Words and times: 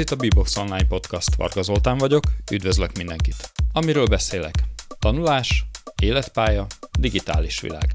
Ez 0.00 0.06
itt 0.06 0.18
a 0.18 0.22
Bebox 0.22 0.56
Online 0.56 0.86
Podcast, 0.86 1.34
Varga 1.34 1.62
Zoltán 1.62 1.98
vagyok, 1.98 2.22
üdvözlök 2.52 2.96
mindenkit. 2.96 3.52
Amiről 3.72 4.06
beszélek? 4.06 4.54
Tanulás, 4.98 5.64
életpálya, 6.02 6.66
digitális 6.98 7.60
világ. 7.60 7.90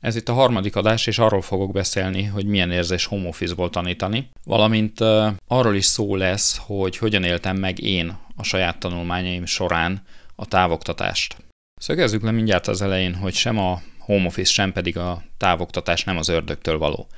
Ez 0.00 0.16
itt 0.16 0.28
a 0.28 0.32
harmadik 0.32 0.76
adás, 0.76 1.06
és 1.06 1.18
arról 1.18 1.42
fogok 1.42 1.72
beszélni, 1.72 2.24
hogy 2.24 2.46
milyen 2.46 2.70
érzés 2.70 3.06
home 3.06 3.28
office-ból 3.28 3.70
tanítani, 3.70 4.30
valamint 4.44 5.00
uh, 5.00 5.26
arról 5.46 5.74
is 5.74 5.84
szó 5.84 6.16
lesz, 6.16 6.60
hogy 6.66 6.96
hogyan 6.96 7.24
éltem 7.24 7.56
meg 7.56 7.80
én 7.80 8.18
a 8.36 8.42
saját 8.42 8.78
tanulmányaim 8.78 9.44
során 9.44 10.02
a 10.36 10.46
távoktatást. 10.46 11.36
Szögezzük 11.80 12.22
le 12.22 12.30
mindjárt 12.30 12.68
az 12.68 12.82
elején, 12.82 13.14
hogy 13.14 13.34
sem 13.34 13.58
a 13.58 13.80
home 14.10 14.26
office, 14.26 14.52
sem 14.52 14.72
pedig 14.72 14.98
a 14.98 15.22
távoktatás 15.36 16.04
nem 16.04 16.16
az 16.16 16.28
ördögtől 16.28 16.78
való. 16.78 17.08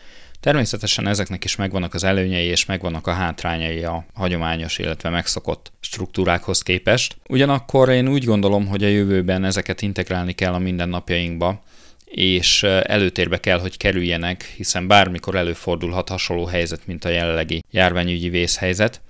Természetesen 0.40 1.06
ezeknek 1.06 1.44
is 1.44 1.56
megvannak 1.56 1.94
az 1.94 2.04
előnyei 2.04 2.46
és 2.46 2.64
megvannak 2.64 3.06
a 3.06 3.12
hátrányai 3.12 3.84
a 3.84 4.04
hagyományos, 4.14 4.78
illetve 4.78 5.08
megszokott 5.08 5.72
struktúrákhoz 5.80 6.62
képest. 6.62 7.16
Ugyanakkor 7.28 7.88
én 7.88 8.08
úgy 8.08 8.24
gondolom, 8.24 8.66
hogy 8.66 8.84
a 8.84 8.88
jövőben 8.88 9.44
ezeket 9.44 9.82
integrálni 9.82 10.32
kell 10.32 10.52
a 10.52 10.58
mindennapjainkba, 10.58 11.62
és 12.04 12.62
előtérbe 12.62 13.40
kell, 13.40 13.60
hogy 13.60 13.76
kerüljenek, 13.76 14.42
hiszen 14.56 14.86
bármikor 14.86 15.34
előfordulhat 15.34 16.08
hasonló 16.08 16.44
helyzet, 16.44 16.86
mint 16.86 17.04
a 17.04 17.08
jelenlegi 17.08 17.62
járványügyi 17.70 18.28
vészhelyzet, 18.28 19.00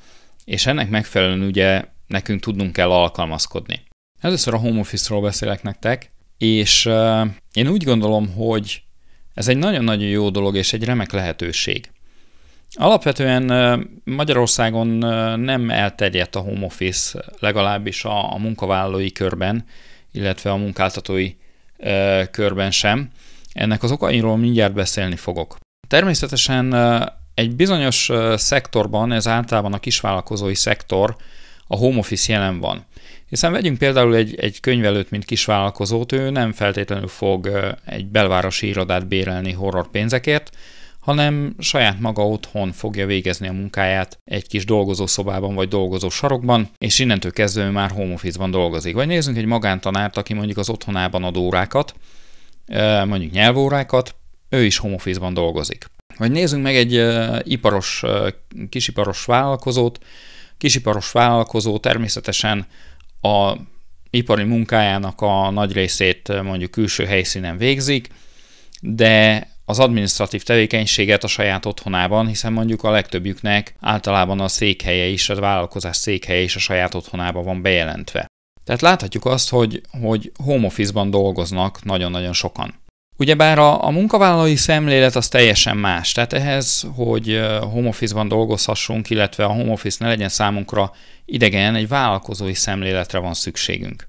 és 0.45 0.67
ennek 0.67 0.91
megfelelően 0.91 1.43
ugye 1.43 1.85
nekünk 2.07 2.41
tudnunk 2.41 2.73
kell 2.73 2.91
alkalmazkodni. 2.91 3.83
Először 4.21 4.55
a 4.55 4.59
home 4.59 4.81
office-ról 4.81 5.23
beszélek 5.23 5.63
nektek, 5.63 6.11
és 6.39 6.89
én 7.53 7.69
úgy 7.69 7.85
gondolom, 7.85 8.33
hogy 8.35 8.83
ez 9.35 9.49
egy 9.49 9.57
nagyon-nagyon 9.57 10.09
jó 10.09 10.31
dolog 10.31 10.57
és 10.57 10.73
egy 10.73 10.85
remek 10.85 11.13
lehetőség. 11.13 11.91
Alapvetően 12.75 13.53
Magyarországon 14.05 14.87
nem 15.41 15.71
elterjedt 15.71 16.37
a 16.37 16.41
home 16.41 16.65
office, 16.65 17.25
legalábbis 17.39 18.05
a, 18.05 18.33
a 18.33 18.39
munkavállalói 18.39 19.13
körben, 19.13 19.65
illetve 20.13 20.51
a 20.51 20.57
munkáltatói 20.57 21.31
uh, 21.79 22.25
körben 22.31 22.71
sem. 22.71 23.11
Ennek 23.53 23.83
az 23.83 23.91
okairól 23.91 24.37
mindjárt 24.37 24.73
beszélni 24.73 25.17
fogok. 25.17 25.57
Természetesen 25.89 26.75
egy 27.35 27.57
bizonyos 27.57 28.11
szektorban, 28.35 29.13
ez 29.13 29.27
általában 29.27 29.73
a 29.73 29.79
kisvállalkozói 29.79 30.55
szektor, 30.55 31.17
a 31.73 31.77
home 31.77 31.99
office 31.99 32.33
jelen 32.33 32.61
van. 32.61 32.85
Hiszen 33.29 33.53
vegyünk 33.53 33.79
például 33.79 34.15
egy, 34.15 34.35
egy 34.35 34.61
könyvelőt, 34.61 35.11
mint 35.11 35.25
kisvállalkozót, 35.25 36.13
ő 36.13 36.31
nem 36.31 36.53
feltétlenül 36.53 37.09
fog 37.09 37.51
egy 37.85 38.07
belvárosi 38.07 38.67
irodát 38.67 39.07
bérelni 39.07 39.53
horror 39.53 39.91
pénzekért, 39.91 40.51
hanem 41.01 41.55
saját 41.59 42.01
maga 42.01 42.27
otthon 42.27 42.73
fogja 42.73 43.07
végezni 43.07 43.49
a 43.49 43.53
munkáját 43.53 44.19
egy 44.25 44.47
kis 44.47 44.65
dolgozószobában 44.65 45.55
vagy 45.55 45.69
dolgozó 45.69 46.09
sarokban, 46.09 46.69
és 46.79 46.99
innentől 46.99 47.33
kezdve 47.33 47.71
már 47.71 47.91
home 47.91 48.13
office-ban 48.13 48.51
dolgozik. 48.51 48.95
Vagy 48.95 49.07
nézzünk 49.07 49.37
egy 49.37 49.45
magántanárt, 49.45 50.17
aki 50.17 50.35
mondjuk 50.35 50.59
az 50.59 50.71
otthonában 50.71 51.25
ad 51.25 51.37
órákat, 51.37 51.95
mondjuk 53.07 53.33
nyelvórákat, 53.33 54.15
ő 54.49 54.65
is 54.65 54.79
home 54.79 54.95
office-ban 54.95 55.35
dolgozik. 55.35 55.87
Vagy 56.19 56.31
nézzünk 56.31 56.63
meg 56.63 56.77
egy 56.77 57.03
iparos, 57.51 58.03
kisiparos 58.69 59.25
vállalkozót, 59.25 59.99
kisiparos 60.59 61.11
vállalkozó 61.11 61.79
természetesen 61.79 62.67
a 63.21 63.57
ipari 64.11 64.45
munkájának 64.45 65.21
a 65.21 65.51
nagy 65.51 65.73
részét 65.73 66.43
mondjuk 66.43 66.71
külső 66.71 67.05
helyszínen 67.05 67.57
végzik, 67.57 68.09
de 68.81 69.47
az 69.65 69.79
administratív 69.79 70.43
tevékenységet 70.43 71.25
a 71.25 71.27
saját 71.27 71.67
otthonában, 71.67 72.27
hiszen 72.27 72.53
mondjuk 72.53 72.83
a 72.83 72.91
legtöbbjüknek 72.91 73.75
általában 73.81 74.41
a 74.41 74.49
székhelye 74.49 75.07
is, 75.07 75.29
a 75.29 75.41
vállalkozás 75.41 75.97
székhelye 75.97 76.41
is 76.41 76.57
a 76.57 76.59
saját 76.59 76.95
otthonában 76.95 77.45
van 77.45 77.63
bejelentve. 77.63 78.27
Tehát 78.65 78.81
láthatjuk 78.81 79.25
azt, 79.25 79.51
hogy, 79.51 79.81
hogy 80.03 80.33
home 80.45 80.67
office-ban 80.67 81.11
dolgoznak 81.11 81.85
nagyon-nagyon 81.85 82.33
sokan. 82.33 82.75
Ugyebár 83.17 83.59
a, 83.59 83.85
a 83.85 83.91
munkavállalói 83.91 84.57
szemlélet 84.57 85.17
az 85.17 85.29
teljesen 85.29 85.77
más, 85.77 86.13
tehát 86.13 86.33
ehhez, 86.33 86.87
hogy 86.95 87.41
home 87.61 87.89
office-ban 87.89 88.29
dolgozhassunk, 88.29 89.11
illetve 89.11 89.45
a 89.45 89.53
home 89.53 89.73
office 89.73 89.97
ne 90.01 90.09
legyen 90.09 90.29
számunkra 90.29 90.93
idegen, 91.25 91.75
egy 91.75 91.89
vállalkozói 91.89 92.55
szemléletre 92.55 93.19
van 93.19 93.35
szükségünk. 93.35 94.09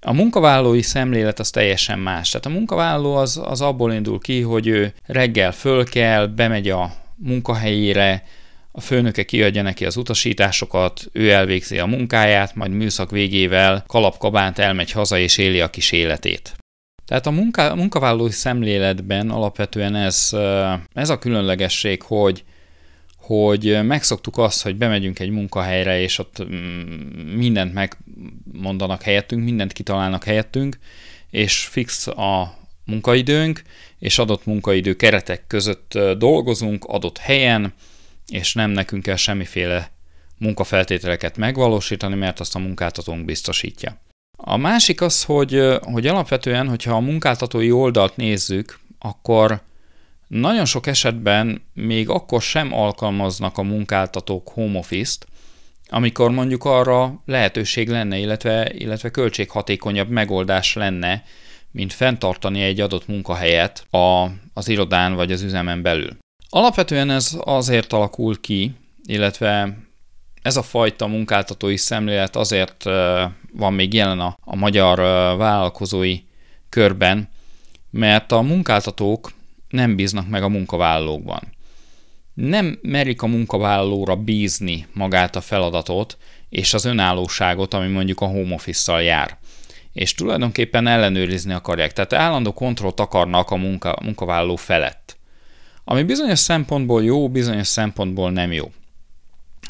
A 0.00 0.12
munkavállalói 0.12 0.82
szemlélet 0.82 1.38
az 1.38 1.50
teljesen 1.50 1.98
más. 1.98 2.30
Tehát 2.30 2.46
a 2.46 2.50
munkavállaló 2.50 3.14
az, 3.14 3.40
az 3.44 3.60
abból 3.60 3.92
indul 3.92 4.18
ki, 4.18 4.40
hogy 4.40 4.66
ő 4.66 4.94
reggel 5.06 5.52
föl 5.52 5.84
kell, 5.84 6.26
bemegy 6.26 6.68
a 6.68 6.92
munkahelyére, 7.16 8.24
a 8.72 8.80
főnöke 8.80 9.22
kiadja 9.22 9.62
neki 9.62 9.84
az 9.84 9.96
utasításokat, 9.96 11.04
ő 11.12 11.30
elvégzi 11.30 11.78
a 11.78 11.86
munkáját, 11.86 12.54
majd 12.54 12.70
műszak 12.70 13.10
végével 13.10 13.84
kalapkabánt 13.86 14.58
elmegy 14.58 14.90
haza 14.90 15.18
és 15.18 15.38
éli 15.38 15.60
a 15.60 15.70
kis 15.70 15.92
életét. 15.92 16.61
Tehát 17.04 17.26
a 17.26 17.30
munka, 17.30 17.74
munkavállalói 17.74 18.30
szemléletben 18.30 19.30
alapvetően 19.30 19.94
ez, 19.94 20.30
ez 20.92 21.10
a 21.10 21.18
különlegesség, 21.18 22.02
hogy 22.02 22.44
hogy 23.22 23.84
megszoktuk 23.84 24.38
azt, 24.38 24.62
hogy 24.62 24.76
bemegyünk 24.76 25.18
egy 25.18 25.30
munkahelyre, 25.30 26.00
és 26.00 26.18
ott 26.18 26.44
mm, 26.44 27.36
mindent 27.36 27.72
megmondanak 27.74 29.02
helyettünk, 29.02 29.44
mindent 29.44 29.72
kitalálnak 29.72 30.24
helyettünk, 30.24 30.78
és 31.30 31.66
fix 31.66 32.06
a 32.06 32.58
munkaidőnk, 32.84 33.62
és 33.98 34.18
adott 34.18 34.46
munkaidő 34.46 34.96
keretek 34.96 35.46
között 35.46 35.98
dolgozunk 36.18 36.84
adott 36.84 37.18
helyen, 37.18 37.74
és 38.28 38.54
nem 38.54 38.70
nekünk 38.70 39.02
kell 39.02 39.16
semmiféle 39.16 39.90
munkafeltételeket 40.38 41.36
megvalósítani, 41.36 42.14
mert 42.14 42.40
azt 42.40 42.54
a 42.54 42.58
munkáltatónk 42.58 43.24
biztosítja. 43.24 44.00
A 44.44 44.56
másik 44.56 45.00
az, 45.00 45.24
hogy, 45.24 45.78
hogy 45.80 46.06
alapvetően, 46.06 46.68
hogyha 46.68 46.94
a 46.94 47.00
munkáltatói 47.00 47.70
oldalt 47.70 48.16
nézzük, 48.16 48.78
akkor 48.98 49.62
nagyon 50.28 50.64
sok 50.64 50.86
esetben 50.86 51.62
még 51.74 52.08
akkor 52.08 52.42
sem 52.42 52.72
alkalmaznak 52.72 53.58
a 53.58 53.62
munkáltatók 53.62 54.48
home 54.48 54.78
office-t, 54.78 55.26
amikor 55.88 56.30
mondjuk 56.30 56.64
arra 56.64 57.22
lehetőség 57.26 57.88
lenne, 57.88 58.16
illetve, 58.16 58.72
illetve 58.74 59.10
költséghatékonyabb 59.10 60.08
megoldás 60.08 60.74
lenne, 60.74 61.24
mint 61.70 61.92
fenntartani 61.92 62.62
egy 62.62 62.80
adott 62.80 63.06
munkahelyet 63.06 63.86
a, 63.90 64.28
az 64.54 64.68
irodán 64.68 65.14
vagy 65.14 65.32
az 65.32 65.42
üzemen 65.42 65.82
belül. 65.82 66.16
Alapvetően 66.48 67.10
ez 67.10 67.36
azért 67.40 67.92
alakul 67.92 68.40
ki, 68.40 68.72
illetve 69.04 69.76
ez 70.42 70.56
a 70.56 70.62
fajta 70.62 71.06
munkáltatói 71.06 71.76
szemlélet 71.76 72.36
azért 72.36 72.84
van 73.52 73.72
még 73.72 73.94
jelen 73.94 74.20
a, 74.20 74.36
a 74.40 74.56
magyar 74.56 74.96
vállalkozói 75.36 76.18
körben, 76.68 77.28
mert 77.90 78.32
a 78.32 78.40
munkáltatók 78.40 79.32
nem 79.68 79.96
bíznak 79.96 80.28
meg 80.28 80.42
a 80.42 80.48
munkavállalókban. 80.48 81.40
Nem 82.34 82.78
merik 82.82 83.22
a 83.22 83.26
munkavállalóra 83.26 84.16
bízni 84.16 84.86
magát 84.92 85.36
a 85.36 85.40
feladatot 85.40 86.18
és 86.48 86.74
az 86.74 86.84
önállóságot, 86.84 87.74
ami 87.74 87.88
mondjuk 87.88 88.20
a 88.20 88.26
home 88.26 88.54
office-szal 88.54 89.02
jár. 89.02 89.38
És 89.92 90.14
tulajdonképpen 90.14 90.86
ellenőrizni 90.86 91.52
akarják, 91.52 91.92
tehát 91.92 92.12
állandó 92.12 92.52
kontrollt 92.52 93.00
akarnak 93.00 93.50
a 93.50 93.56
munka, 93.56 93.98
munkavállaló 94.02 94.56
felett. 94.56 95.16
Ami 95.84 96.02
bizonyos 96.02 96.38
szempontból 96.38 97.04
jó, 97.04 97.28
bizonyos 97.28 97.66
szempontból 97.66 98.30
nem 98.30 98.52
jó. 98.52 98.72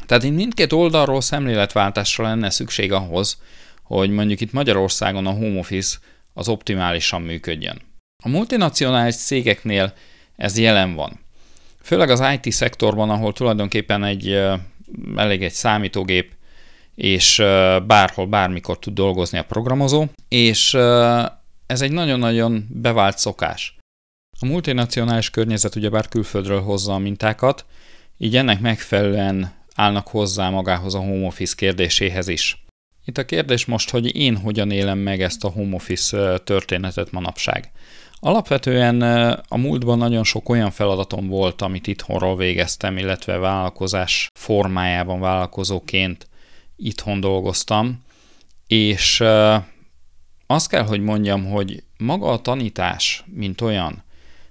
Tehát 0.07 0.23
itt 0.23 0.35
mindkét 0.35 0.73
oldalról 0.73 1.21
szemléletváltásra 1.21 2.25
lenne 2.25 2.51
szükség 2.51 2.93
ahhoz, 2.93 3.41
hogy 3.83 4.11
mondjuk 4.11 4.41
itt 4.41 4.53
Magyarországon 4.53 5.27
a 5.27 5.31
home 5.31 5.59
office 5.59 5.99
az 6.33 6.49
optimálisan 6.49 7.23
működjön. 7.23 7.81
A 8.25 8.29
multinacionális 8.29 9.15
cégeknél 9.17 9.93
ez 10.37 10.59
jelen 10.59 10.95
van. 10.95 11.21
Főleg 11.83 12.11
az 12.11 12.25
IT 12.35 12.53
szektorban, 12.53 13.11
ahol 13.11 13.33
tulajdonképpen 13.33 14.05
egy 14.05 14.43
elég 15.17 15.43
egy 15.43 15.53
számítógép, 15.53 16.33
és 16.95 17.37
bárhol, 17.87 18.27
bármikor 18.27 18.79
tud 18.79 18.95
dolgozni 18.95 19.39
a 19.39 19.45
programozó, 19.45 20.07
és 20.29 20.75
ez 21.67 21.81
egy 21.81 21.93
nagyon-nagyon 21.93 22.67
bevált 22.71 23.19
szokás. 23.19 23.77
A 24.41 24.47
multinacionális 24.47 25.31
környezet 25.31 25.77
ugyebár 25.77 26.09
külföldről 26.09 26.63
hozza 26.63 26.93
a 26.93 26.99
mintákat, 26.99 27.65
így 28.19 28.37
ennek 28.37 28.61
megfelelően 28.61 29.53
állnak 29.75 30.09
hozzá 30.09 30.51
magához 30.51 30.95
a 30.95 30.99
home 30.99 31.27
office 31.27 31.55
kérdéséhez 31.57 32.29
is. 32.29 32.65
Itt 33.05 33.19
a 33.19 33.25
kérdés 33.25 33.65
most, 33.65 33.91
hogy 33.91 34.17
én 34.17 34.37
hogyan 34.37 34.71
élem 34.71 34.99
meg 34.99 35.23
ezt 35.23 35.45
a 35.45 35.49
home 35.51 35.75
office 35.75 36.39
történetet 36.39 37.11
manapság. 37.11 37.71
Alapvetően 38.25 39.03
a 39.49 39.57
múltban 39.57 39.99
nagyon 39.99 40.25
sok 40.25 40.49
olyan 40.49 40.71
feladatom 40.71 41.29
volt, 41.29 41.63
amit 41.63 41.87
itthonról 41.87 42.37
végeztem, 42.37 42.97
illetve 42.97 43.37
vállalkozás 43.37 44.29
formájában 44.39 45.21
vállalkozóként 45.21 46.29
itthon 46.77 47.21
dolgoztam, 47.21 48.05
és 48.67 49.21
azt 50.47 50.69
kell, 50.69 50.83
hogy 50.83 51.01
mondjam, 51.01 51.45
hogy 51.45 51.83
maga 51.97 52.31
a 52.31 52.41
tanítás, 52.41 53.25
mint 53.27 53.61
olyan, 53.61 54.03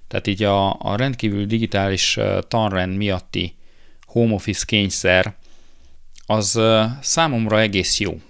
Tehát 0.08 0.26
így 0.26 0.42
a, 0.42 0.80
a 0.80 0.96
rendkívül 0.96 1.46
digitális 1.46 2.18
tanrend 2.48 2.96
miatti 2.96 3.56
home 4.12 4.34
office 4.34 4.64
kényszer, 4.66 5.34
az 6.26 6.60
számomra 7.00 7.60
egész 7.60 8.00
jó. 8.00 8.20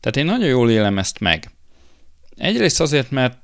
Tehát 0.00 0.16
én 0.16 0.24
nagyon 0.24 0.48
jól 0.48 0.70
élem 0.70 0.98
ezt 0.98 1.20
meg. 1.20 1.50
Egyrészt 2.36 2.80
azért, 2.80 3.10
mert 3.10 3.40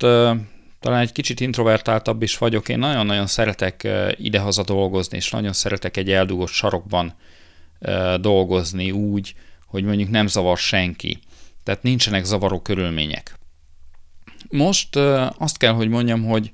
talán 0.80 1.00
egy 1.00 1.12
kicsit 1.12 1.40
introvertáltabb 1.40 2.22
is 2.22 2.38
vagyok, 2.38 2.68
én 2.68 2.78
nagyon-nagyon 2.78 3.26
szeretek 3.26 3.88
idehaza 4.16 4.62
dolgozni, 4.62 5.16
és 5.16 5.30
nagyon 5.30 5.52
szeretek 5.52 5.96
egy 5.96 6.10
eldugott 6.10 6.50
sarokban 6.50 7.14
dolgozni 8.20 8.90
úgy, 8.90 9.34
hogy 9.66 9.84
mondjuk 9.84 10.10
nem 10.10 10.26
zavar 10.26 10.58
senki. 10.58 11.18
Tehát 11.62 11.82
nincsenek 11.82 12.24
zavaró 12.24 12.60
körülmények. 12.60 13.38
Most 14.48 14.96
azt 15.38 15.56
kell, 15.56 15.72
hogy 15.72 15.88
mondjam, 15.88 16.24
hogy 16.24 16.52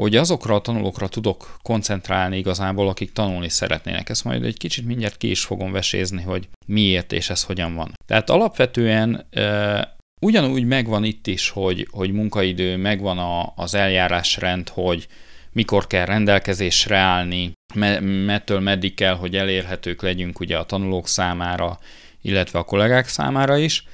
hogy 0.00 0.16
azokra 0.16 0.54
a 0.54 0.60
tanulókra 0.60 1.08
tudok 1.08 1.56
koncentrálni 1.62 2.36
igazából, 2.36 2.88
akik 2.88 3.12
tanulni 3.12 3.48
szeretnének. 3.48 4.08
Ezt 4.08 4.24
majd 4.24 4.44
egy 4.44 4.56
kicsit 4.56 4.86
mindjárt 4.86 5.16
ki 5.16 5.30
is 5.30 5.44
fogom 5.44 5.72
vesézni, 5.72 6.22
hogy 6.22 6.48
miért 6.66 7.12
és 7.12 7.30
ez 7.30 7.42
hogyan 7.42 7.74
van. 7.74 7.92
Tehát 8.06 8.30
alapvetően 8.30 9.26
e, 9.30 9.96
ugyanúgy 10.20 10.64
megvan 10.64 11.04
itt 11.04 11.26
is, 11.26 11.48
hogy, 11.48 11.88
hogy 11.90 12.12
munkaidő, 12.12 12.76
megvan 12.76 13.18
a, 13.18 13.52
az 13.56 13.74
eljárásrend, 13.74 14.68
hogy 14.68 15.06
mikor 15.52 15.86
kell 15.86 16.04
rendelkezésre 16.04 16.96
állni, 16.96 17.52
me, 17.74 18.00
mettől 18.00 18.60
meddig 18.60 18.94
kell, 18.94 19.14
hogy 19.14 19.36
elérhetők 19.36 20.02
legyünk 20.02 20.40
ugye 20.40 20.58
a 20.58 20.64
tanulók 20.64 21.08
számára, 21.08 21.78
illetve 22.22 22.58
a 22.58 22.64
kollégák 22.64 23.08
számára 23.08 23.56
is, 23.56 23.84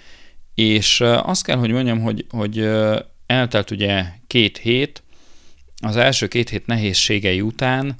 és 0.55 1.01
azt 1.01 1.45
kell, 1.45 1.57
hogy 1.57 1.71
mondjam, 1.71 2.01
hogy, 2.01 2.27
hogy 2.29 2.69
eltelt 3.27 3.71
ugye 3.71 4.05
két 4.27 4.59
hét, 4.59 5.05
az 5.87 5.97
első 5.97 6.29
két 6.29 6.49
hét 6.49 6.67
nehézségei 6.67 7.41
után 7.41 7.97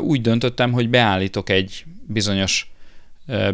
úgy 0.00 0.20
döntöttem, 0.20 0.72
hogy 0.72 0.88
beállítok 0.88 1.50
egy 1.50 1.84
bizonyos 2.06 2.72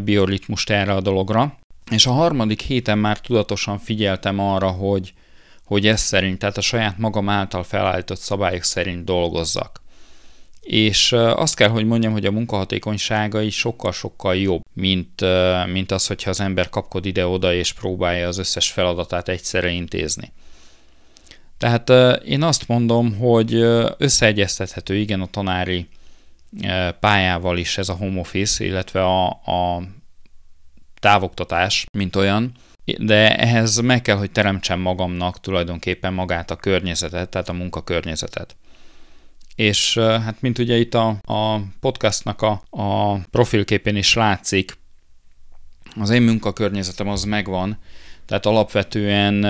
bioritmust 0.05 0.70
erre 0.70 0.93
a 0.93 1.00
dologra, 1.00 1.58
és 1.90 2.06
a 2.06 2.12
harmadik 2.12 2.61
héten 2.61 2.99
már 2.99 3.20
tudatosan 3.20 3.78
figyeltem 3.78 4.38
arra, 4.38 4.70
hogy, 4.70 5.12
hogy 5.64 5.87
ez 5.87 6.00
szerint, 6.00 6.38
tehát 6.38 6.56
a 6.56 6.61
saját 6.61 6.99
magam 6.99 7.28
által 7.28 7.62
felállított 7.62 8.19
szabályok 8.19 8.62
szerint 8.62 9.05
dolgozzak. 9.05 9.84
És 10.61 11.12
azt 11.12 11.56
kell, 11.56 11.69
hogy 11.69 11.87
mondjam, 11.87 12.12
hogy 12.12 12.26
a 12.26 12.31
munkahatékonysága 12.31 13.40
is 13.40 13.58
sokkal-sokkal 13.58 14.37
jobb, 14.37 14.62
mint, 14.72 15.25
mint 15.72 15.93
az, 15.93 16.06
hogyha 16.06 16.31
az 16.31 16.40
ember 16.40 16.69
kapkod 16.69 17.06
ide-oda 17.06 17.55
és 17.55 17.72
próbálja 17.72 18.29
az 18.29 18.38
összes 18.38 18.70
feladatát 18.70 19.29
egyszerre 19.29 19.70
intézni. 19.70 20.32
Tehát 21.58 21.91
én 22.25 22.43
azt 22.43 22.69
mondom, 22.69 23.17
hogy 23.19 23.55
összeegyeztethető 23.99 24.97
igen 24.97 25.20
a 25.20 25.26
tanári 25.26 25.88
pályával 27.00 27.58
is 27.58 27.79
ez 27.79 27.88
a 27.88 27.94
home 27.94 28.20
office, 28.20 28.64
illetve 28.64 29.05
a, 29.05 29.26
a 29.26 29.82
távoktatás, 31.00 31.87
mint 31.93 32.17
olyan, 32.17 32.53
de 32.99 33.37
ehhez 33.37 33.81
meg 33.81 34.03
kell, 34.03 34.17
hogy 34.17 34.31
teremtsem 34.31 34.81
magamnak 34.81 35.41
tulajdonképpen 35.41 36.14
magát 36.14 36.50
a 36.50 36.56
környezetet, 36.56 37.29
tehát 37.29 37.49
a 37.49 37.53
munkakörnyezetet. 37.53 38.56
És 39.55 39.99
hát 39.99 40.41
mint 40.41 40.58
ugye 40.58 40.76
itt 40.76 40.94
a, 40.94 41.08
a 41.23 41.61
podcastnak 41.81 42.43
a, 42.43 42.62
a 42.70 43.19
profilképén 43.31 43.97
is 43.97 44.14
látszik, 44.14 44.79
az 46.00 46.11
én 46.11 46.23
munkakörnyezetem 46.23 47.08
az 47.08 47.25
megvan, 47.25 47.79
tehát 48.26 48.47
alapvetően 48.47 49.44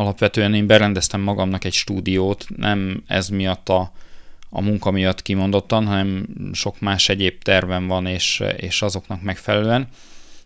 alapvetően 0.00 0.54
én 0.54 0.66
berendeztem 0.66 1.20
magamnak 1.20 1.64
egy 1.64 1.72
stúdiót, 1.72 2.46
nem 2.56 3.02
ez 3.06 3.28
miatt 3.28 3.68
a, 3.68 3.92
a 4.50 4.60
munka 4.60 4.90
miatt 4.90 5.22
kimondottan, 5.22 5.86
hanem 5.86 6.26
sok 6.52 6.80
más 6.80 7.08
egyéb 7.08 7.42
tervem 7.42 7.86
van, 7.86 8.06
és, 8.06 8.42
és 8.56 8.82
azoknak 8.82 9.22
megfelelően. 9.22 9.88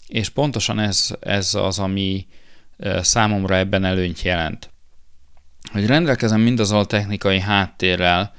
És 0.06 0.28
pontosan 0.28 0.78
ez, 0.78 1.14
ez 1.20 1.54
az, 1.54 1.78
ami 1.78 2.26
számomra 3.00 3.56
ebben 3.56 3.84
előnyt 3.84 4.22
jelent. 4.22 4.70
Hogy 5.72 5.86
rendelkezem 5.86 6.40
mindazzal 6.40 6.78
a 6.78 6.84
technikai 6.84 7.40
háttérrel, 7.40 8.32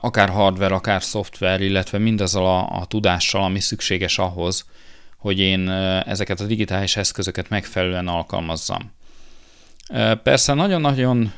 akár 0.00 0.28
hardware, 0.28 0.74
akár 0.74 1.02
szoftver, 1.02 1.60
illetve 1.60 1.98
mindazzal 1.98 2.46
a, 2.46 2.80
a 2.80 2.84
tudással, 2.84 3.42
ami 3.42 3.60
szükséges 3.60 4.18
ahhoz, 4.18 4.66
hogy 5.18 5.38
én 5.38 5.70
ezeket 6.06 6.40
a 6.40 6.46
digitális 6.46 6.96
eszközöket 6.96 7.48
megfelelően 7.48 8.08
alkalmazzam. 8.08 8.92
Persze 10.22 10.54
nagyon-nagyon 10.54 11.32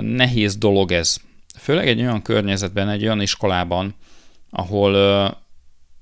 nehéz 0.00 0.56
dolog 0.56 0.92
ez, 0.92 1.16
főleg 1.58 1.88
egy 1.88 2.00
olyan 2.00 2.22
környezetben, 2.22 2.88
egy 2.88 3.02
olyan 3.02 3.20
iskolában, 3.20 3.94
ahol 4.50 4.94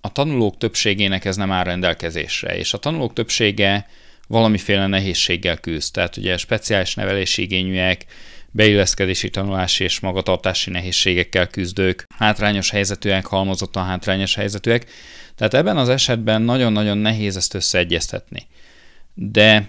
a 0.01 0.13
tanulók 0.13 0.59
többségének 0.59 1.25
ez 1.25 1.37
nem 1.37 1.53
áll 1.53 1.65
rendelkezésre, 1.65 2.59
és 2.59 2.75
a 2.75 2.79
tanulók 2.79 3.13
többsége 3.13 3.87
valamiféle 4.29 4.87
nehézséggel 4.87 5.57
küzd. 5.57 5.93
Tehát 5.93 6.17
ugye 6.17 6.37
speciális 6.37 6.95
nevelési 6.95 7.43
igényűek, 7.43 8.07
beilleszkedési 8.51 9.31
tanulási 9.31 9.85
és 9.85 10.01
magatartási 10.01 10.71
nehézségekkel 10.71 11.47
küzdők, 11.47 12.07
hátrányos 12.19 12.71
helyzetűek, 12.71 13.27
halmozottan 13.27 13.85
hátrányos 13.85 14.35
helyzetűek. 14.35 14.91
Tehát 15.35 15.55
ebben 15.55 15.77
az 15.77 15.89
esetben 15.89 16.43
nagyon-nagyon 16.43 16.99
nehéz 16.99 17.37
ezt 17.37 17.55
összeegyeztetni. 17.55 18.47
De 19.15 19.67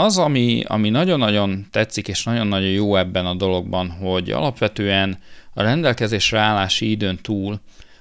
az, 0.00 0.18
ami, 0.18 0.64
ami 0.66 0.88
nagyon-nagyon 0.88 1.66
tetszik 1.70 2.08
és 2.08 2.24
nagyon-nagyon 2.24 2.68
jó 2.70 2.96
ebben 2.96 3.26
a 3.26 3.34
dologban, 3.34 3.90
hogy 3.90 4.30
alapvetően 4.30 5.18
a 5.54 5.62
rendelkezésre 5.62 6.38
állási 6.38 6.90
időn 6.90 7.18
túl 7.22 7.60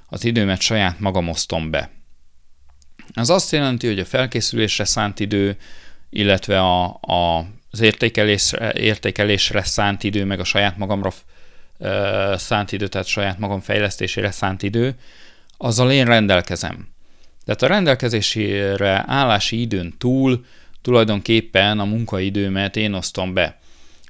az 0.10 0.24
időmet 0.24 0.62
saját 0.62 1.00
magam 1.00 1.30
osztom 1.30 1.72
be. 1.72 1.90
Ez 3.14 3.30
azt 3.30 3.52
jelenti, 3.52 3.88
hogy 3.88 4.00
a 4.00 4.06
felkészülésre 4.06 4.84
szánt 4.84 5.20
idő, 5.20 5.58
illetve 6.10 6.60
a, 6.60 7.00
a, 7.02 7.46
az 7.72 7.82
értékelésre, 7.82 8.74
értékelésre 8.74 9.64
szánt 9.64 10.04
idő, 10.04 10.26
meg 10.26 10.40
a 10.40 10.44
saját 10.44 10.78
magamra 10.78 11.12
e, 11.80 12.38
szánt 12.38 12.72
idő, 12.72 12.88
tehát 12.88 13.08
saját 13.08 13.40
magam 13.40 13.60
fejlesztésére 13.60 14.32
szánt 14.32 14.64
idő, 14.64 14.96
azzal 15.58 15.92
én 15.92 16.06
rendelkezem. 16.06 16.88
Tehát 17.46 17.62
a 17.62 17.68
rendelkezésére 17.68 19.04
állási 19.08 19.62
időn 19.62 19.94
túl 19.98 20.46
tulajdonképpen 20.82 21.80
a 21.80 21.86
munkaidőmet 21.86 22.76
én 22.76 22.94
osztom 22.94 23.34
be. 23.34 23.60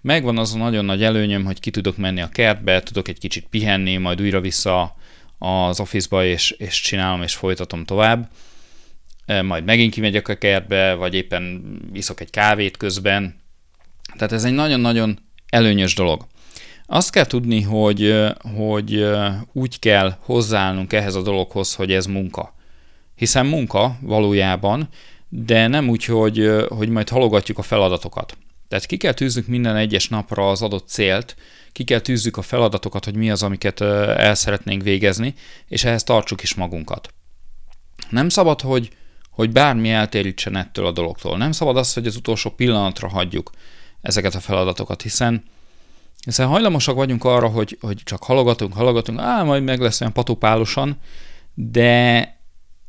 Megvan 0.02 0.38
az 0.38 0.54
a 0.54 0.58
nagyon 0.58 0.86
nagy 0.86 1.04
előnyöm, 1.04 1.46
hogy 1.46 1.60
ki 1.60 1.72
tudok 1.72 1.98
menni 1.98 2.22
a 2.22 2.30
kertbe, 2.30 2.84
tudok 2.84 3.08
egy 3.08 3.20
kicsit 3.20 3.48
pihenni, 3.50 3.98
majd 3.98 4.22
újra 4.22 4.40
vissza 4.40 4.96
az 5.38 5.80
office-ba, 5.80 6.26
és, 6.26 6.52
és 6.52 6.82
csinálom, 6.82 7.22
és 7.22 7.36
folytatom 7.36 7.86
tovább. 7.86 8.30
E, 9.26 9.42
majd 9.42 9.64
megint 9.64 9.94
kimegyek 9.94 10.28
a 10.28 10.36
kertbe, 10.36 10.94
vagy 10.94 11.14
éppen 11.14 11.64
iszok 11.94 12.22
egy 12.22 12.30
kávét 12.30 12.78
közben. 12.78 13.36
Tehát 14.16 14.32
ez 14.32 14.44
egy 14.44 14.54
nagyon-nagyon 14.54 15.20
előnyös 15.50 15.96
dolog. 15.96 16.28
Azt 16.86 17.12
kell 17.12 17.26
tudni, 17.26 17.62
hogy, 17.62 18.16
hogy 18.56 19.06
úgy 19.54 19.80
kell 19.80 20.16
hozzáállnunk 20.20 20.94
ehhez 20.94 21.16
a 21.16 21.22
dologhoz, 21.22 21.76
hogy 21.76 21.92
ez 21.92 22.06
munka. 22.06 22.56
Hiszen 23.16 23.46
munka 23.46 23.98
valójában, 24.02 24.90
de 25.30 25.68
nem 25.68 25.90
úgy, 25.90 26.06
hogy, 26.06 26.66
hogy 26.68 26.90
majd 26.90 27.10
halogatjuk 27.10 27.58
a 27.58 27.62
feladatokat. 27.62 28.38
Tehát 28.68 28.86
ki 28.86 28.98
kell 28.98 29.14
tűzzük 29.14 29.48
minden 29.48 29.76
egyes 29.76 30.10
napra 30.10 30.50
az 30.50 30.62
adott 30.62 30.88
célt, 30.88 31.36
ki 31.72 31.84
kell 31.84 32.00
tűzzük 32.00 32.38
a 32.38 32.42
feladatokat, 32.42 33.06
hogy 33.06 33.16
mi 33.16 33.32
az, 33.32 33.44
amiket 33.44 33.82
el 33.82 34.36
szeretnénk 34.36 34.84
végezni, 34.84 35.34
és 35.68 35.84
ehhez 35.84 36.04
tartsuk 36.04 36.44
is 36.44 36.54
magunkat. 36.54 37.14
Nem 38.10 38.30
szabad, 38.30 38.62
hogy, 38.62 38.90
hogy 39.30 39.52
bármi 39.52 39.90
eltérítsen 39.90 40.56
ettől 40.56 40.86
a 40.86 40.92
dologtól. 40.92 41.38
Nem 41.38 41.52
szabad 41.52 41.78
az, 41.78 41.94
hogy 41.94 42.08
az 42.08 42.16
utolsó 42.16 42.50
pillanatra 42.50 43.08
hagyjuk 43.08 43.52
ezeket 44.02 44.36
a 44.36 44.40
feladatokat, 44.40 45.02
hiszen 45.02 45.44
hiszen 46.26 46.48
hajlamosak 46.48 46.96
vagyunk 46.96 47.24
arra, 47.24 47.48
hogy, 47.48 47.78
hogy 47.82 48.02
csak 48.04 48.24
halogatunk, 48.24 48.74
halogatunk, 48.74 49.20
á, 49.20 49.44
majd 49.44 49.64
meg 49.64 49.80
lesz 49.80 50.02
olyan 50.02 50.14
patopálosan, 50.14 50.98
de 51.54 52.39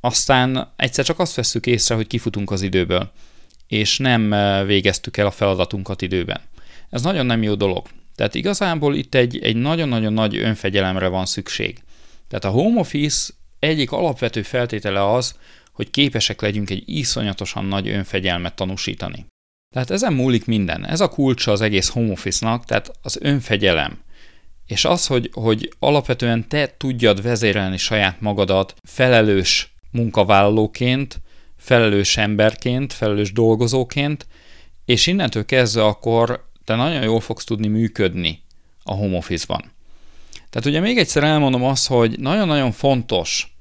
aztán 0.01 0.73
egyszer 0.77 1.05
csak 1.05 1.19
azt 1.19 1.35
veszük 1.35 1.67
észre, 1.67 1.95
hogy 1.95 2.07
kifutunk 2.07 2.51
az 2.51 2.63
időből, 2.63 3.11
és 3.67 3.99
nem 3.99 4.33
eh, 4.33 4.67
végeztük 4.67 5.17
el 5.17 5.27
a 5.27 5.31
feladatunkat 5.31 6.03
időben. 6.03 6.41
Ez 6.91 7.03
nagyon 7.03 7.27
nem 7.27 7.43
jó 7.43 7.55
dolog. 7.55 7.87
Tehát 8.15 8.35
igazából 8.35 8.95
itt 8.95 9.15
egy, 9.15 9.39
egy 9.39 9.57
nagyon-nagyon 9.57 10.13
nagy 10.13 10.37
önfegyelemre 10.37 11.09
van 11.09 11.27
szükség. 11.27 11.83
Tehát 12.29 12.45
a 12.45 12.61
home 12.61 12.81
office 12.81 13.33
egyik 13.59 13.93
alapvető 13.93 14.43
feltétele 14.43 15.13
az, 15.13 15.35
hogy 15.73 15.91
képesek 15.91 16.41
legyünk 16.41 16.71
egy 16.71 16.83
iszonyatosan 16.87 17.65
nagy 17.65 17.89
önfegyelmet 17.89 18.55
tanúsítani. 18.55 19.27
Tehát 19.75 19.91
ezen 19.91 20.13
múlik 20.13 20.47
minden. 20.47 20.87
Ez 20.87 21.01
a 21.01 21.09
kulcsa 21.09 21.53
az 21.53 21.61
egész 21.61 21.89
home 21.89 22.11
office-nak, 22.11 22.65
tehát 22.65 22.91
az 23.03 23.19
önfegyelem. 23.21 23.99
És 24.67 24.85
az, 24.85 25.07
hogy, 25.07 25.31
hogy 25.33 25.73
alapvetően 25.79 26.49
te 26.49 26.75
tudjad 26.77 27.23
vezérelni 27.23 27.77
saját 27.77 28.21
magadat 28.21 28.75
felelős 28.89 29.70
munkavállalóként, 29.91 31.21
felelős 31.57 32.17
emberként, 32.17 32.93
felelős 32.93 33.33
dolgozóként, 33.33 34.27
és 34.85 35.07
innentől 35.07 35.45
kezdve 35.45 35.85
akkor 35.85 36.49
te 36.65 36.75
nagyon 36.75 37.03
jól 37.03 37.21
fogsz 37.21 37.45
tudni 37.45 37.69
működni 37.69 38.43
a 38.83 38.95
home 38.95 39.17
office-ban. 39.17 39.73
Tehát 40.51 40.67
ugye 40.69 40.81
még 40.81 40.99
egyszer 40.99 41.25
elmondom 41.25 41.65
azt, 41.65 41.87
hogy 41.87 42.19
nagyon-nagyon 42.19 42.73
fontos 42.73 43.55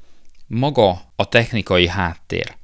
maga 0.48 1.02
a 1.16 1.30
technikai 1.30 1.88
háttér. 1.88 2.56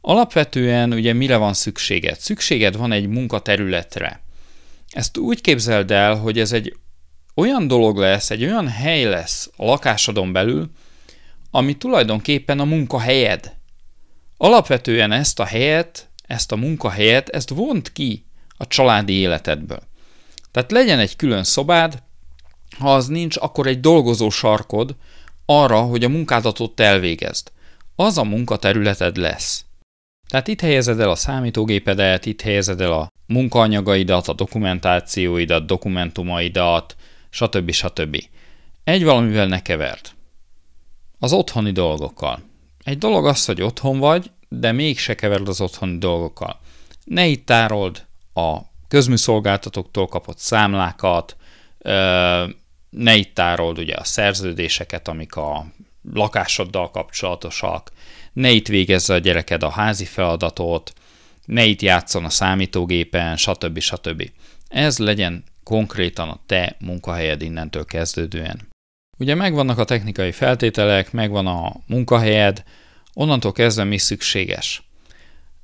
Alapvetően 0.00 0.92
ugye 0.92 1.12
mire 1.12 1.36
van 1.36 1.54
szükséged? 1.54 2.18
Szükséged 2.18 2.76
van 2.76 2.92
egy 2.92 3.06
munkaterületre. 3.06 4.22
Ezt 4.90 5.16
úgy 5.16 5.40
képzeld 5.40 5.90
el, 5.90 6.14
hogy 6.14 6.38
ez 6.38 6.52
egy 6.52 6.76
olyan 7.34 7.66
dolog 7.66 7.96
lesz, 7.96 8.30
egy 8.30 8.44
olyan 8.44 8.68
hely 8.68 9.04
lesz 9.04 9.50
a 9.56 9.64
lakásodon 9.64 10.32
belül, 10.32 10.70
ami 11.50 11.76
tulajdonképpen 11.76 12.60
a 12.60 12.64
munkahelyed. 12.64 13.56
Alapvetően 14.36 15.12
ezt 15.12 15.40
a 15.40 15.44
helyet, 15.44 16.08
ezt 16.26 16.52
a 16.52 16.56
munkahelyet, 16.56 17.28
ezt 17.28 17.48
vont 17.48 17.92
ki 17.92 18.24
a 18.56 18.66
családi 18.66 19.12
életedből. 19.12 19.82
Tehát 20.50 20.70
legyen 20.70 20.98
egy 20.98 21.16
külön 21.16 21.44
szobád, 21.44 22.02
ha 22.78 22.94
az 22.94 23.06
nincs, 23.06 23.36
akkor 23.36 23.66
egy 23.66 23.80
dolgozó 23.80 24.30
sarkod 24.30 24.96
arra, 25.46 25.80
hogy 25.80 26.04
a 26.04 26.08
munkádatot 26.08 26.80
elvégezd. 26.80 27.52
Az 27.96 28.18
a 28.18 28.24
munkaterületed 28.24 29.16
lesz. 29.16 29.64
Tehát 30.28 30.48
itt 30.48 30.60
helyezed 30.60 31.00
el 31.00 31.10
a 31.10 31.14
számítógépedet, 31.14 32.26
itt 32.26 32.40
helyezed 32.40 32.80
el 32.80 32.92
a 32.92 33.08
munkaanyagaidat, 33.26 34.28
a 34.28 34.32
dokumentációidat, 34.32 35.66
dokumentumaidat, 35.66 36.96
stb. 37.30 37.70
stb. 37.70 38.24
Egy 38.84 39.04
valamivel 39.04 39.46
ne 39.46 39.62
kevert. 39.62 40.14
Az 41.22 41.32
otthoni 41.32 41.72
dolgokkal. 41.72 42.42
Egy 42.84 42.98
dolog 42.98 43.26
az, 43.26 43.44
hogy 43.44 43.62
otthon 43.62 43.98
vagy, 43.98 44.30
de 44.48 44.72
mégse 44.72 45.14
keverd 45.14 45.48
az 45.48 45.60
otthoni 45.60 45.98
dolgokkal. 45.98 46.60
Ne 47.04 47.26
itt 47.26 47.46
tárold 47.46 48.06
a 48.34 48.58
közműszolgáltatóktól 48.88 50.06
kapott 50.06 50.38
számlákat, 50.38 51.36
ne 52.90 53.14
itt 53.14 53.34
tárold 53.34 53.78
ugye 53.78 53.94
a 53.94 54.04
szerződéseket, 54.04 55.08
amik 55.08 55.36
a 55.36 55.66
lakásoddal 56.12 56.90
kapcsolatosak, 56.90 57.92
ne 58.32 58.50
itt 58.50 58.68
végezze 58.68 59.14
a 59.14 59.18
gyereked 59.18 59.62
a 59.62 59.70
házi 59.70 60.04
feladatot, 60.04 60.92
ne 61.44 61.64
itt 61.64 61.82
játszon 61.82 62.24
a 62.24 62.30
számítógépen, 62.30 63.36
stb. 63.36 63.78
stb. 63.78 64.30
Ez 64.68 64.98
legyen 64.98 65.44
konkrétan 65.64 66.28
a 66.28 66.40
te 66.46 66.76
munkahelyed 66.78 67.42
innentől 67.42 67.84
kezdődően. 67.84 68.69
Ugye 69.20 69.34
megvannak 69.34 69.78
a 69.78 69.84
technikai 69.84 70.32
feltételek, 70.32 71.12
megvan 71.12 71.46
a 71.46 71.72
munkahelyed, 71.86 72.62
onnantól 73.14 73.52
kezdve 73.52 73.84
mi 73.84 73.98
szükséges. 73.98 74.82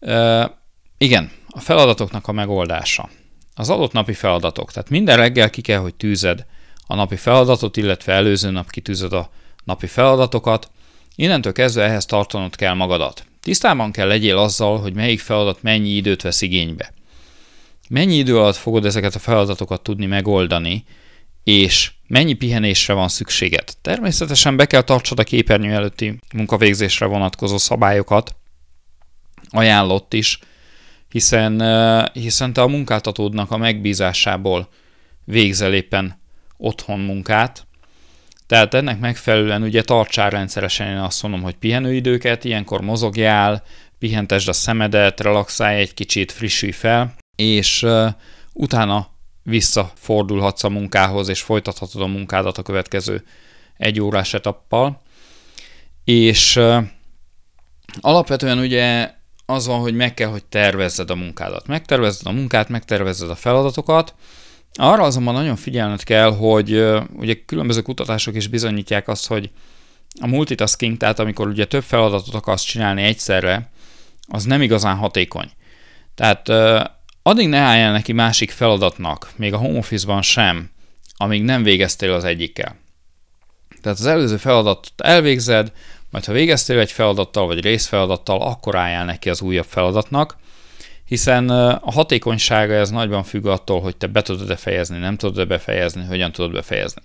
E, 0.01 0.51
igen, 0.99 1.31
a 1.49 1.61
feladatoknak 1.61 2.29
a 2.29 2.33
megoldása. 2.33 3.09
Az 3.55 3.71
adott 3.71 3.93
napi 3.93 4.13
feladatok. 4.13 4.73
Tehát 4.73 4.91
minden 4.91 5.17
reggel 5.17 5.51
ki 5.51 5.61
kell, 5.61 5.79
hogy 5.79 5.95
tűzed 5.95 6.47
a 6.87 6.95
napi 6.95 7.17
feladatot, 7.17 7.77
illetve 7.77 8.13
előző 8.13 8.51
nap 8.51 8.71
kitűzöd 8.71 9.13
a 9.13 9.31
napi 9.65 9.87
feladatokat. 9.87 10.71
Innentől 11.15 11.53
kezdve 11.53 11.83
ehhez 11.85 12.07
tartanod 12.07 12.57
kell 12.57 12.75
magadat. 12.75 13.27
Tisztában 13.43 13.93
kell 13.93 14.07
legyél 14.07 14.37
azzal, 14.37 14.79
hogy 14.79 14.95
melyik 14.95 15.21
feladat 15.21 15.63
mennyi 15.63 15.89
időt 15.89 16.23
vesz 16.23 16.41
igénybe. 16.41 16.93
Mennyi 17.89 18.17
idő 18.17 18.39
alatt 18.39 18.57
fogod 18.57 18.85
ezeket 18.85 19.15
a 19.15 19.19
feladatokat 19.19 19.83
tudni 19.83 20.07
megoldani, 20.07 20.85
és 21.45 21.93
mennyi 22.07 22.33
pihenésre 22.33 22.95
van 22.95 23.09
szükséged. 23.09 23.75
Természetesen 23.83 24.57
be 24.57 24.67
kell 24.67 24.83
tartsad 24.83 25.19
a 25.19 25.25
képernyő 25.25 25.73
előtti 25.73 26.19
munkavégzésre 26.35 27.07
vonatkozó 27.07 27.59
szabályokat, 27.59 28.37
ajánlott 29.51 30.13
is, 30.13 30.39
hiszen, 31.09 31.63
hiszen 32.13 32.53
te 32.53 32.63
a 32.63 32.67
munkáltatódnak 32.67 33.51
a 33.51 33.57
megbízásából 33.57 34.69
végzel 35.25 35.75
éppen 35.75 36.21
otthon 36.57 37.01
munkát, 37.01 37.67
tehát 38.47 38.75
ennek 38.75 38.99
megfelelően 38.99 39.63
ugye 39.63 39.83
tartsál 39.83 40.31
rendszeresen, 40.31 40.89
én 40.89 40.97
azt 40.97 41.23
mondom, 41.23 41.43
hogy 41.43 41.55
pihenőidőket, 41.55 42.45
ilyenkor 42.45 42.81
mozogjál, 42.81 43.63
pihentesd 43.99 44.49
a 44.49 44.53
szemedet, 44.53 45.21
relaxálj 45.21 45.81
egy 45.81 45.95
kicsit, 45.95 46.33
frissülj 46.33 46.73
fel, 46.73 47.15
és 47.37 47.83
uh, 47.83 48.09
utána 48.53 49.09
visszafordulhatsz 49.47 50.65
a 50.65 50.69
munkához, 50.69 51.29
és 51.29 51.43
folytathatod 51.43 52.03
a 52.03 52.07
munkádat 52.07 52.59
a 52.59 52.63
következő 52.63 53.25
egy 53.77 54.01
órás 54.01 54.35
etappal. 54.35 55.03
És 56.05 56.61
alapvetően 58.01 58.59
ugye 58.59 59.15
az 59.47 59.67
van, 59.67 59.81
hogy 59.81 59.95
meg 59.95 60.15
kell, 60.15 60.29
hogy 60.29 60.45
tervezzed 60.45 61.11
a 61.11 61.15
munkádat. 61.15 61.67
Megtervezzed 61.67 62.27
a 62.27 62.33
munkát, 62.33 62.69
megtervezzed 62.69 63.31
a 63.31 63.35
feladatokat, 63.35 64.15
arra 64.73 65.03
azonban 65.03 65.35
nagyon 65.35 65.57
figyelned 65.57 66.03
kell, 66.03 66.37
hogy 66.37 66.85
ugye 67.13 67.35
különböző 67.47 67.83
kutatások 67.83 68.35
is 68.35 68.49
bizonyítják 68.49 69.09
azt, 69.09 69.27
hogy 69.27 69.51
a 70.21 70.27
multitasking, 70.27 70.97
tehát 70.97 71.19
amikor 71.19 71.49
ugye 71.49 71.65
több 71.65 71.83
feladatot 71.83 72.35
akarsz 72.35 72.63
csinálni 72.63 73.03
egyszerre, 73.03 73.71
az 74.29 74.45
nem 74.45 74.63
igazán 74.63 74.97
hatékony. 74.97 75.51
Tehát 76.15 76.49
addig 77.27 77.49
ne 77.49 77.59
álljál 77.59 77.93
neki 77.93 78.13
másik 78.13 78.51
feladatnak, 78.51 79.31
még 79.37 79.53
a 79.53 79.57
home 79.57 79.79
office-ban 79.79 80.23
sem, 80.23 80.71
amíg 81.17 81.43
nem 81.43 81.63
végeztél 81.63 82.13
az 82.13 82.25
egyikkel. 82.25 82.77
Tehát 83.83 83.99
az 83.99 84.07
előző 84.07 84.37
feladatot 84.37 84.93
elvégzed, 84.97 85.73
majd 86.11 86.25
ha 86.25 86.33
végeztél 86.33 86.79
egy 86.79 86.93
feladattal 86.93 87.47
vagy 87.47 87.61
részfeladattal, 87.61 88.43
akkor 88.43 88.77
álljál 88.77 89.05
neki 89.05 89.31
az 89.31 89.41
újabb 89.41 89.65
feladatnak, 89.65 90.37
hiszen 91.05 91.49
a 91.49 91.91
hatékonysága 91.91 92.73
ez 92.73 92.91
nagyban 92.91 93.23
függ 93.23 93.47
attól, 93.47 93.81
hogy 93.81 93.97
te 93.97 94.07
be 94.07 94.23
tudod-e 94.23 94.57
nem 94.89 95.17
tudod-e 95.17 95.45
befejezni, 95.45 96.05
hogyan 96.05 96.33
tudod 96.33 96.53
befejezni. 96.53 97.03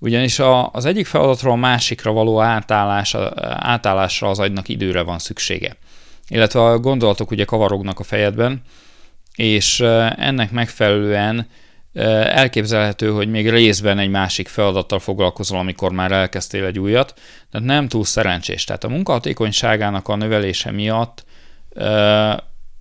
Ugyanis 0.00 0.40
az 0.72 0.84
egyik 0.84 1.06
feladatról 1.06 1.52
a 1.52 1.56
másikra 1.56 2.12
való 2.12 2.40
átállás, 2.40 3.14
átállásra 3.44 4.28
az 4.28 4.38
agynak 4.38 4.68
időre 4.68 5.02
van 5.02 5.18
szüksége. 5.18 5.76
Illetve 6.28 6.64
a 6.64 6.78
gondolatok 6.78 7.30
ugye 7.30 7.44
kavarognak 7.44 7.98
a 7.98 8.04
fejedben, 8.04 8.62
és 9.38 9.80
ennek 10.16 10.50
megfelelően 10.50 11.48
elképzelhető, 11.92 13.10
hogy 13.10 13.30
még 13.30 13.50
részben 13.50 13.98
egy 13.98 14.08
másik 14.08 14.48
feladattal 14.48 14.98
foglalkozol, 14.98 15.58
amikor 15.58 15.92
már 15.92 16.12
elkezdtél 16.12 16.64
egy 16.64 16.78
újat, 16.78 17.20
tehát 17.50 17.66
nem 17.66 17.88
túl 17.88 18.04
szerencsés. 18.04 18.64
Tehát 18.64 18.84
a 18.84 18.88
munkahatékonyságának 18.88 20.08
a 20.08 20.16
növelése 20.16 20.70
miatt 20.70 21.24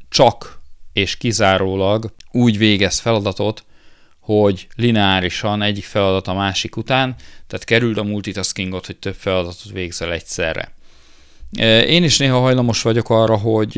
csak 0.10 0.60
és 0.94 1.18
kizárólag 1.18 2.14
úgy 2.32 2.58
végez 2.58 3.00
feladatot, 3.00 3.66
hogy 4.20 4.68
lineárisan 4.76 5.62
egyik 5.62 5.86
feladat 5.86 6.28
a 6.28 6.34
másik 6.34 6.76
után, 6.76 7.16
tehát 7.48 7.66
kerüld 7.66 7.98
a 7.98 8.04
multitaskingot, 8.04 8.86
hogy 8.86 8.98
több 8.98 9.16
feladatot 9.16 9.72
végzel 9.74 10.12
egyszerre. 10.12 10.72
Én 11.88 12.04
is 12.04 12.18
néha 12.18 12.40
hajlamos 12.40 12.82
vagyok 12.82 13.10
arra, 13.10 13.38
hogy, 13.38 13.74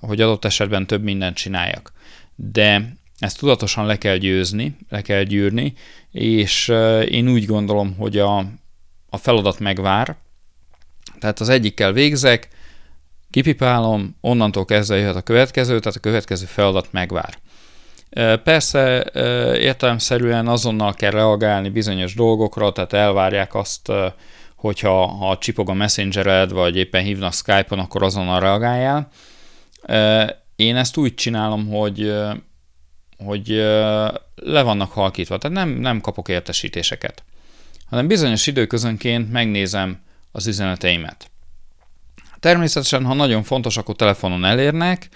hogy 0.00 0.20
adott 0.20 0.44
esetben 0.44 0.86
több 0.86 1.02
mindent 1.02 1.36
csináljak 1.36 1.92
de 2.36 2.96
ezt 3.18 3.38
tudatosan 3.38 3.86
le 3.86 3.98
kell 3.98 4.16
győzni, 4.16 4.76
le 4.88 5.02
kell 5.02 5.22
gyűrni, 5.22 5.72
és 6.10 6.68
én 7.08 7.28
úgy 7.28 7.46
gondolom, 7.46 7.96
hogy 7.96 8.18
a, 8.18 8.38
a 9.10 9.16
feladat 9.16 9.58
megvár, 9.58 10.16
tehát 11.18 11.40
az 11.40 11.48
egyikkel 11.48 11.92
végzek, 11.92 12.48
kipipálom, 13.30 14.16
onnantól 14.20 14.64
kezdve 14.64 14.96
jöhet 14.96 15.16
a 15.16 15.22
következő, 15.22 15.78
tehát 15.78 15.96
a 15.96 16.00
következő 16.00 16.44
feladat 16.46 16.88
megvár. 16.90 17.38
Persze 18.42 19.10
értelemszerűen 19.58 20.48
azonnal 20.48 20.94
kell 20.94 21.10
reagálni 21.10 21.68
bizonyos 21.68 22.14
dolgokra, 22.14 22.72
tehát 22.72 22.92
elvárják 22.92 23.54
azt, 23.54 23.92
hogyha 24.56 25.06
ha 25.06 25.38
csipog 25.38 25.68
a 25.68 25.72
messengered, 25.72 26.52
vagy 26.52 26.76
éppen 26.76 27.02
hívnak 27.02 27.32
Skype-on, 27.32 27.78
akkor 27.78 28.02
azonnal 28.02 28.40
reagáljál. 28.40 29.08
Én 30.56 30.76
ezt 30.76 30.96
úgy 30.96 31.14
csinálom, 31.14 31.68
hogy, 31.68 32.14
hogy 33.24 33.48
le 34.34 34.62
vannak 34.62 34.92
halkítva, 34.92 35.38
tehát 35.38 35.56
nem, 35.56 35.68
nem 35.68 36.00
kapok 36.00 36.28
értesítéseket, 36.28 37.24
hanem 37.86 38.06
bizonyos 38.06 38.46
időközönként 38.46 39.32
megnézem 39.32 40.02
az 40.32 40.46
üzeneteimet. 40.46 41.30
Természetesen, 42.40 43.04
ha 43.04 43.14
nagyon 43.14 43.42
fontos, 43.42 43.76
akkor 43.76 43.96
telefonon 43.96 44.44
elérnek, 44.44 45.08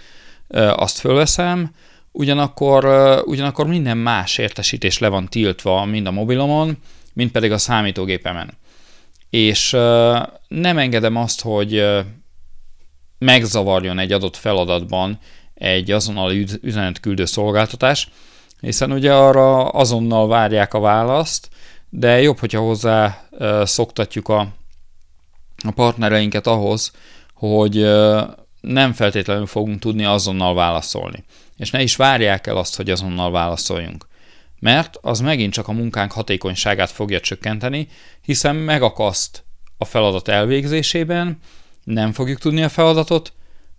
azt 0.73 0.99
fölveszem, 0.99 1.75
ugyanakkor, 2.13 2.85
ugyanakkor 3.27 3.67
minden 3.67 3.97
más 3.97 4.39
értesítés 4.39 4.99
le 4.99 5.09
van 5.09 5.29
tiltva, 5.29 5.85
mind 5.85 6.07
a 6.07 6.11
mobilomon, 6.11 6.79
mind 7.13 7.31
pedig 7.31 7.53
a 7.53 7.59
számítógépemen. 7.59 8.53
És 9.31 9.71
nem 10.49 10.79
engedem 10.79 11.17
azt, 11.17 11.41
hogy 11.41 11.85
megzavarjon 13.19 13.99
egy 13.99 14.13
adott 14.13 14.37
feladatban 14.37 15.19
egy 15.55 15.91
azonnali 15.91 16.47
üzenetküldő 16.61 17.25
szolgáltatás, 17.25 18.09
hiszen 18.61 18.93
ugye 18.93 19.15
arra 19.15 19.69
azonnal 19.69 20.29
várják 20.29 20.75
a 20.75 20.81
választ, 20.81 21.49
de 21.89 22.21
jobb, 22.21 22.39
hogyha 22.39 22.61
hozzá 22.61 23.29
szoktatjuk 23.63 24.29
a, 24.29 24.41
a 25.65 25.71
partnereinket 25.71 26.47
ahhoz, 26.47 26.93
hogy 27.35 27.75
nem 28.61 28.93
feltétlenül 28.93 29.47
fogunk 29.47 29.79
tudni 29.79 30.05
azonnal 30.05 30.55
válaszolni. 30.55 31.25
És 31.57 31.71
ne 31.71 31.83
is 31.83 31.97
várják 31.97 32.47
el 32.47 32.57
azt, 32.57 32.77
hogy 32.77 32.91
azonnal 32.91 33.31
válaszoljunk. 33.31 34.07
mert 34.61 34.99
az 35.01 35.21
megint 35.21 35.53
csak 35.53 35.69
a 35.69 35.73
munkánk 35.73 36.13
hatékonyságát 36.13 36.91
fogja 36.91 37.21
csökkenteni, 37.21 37.89
hiszen 38.23 38.57
megakaszt 38.57 39.45
a 39.77 39.85
feladat 39.85 40.29
elvégzésében, 40.29 41.39
nem 41.89 42.13
fogjuk 42.13 42.39
tudni 42.39 42.63
a 42.63 42.69
feladatot 42.69 43.33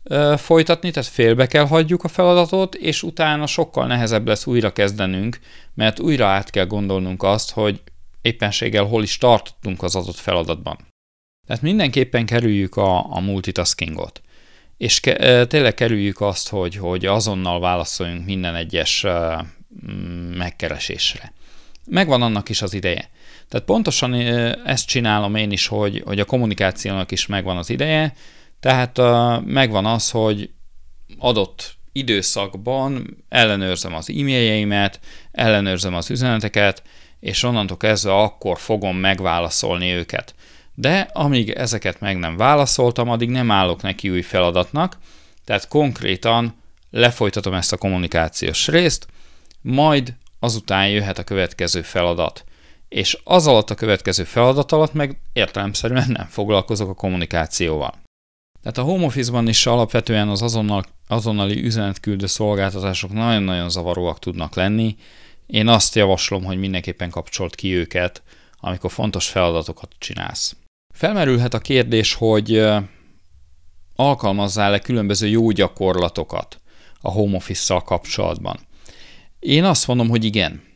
ö, 0.04 0.34
folytatni, 0.38 0.92
tehát 0.92 1.10
félbe 1.10 1.48
kell 1.48 1.66
hagyjuk 1.66 2.04
a 2.04 2.08
feladatot, 2.08 2.76
és 2.76 3.04
utána 3.04 3.46
sokkal 3.46 3.88
nehezebb 3.88 4.28
lesz 4.28 4.46
újra 4.46 4.74
kezdenünk, 4.74 5.40
mert 5.74 6.00
újra 6.00 6.28
át 6.28 6.50
kell 6.50 6.66
gondolnunk 6.66 7.24
azt, 7.24 7.52
hogy 7.52 7.82
éppenséggel 8.22 8.84
hol 8.84 9.04
is 9.04 9.18
tartottunk 9.18 9.84
az 9.84 9.96
adott 9.96 10.16
feladatban. 10.16 10.78
Tehát 11.48 11.62
mindenképpen 11.62 12.26
kerüljük 12.26 12.76
a, 12.76 13.16
a 13.16 13.20
multitaskingot. 13.20 14.22
És 14.78 15.00
ke, 15.00 15.46
tényleg 15.46 15.74
kerüljük 15.74 16.22
azt, 16.22 16.50
hogy, 16.50 16.76
hogy 16.76 17.06
azonnal 17.06 17.60
válaszoljunk 17.60 18.26
minden 18.26 18.56
egyes 18.56 19.06
mm, 19.92 20.36
megkeresésre. 20.38 21.34
Megvan 21.86 22.22
annak 22.22 22.50
is 22.50 22.62
az 22.62 22.74
ideje. 22.74 23.10
Tehát 23.50 23.66
pontosan 23.66 24.14
ezt 24.66 24.88
csinálom 24.88 25.36
én 25.36 25.52
is, 25.52 25.68
hogy, 25.68 26.02
hogy 26.06 26.20
a 26.20 26.26
kommunikációnak 26.26 27.12
is 27.12 27.26
megvan 27.26 27.58
az 27.58 27.70
ideje, 27.70 28.14
tehát 28.60 28.98
megvan 29.46 29.86
az, 29.86 30.10
hogy 30.10 30.50
adott 31.18 31.78
időszakban 31.92 33.18
ellenőrzem 33.30 33.94
az 33.94 34.10
e-mailjeimet, 34.10 35.00
ellenőrzem 35.32 35.94
az 35.94 36.10
üzeneteket, 36.10 36.84
és 37.20 37.44
onnantól 37.44 37.78
kezdve 37.78 38.14
akkor 38.14 38.60
fogom 38.60 38.98
megválaszolni 38.98 39.92
őket. 39.92 40.36
De 40.76 41.10
amíg 41.14 41.50
ezeket 41.50 42.00
meg 42.00 42.18
nem 42.18 42.38
válaszoltam, 42.38 43.10
addig 43.10 43.30
nem 43.30 43.52
állok 43.52 43.82
neki 43.82 44.10
új 44.10 44.22
feladatnak, 44.22 44.98
tehát 45.46 45.68
konkrétan 45.68 46.56
lefolytatom 46.92 47.54
ezt 47.54 47.74
a 47.74 47.78
kommunikációs 47.78 48.68
részt, 48.68 49.08
majd 49.62 50.14
azután 50.40 50.90
jöhet 50.90 51.18
a 51.18 51.24
következő 51.24 51.82
feladat. 51.82 52.44
És 52.90 53.18
az 53.24 53.48
alatt 53.48 53.70
a 53.70 53.76
következő 53.76 54.24
feladat 54.24 54.72
alatt 54.72 54.94
meg 54.94 55.22
értelemszerűen 55.34 56.12
nem 56.12 56.28
foglalkozok 56.28 56.90
a 56.90 56.94
kommunikációval. 56.94 57.94
Tehát 58.62 58.78
a 58.78 58.82
home 58.82 59.06
office-ban 59.06 59.48
is 59.48 59.66
alapvetően 59.66 60.30
az 60.30 60.42
azonnal, 60.42 60.84
azonnali 61.08 61.64
üzenetküldő 61.64 62.26
szolgáltatások 62.26 63.14
nagyon-nagyon 63.14 63.70
zavaróak 63.70 64.20
tudnak 64.20 64.56
lenni. 64.56 64.96
Én 65.46 65.68
azt 65.68 65.96
javaslom, 65.96 66.44
hogy 66.44 66.58
mindenképpen 66.58 67.10
kapcsolt 67.10 67.56
ki 67.56 67.76
őket, 67.76 68.24
amikor 68.60 68.92
fontos 68.92 69.28
feladatokat 69.28 69.96
csinálsz. 69.98 70.56
Felmerülhet 70.94 71.54
a 71.54 71.60
kérdés, 71.60 72.14
hogy 72.14 72.68
alkalmazzál-e 73.96 74.80
különböző 74.80 75.28
jó 75.28 75.52
gyakorlatokat 75.52 76.62
a 77.02 77.12
home 77.12 77.36
office-szal 77.36 77.82
kapcsolatban. 77.82 78.60
Én 79.40 79.64
azt 79.64 79.88
mondom, 79.88 80.10
hogy 80.10 80.26
igen. 80.26 80.68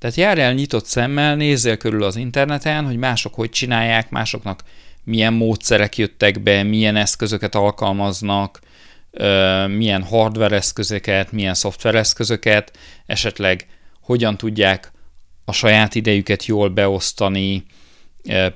Tehát 0.00 0.16
járj 0.16 0.40
el 0.40 0.52
nyitott 0.52 0.84
szemmel, 0.84 1.36
nézzél 1.36 1.76
körül 1.76 2.02
az 2.02 2.16
interneten, 2.16 2.84
hogy 2.84 2.96
mások 2.96 3.34
hogy 3.34 3.50
csinálják, 3.50 4.10
másoknak 4.10 4.62
milyen 5.04 5.32
módszerek 5.32 5.96
jöttek 5.96 6.42
be, 6.42 6.62
milyen 6.62 6.96
eszközöket 6.96 7.54
alkalmaznak, 7.54 8.60
milyen 9.66 10.02
hardware 10.02 10.56
eszközöket, 10.56 11.32
milyen 11.32 11.54
szoftver 11.54 11.94
eszközöket, 11.94 12.78
esetleg 13.06 13.66
hogyan 14.00 14.36
tudják 14.36 14.92
a 15.44 15.52
saját 15.52 15.94
idejüket 15.94 16.44
jól 16.44 16.68
beosztani, 16.68 17.64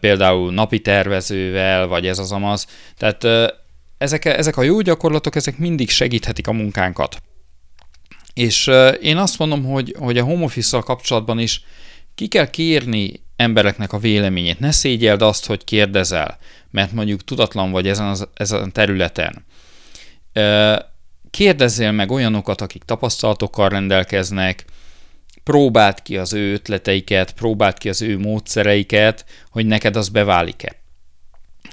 például 0.00 0.52
napi 0.52 0.80
tervezővel, 0.80 1.86
vagy 1.86 2.06
ez 2.06 2.18
az 2.18 2.32
amaz. 2.32 2.66
Tehát 2.96 3.52
ezek, 3.98 4.24
ezek 4.24 4.56
a 4.56 4.62
jó 4.62 4.80
gyakorlatok, 4.80 5.34
ezek 5.34 5.58
mindig 5.58 5.90
segíthetik 5.90 6.46
a 6.46 6.52
munkánkat. 6.52 7.22
És 8.34 8.70
én 9.00 9.16
azt 9.16 9.38
mondom, 9.38 9.64
hogy, 9.64 9.94
hogy 9.98 10.18
a 10.18 10.24
home 10.24 10.44
office 10.44 10.78
kapcsolatban 10.78 11.38
is 11.38 11.64
ki 12.14 12.26
kell 12.26 12.50
kérni 12.50 13.22
embereknek 13.36 13.92
a 13.92 13.98
véleményét. 13.98 14.58
Ne 14.58 14.70
szégyeld 14.70 15.22
azt, 15.22 15.46
hogy 15.46 15.64
kérdezel, 15.64 16.38
mert 16.70 16.92
mondjuk 16.92 17.24
tudatlan 17.24 17.70
vagy 17.70 17.88
ezen, 17.88 18.06
az, 18.06 18.28
ezen 18.34 18.62
a 18.62 18.70
területen. 18.70 19.44
Kérdezzél 21.30 21.92
meg 21.92 22.10
olyanokat, 22.10 22.60
akik 22.60 22.82
tapasztalatokkal 22.82 23.68
rendelkeznek, 23.68 24.64
próbáld 25.42 26.02
ki 26.02 26.16
az 26.16 26.32
ő 26.32 26.52
ötleteiket, 26.52 27.32
próbáld 27.32 27.78
ki 27.78 27.88
az 27.88 28.02
ő 28.02 28.18
módszereiket, 28.18 29.24
hogy 29.50 29.66
neked 29.66 29.96
az 29.96 30.08
beválik-e. 30.08 30.83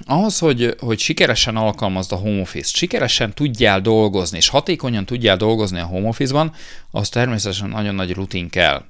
Ahhoz, 0.05 0.39
hogy, 0.39 0.75
hogy 0.79 0.99
sikeresen 0.99 1.55
alkalmazd 1.55 2.11
a 2.11 2.15
home 2.15 2.41
office 2.41 2.71
sikeresen 2.73 3.33
tudjál 3.33 3.81
dolgozni, 3.81 4.37
és 4.37 4.47
hatékonyan 4.47 5.05
tudjál 5.05 5.37
dolgozni 5.37 5.79
a 5.79 5.85
home 5.85 6.07
office-ban, 6.07 6.53
az 6.91 7.09
természetesen 7.09 7.69
nagyon 7.69 7.95
nagy 7.95 8.13
rutin 8.13 8.49
kell. 8.49 8.83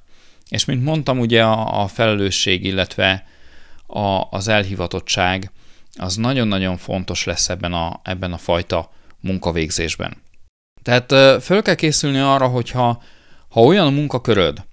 És 0.48 0.64
mint 0.64 0.84
mondtam, 0.84 1.18
ugye 1.18 1.44
a, 1.44 1.82
a 1.82 1.86
felelősség, 1.86 2.64
illetve 2.64 3.26
a, 3.86 4.22
az 4.30 4.48
elhivatottság 4.48 5.50
az 5.98 6.16
nagyon-nagyon 6.16 6.76
fontos 6.76 7.24
lesz 7.24 7.48
ebben 7.48 7.72
a, 7.72 8.00
ebben 8.04 8.32
a 8.32 8.38
fajta 8.38 8.90
munkavégzésben. 9.20 10.16
Tehát 10.82 11.42
föl 11.42 11.62
kell 11.62 11.74
készülni 11.74 12.18
arra, 12.18 12.46
hogyha 12.46 13.02
ha 13.48 13.60
olyan 13.60 13.86
a 13.86 13.90
munkaköröd, 13.90 14.64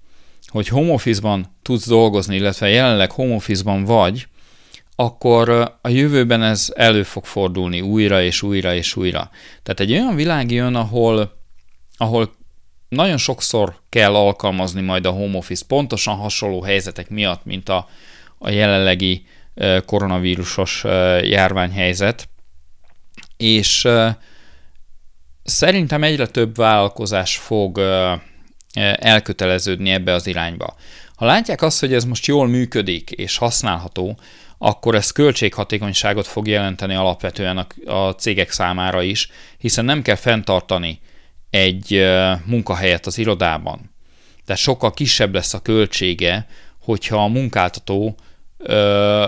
hogy 0.46 0.68
home 0.68 0.92
office-ban 0.92 1.56
tudsz 1.62 1.88
dolgozni, 1.88 2.36
illetve 2.36 2.68
jelenleg 2.68 3.12
home 3.12 3.34
office-ban 3.34 3.84
vagy, 3.84 4.26
akkor 5.00 5.48
a 5.80 5.88
jövőben 5.88 6.42
ez 6.42 6.72
elő 6.76 7.02
fog 7.02 7.24
fordulni 7.24 7.80
újra 7.80 8.22
és 8.22 8.42
újra 8.42 8.74
és 8.74 8.96
újra. 8.96 9.30
Tehát 9.62 9.80
egy 9.80 9.92
olyan 9.92 10.14
világ 10.14 10.50
jön, 10.50 10.74
ahol, 10.74 11.32
ahol 11.96 12.32
nagyon 12.88 13.16
sokszor 13.16 13.80
kell 13.88 14.14
alkalmazni 14.14 14.80
majd 14.80 15.06
a 15.06 15.10
home 15.10 15.36
office 15.36 15.64
pontosan 15.68 16.16
hasonló 16.16 16.62
helyzetek 16.62 17.08
miatt, 17.08 17.44
mint 17.44 17.68
a, 17.68 17.88
a 18.38 18.50
jelenlegi 18.50 19.26
koronavírusos 19.86 20.84
járványhelyzet, 21.22 22.28
és 23.36 23.88
szerintem 25.44 26.02
egyre 26.02 26.26
több 26.26 26.56
vállalkozás 26.56 27.36
fog 27.36 27.80
elköteleződni 28.98 29.90
ebbe 29.90 30.12
az 30.12 30.26
irányba. 30.26 30.76
Ha 31.14 31.26
látják 31.26 31.62
azt, 31.62 31.80
hogy 31.80 31.92
ez 31.92 32.04
most 32.04 32.26
jól 32.26 32.46
működik 32.46 33.10
és 33.10 33.36
használható, 33.36 34.18
akkor 34.62 34.94
ez 34.94 35.10
költséghatékonyságot 35.10 36.26
fog 36.26 36.46
jelenteni 36.46 36.94
alapvetően 36.94 37.58
a, 37.58 37.92
a 37.92 38.10
cégek 38.10 38.50
számára 38.50 39.02
is, 39.02 39.30
hiszen 39.58 39.84
nem 39.84 40.02
kell 40.02 40.14
fenntartani 40.14 41.00
egy 41.50 42.06
munkahelyet 42.44 43.06
az 43.06 43.18
irodában. 43.18 43.94
Tehát 44.44 44.60
sokkal 44.60 44.90
kisebb 44.90 45.34
lesz 45.34 45.54
a 45.54 45.62
költsége, 45.62 46.46
hogyha 46.82 47.24
a 47.24 47.28
munkáltató 47.28 48.16
ö, 48.58 49.26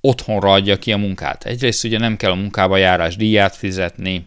otthonra 0.00 0.52
adja 0.52 0.76
ki 0.76 0.92
a 0.92 0.96
munkát. 0.96 1.44
Egyrészt 1.44 1.84
ugye 1.84 1.98
nem 1.98 2.16
kell 2.16 2.30
a 2.30 2.34
munkába 2.34 2.76
járás 2.76 3.16
díját 3.16 3.56
fizetni, 3.56 4.26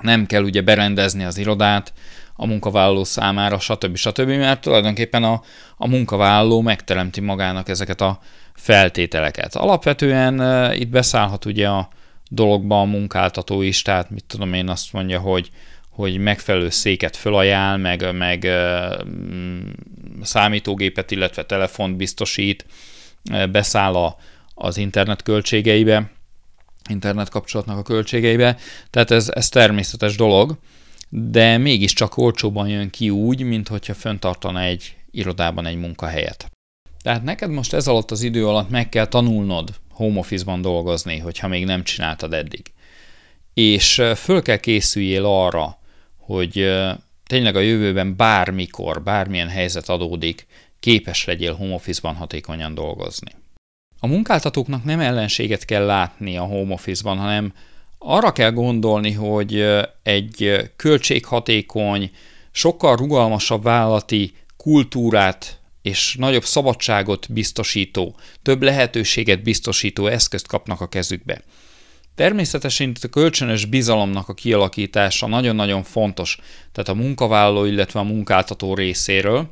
nem 0.00 0.26
kell 0.26 0.42
ugye 0.42 0.60
berendezni 0.60 1.24
az 1.24 1.38
irodát 1.38 1.92
a 2.36 2.46
munkavállaló 2.46 3.04
számára, 3.04 3.58
stb. 3.58 3.96
stb. 3.96 4.28
mert 4.28 4.60
tulajdonképpen 4.60 5.24
a, 5.24 5.42
a 5.76 5.88
munkavállaló 5.88 6.60
megteremti 6.60 7.20
magának 7.20 7.68
ezeket 7.68 8.00
a 8.00 8.18
feltételeket. 8.54 9.54
Alapvetően 9.54 10.40
uh, 10.40 10.80
itt 10.80 10.88
beszállhat 10.88 11.44
ugye 11.44 11.68
a 11.68 11.88
dologba 12.28 12.80
a 12.80 12.84
munkáltató 12.84 13.62
is, 13.62 13.82
tehát 13.82 14.10
mit 14.10 14.24
tudom 14.24 14.52
én 14.52 14.68
azt 14.68 14.92
mondja, 14.92 15.20
hogy 15.20 15.50
hogy 15.90 16.18
megfelelő 16.18 16.70
széket 16.70 17.16
fölajánl, 17.16 17.76
meg, 17.76 18.14
meg 18.14 18.42
uh, 18.44 19.06
számítógépet, 20.22 21.10
illetve 21.10 21.44
telefont 21.44 21.96
biztosít, 21.96 22.66
uh, 23.32 23.46
beszáll 23.46 23.94
a, 23.94 24.16
az 24.54 24.76
internet 24.76 25.22
költségeibe, 25.22 26.10
internet 26.88 27.28
kapcsolatnak 27.28 27.78
a 27.78 27.82
költségeibe, 27.82 28.56
tehát 28.90 29.10
ez, 29.10 29.30
ez 29.34 29.48
természetes 29.48 30.16
dolog, 30.16 30.58
de 31.08 31.58
mégiscsak 31.58 32.16
olcsóban 32.16 32.68
jön 32.68 32.90
ki 32.90 33.10
úgy, 33.10 33.42
mint 33.42 33.68
hogyha 33.68 33.94
föntartana 33.94 34.60
egy 34.60 34.96
irodában 35.10 35.66
egy 35.66 35.76
munkahelyet. 35.76 36.50
Tehát 37.02 37.22
neked 37.22 37.50
most 37.50 37.72
ez 37.72 37.88
alatt 37.88 38.10
az 38.10 38.22
idő 38.22 38.48
alatt 38.48 38.70
meg 38.70 38.88
kell 38.88 39.06
tanulnod 39.06 39.70
home 39.90 40.18
office-ban 40.18 40.60
dolgozni, 40.60 41.18
hogyha 41.18 41.48
még 41.48 41.64
nem 41.64 41.82
csináltad 41.82 42.34
eddig. 42.34 42.72
És 43.54 44.02
föl 44.16 44.42
kell 44.42 44.56
készüljél 44.56 45.24
arra, 45.24 45.78
hogy 46.16 46.72
tényleg 47.26 47.56
a 47.56 47.60
jövőben 47.60 48.16
bármikor, 48.16 49.02
bármilyen 49.02 49.48
helyzet 49.48 49.88
adódik, 49.88 50.46
képes 50.80 51.24
legyél 51.24 51.54
home 51.54 51.74
office-ban 51.74 52.14
hatékonyan 52.14 52.74
dolgozni. 52.74 53.30
A 53.98 54.06
munkáltatóknak 54.06 54.84
nem 54.84 55.00
ellenséget 55.00 55.64
kell 55.64 55.84
látni 55.84 56.36
a 56.36 56.42
home 56.42 56.72
office-ban, 56.72 57.18
hanem 57.18 57.52
arra 58.06 58.32
kell 58.32 58.50
gondolni, 58.50 59.12
hogy 59.12 59.64
egy 60.02 60.70
költséghatékony, 60.76 62.10
sokkal 62.50 62.96
rugalmasabb 62.96 63.62
vállalati 63.62 64.32
kultúrát 64.56 65.60
és 65.82 66.16
nagyobb 66.18 66.44
szabadságot 66.44 67.32
biztosító, 67.32 68.16
több 68.42 68.62
lehetőséget 68.62 69.42
biztosító 69.42 70.06
eszközt 70.06 70.46
kapnak 70.46 70.80
a 70.80 70.88
kezükbe. 70.88 71.42
Természetesen 72.14 72.88
itt 72.88 73.04
a 73.04 73.08
kölcsönös 73.08 73.64
bizalomnak 73.64 74.28
a 74.28 74.34
kialakítása 74.34 75.26
nagyon-nagyon 75.26 75.82
fontos, 75.82 76.38
tehát 76.72 76.88
a 76.88 77.02
munkavállaló, 77.02 77.64
illetve 77.64 78.00
a 78.00 78.02
munkáltató 78.02 78.74
részéről. 78.74 79.50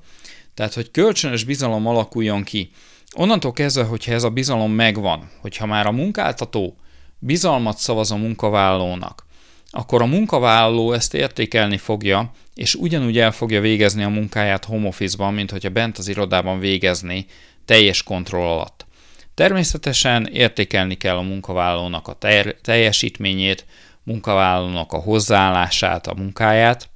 Tehát, 0.54 0.74
hogy 0.74 0.90
kölcsönös 0.90 1.44
bizalom 1.44 1.86
alakuljon 1.86 2.42
ki. 2.42 2.70
Onnantól 3.16 3.52
kezdve, 3.52 3.82
hogyha 3.82 4.12
ez 4.12 4.22
a 4.22 4.30
bizalom 4.30 4.72
megvan, 4.72 5.30
hogyha 5.40 5.66
már 5.66 5.86
a 5.86 5.92
munkáltató 5.92 6.76
bizalmat 7.24 7.78
szavaz 7.78 8.10
a 8.10 8.16
munkavállalónak, 8.16 9.26
akkor 9.70 10.02
a 10.02 10.06
munkavállaló 10.06 10.92
ezt 10.92 11.14
értékelni 11.14 11.76
fogja, 11.76 12.32
és 12.54 12.74
ugyanúgy 12.74 13.18
el 13.18 13.32
fogja 13.32 13.60
végezni 13.60 14.02
a 14.02 14.08
munkáját 14.08 14.64
home 14.64 14.86
office-ban, 14.86 15.34
mint 15.34 15.50
hogyha 15.50 15.68
bent 15.68 15.98
az 15.98 16.08
irodában 16.08 16.58
végezni 16.58 17.26
teljes 17.64 18.02
kontroll 18.02 18.46
alatt. 18.46 18.86
Természetesen 19.34 20.26
értékelni 20.26 20.94
kell 20.94 21.16
a 21.16 21.22
munkavállalónak 21.22 22.08
a 22.08 22.18
teljesítményét, 22.62 23.66
munkavállalónak 24.02 24.92
a 24.92 24.98
hozzáállását, 24.98 26.06
a 26.06 26.14
munkáját, 26.14 26.88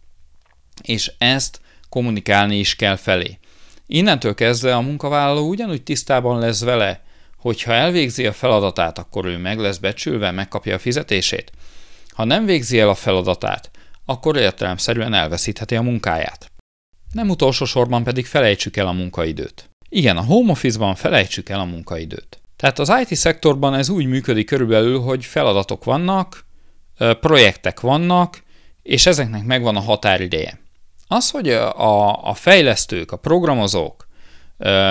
és 0.83 1.13
ezt 1.19 1.61
kommunikálni 1.89 2.59
is 2.59 2.77
kell 2.77 2.97
felé. 2.97 3.39
Innentől 3.87 4.35
kezdve 4.35 4.77
a 4.77 4.81
munkavállaló 4.81 5.49
ugyanúgy 5.49 5.83
tisztában 5.83 6.39
lesz 6.39 6.63
vele, 6.63 7.07
hogy 7.39 7.63
ha 7.63 7.73
elvégzi 7.73 8.27
a 8.27 8.33
feladatát, 8.33 8.99
akkor 8.99 9.25
ő 9.25 9.39
meg 9.39 9.59
lesz 9.59 9.79
becsülve, 9.79 10.31
megkapja 10.31 10.75
a 10.75 10.79
fizetését. 10.79 11.53
Ha 12.09 12.25
nem 12.25 12.45
végzi 12.45 12.81
el 12.81 12.89
a 12.89 12.95
feladatát, 12.95 13.71
akkor 14.05 14.37
értelemszerűen 14.37 15.15
elveszítheti 15.15 15.77
a 15.77 15.83
munkáját. 15.83 16.51
Nem 17.13 17.29
utolsó 17.29 17.65
sorban 17.65 18.05
pedig 18.05 18.27
felejtsük 18.27 18.77
el 18.77 18.87
a 18.87 18.93
munkaidőt. 18.93 19.71
Igen, 19.89 20.17
a 20.17 20.25
home 20.25 20.51
office-ban 20.51 20.95
felejtsük 20.95 21.49
el 21.49 21.61
a 21.61 21.65
munkaidőt. 21.65 22.41
Tehát 22.57 22.79
az 22.79 22.93
IT 23.01 23.17
szektorban 23.17 23.75
ez 23.75 23.89
úgy 23.89 24.07
működik 24.07 24.47
körülbelül, 24.47 25.01
hogy 25.01 25.25
feladatok 25.25 25.85
vannak, 25.85 26.45
projektek 27.21 27.81
vannak, 27.81 28.43
és 28.83 29.07
ezeknek 29.07 29.45
megvan 29.45 29.77
a 29.77 29.81
határideje. 29.81 30.61
Az, 31.09 31.31
hogy 31.31 31.49
a, 31.49 32.29
a 32.29 32.35
fejlesztők, 32.35 33.13
a 33.13 33.17
programozók 33.17 34.09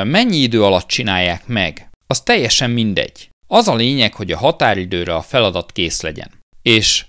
mennyi 0.03 0.37
idő 0.37 0.63
alatt 0.63 0.87
csinálják 0.87 1.47
meg, 1.47 1.89
az 2.07 2.21
teljesen 2.21 2.69
mindegy. 2.69 3.29
Az 3.47 3.67
a 3.67 3.75
lényeg, 3.75 4.13
hogy 4.13 4.31
a 4.31 4.37
határidőre 4.37 5.15
a 5.15 5.21
feladat 5.21 5.71
kész 5.71 6.01
legyen. 6.01 6.31
És 6.61 7.05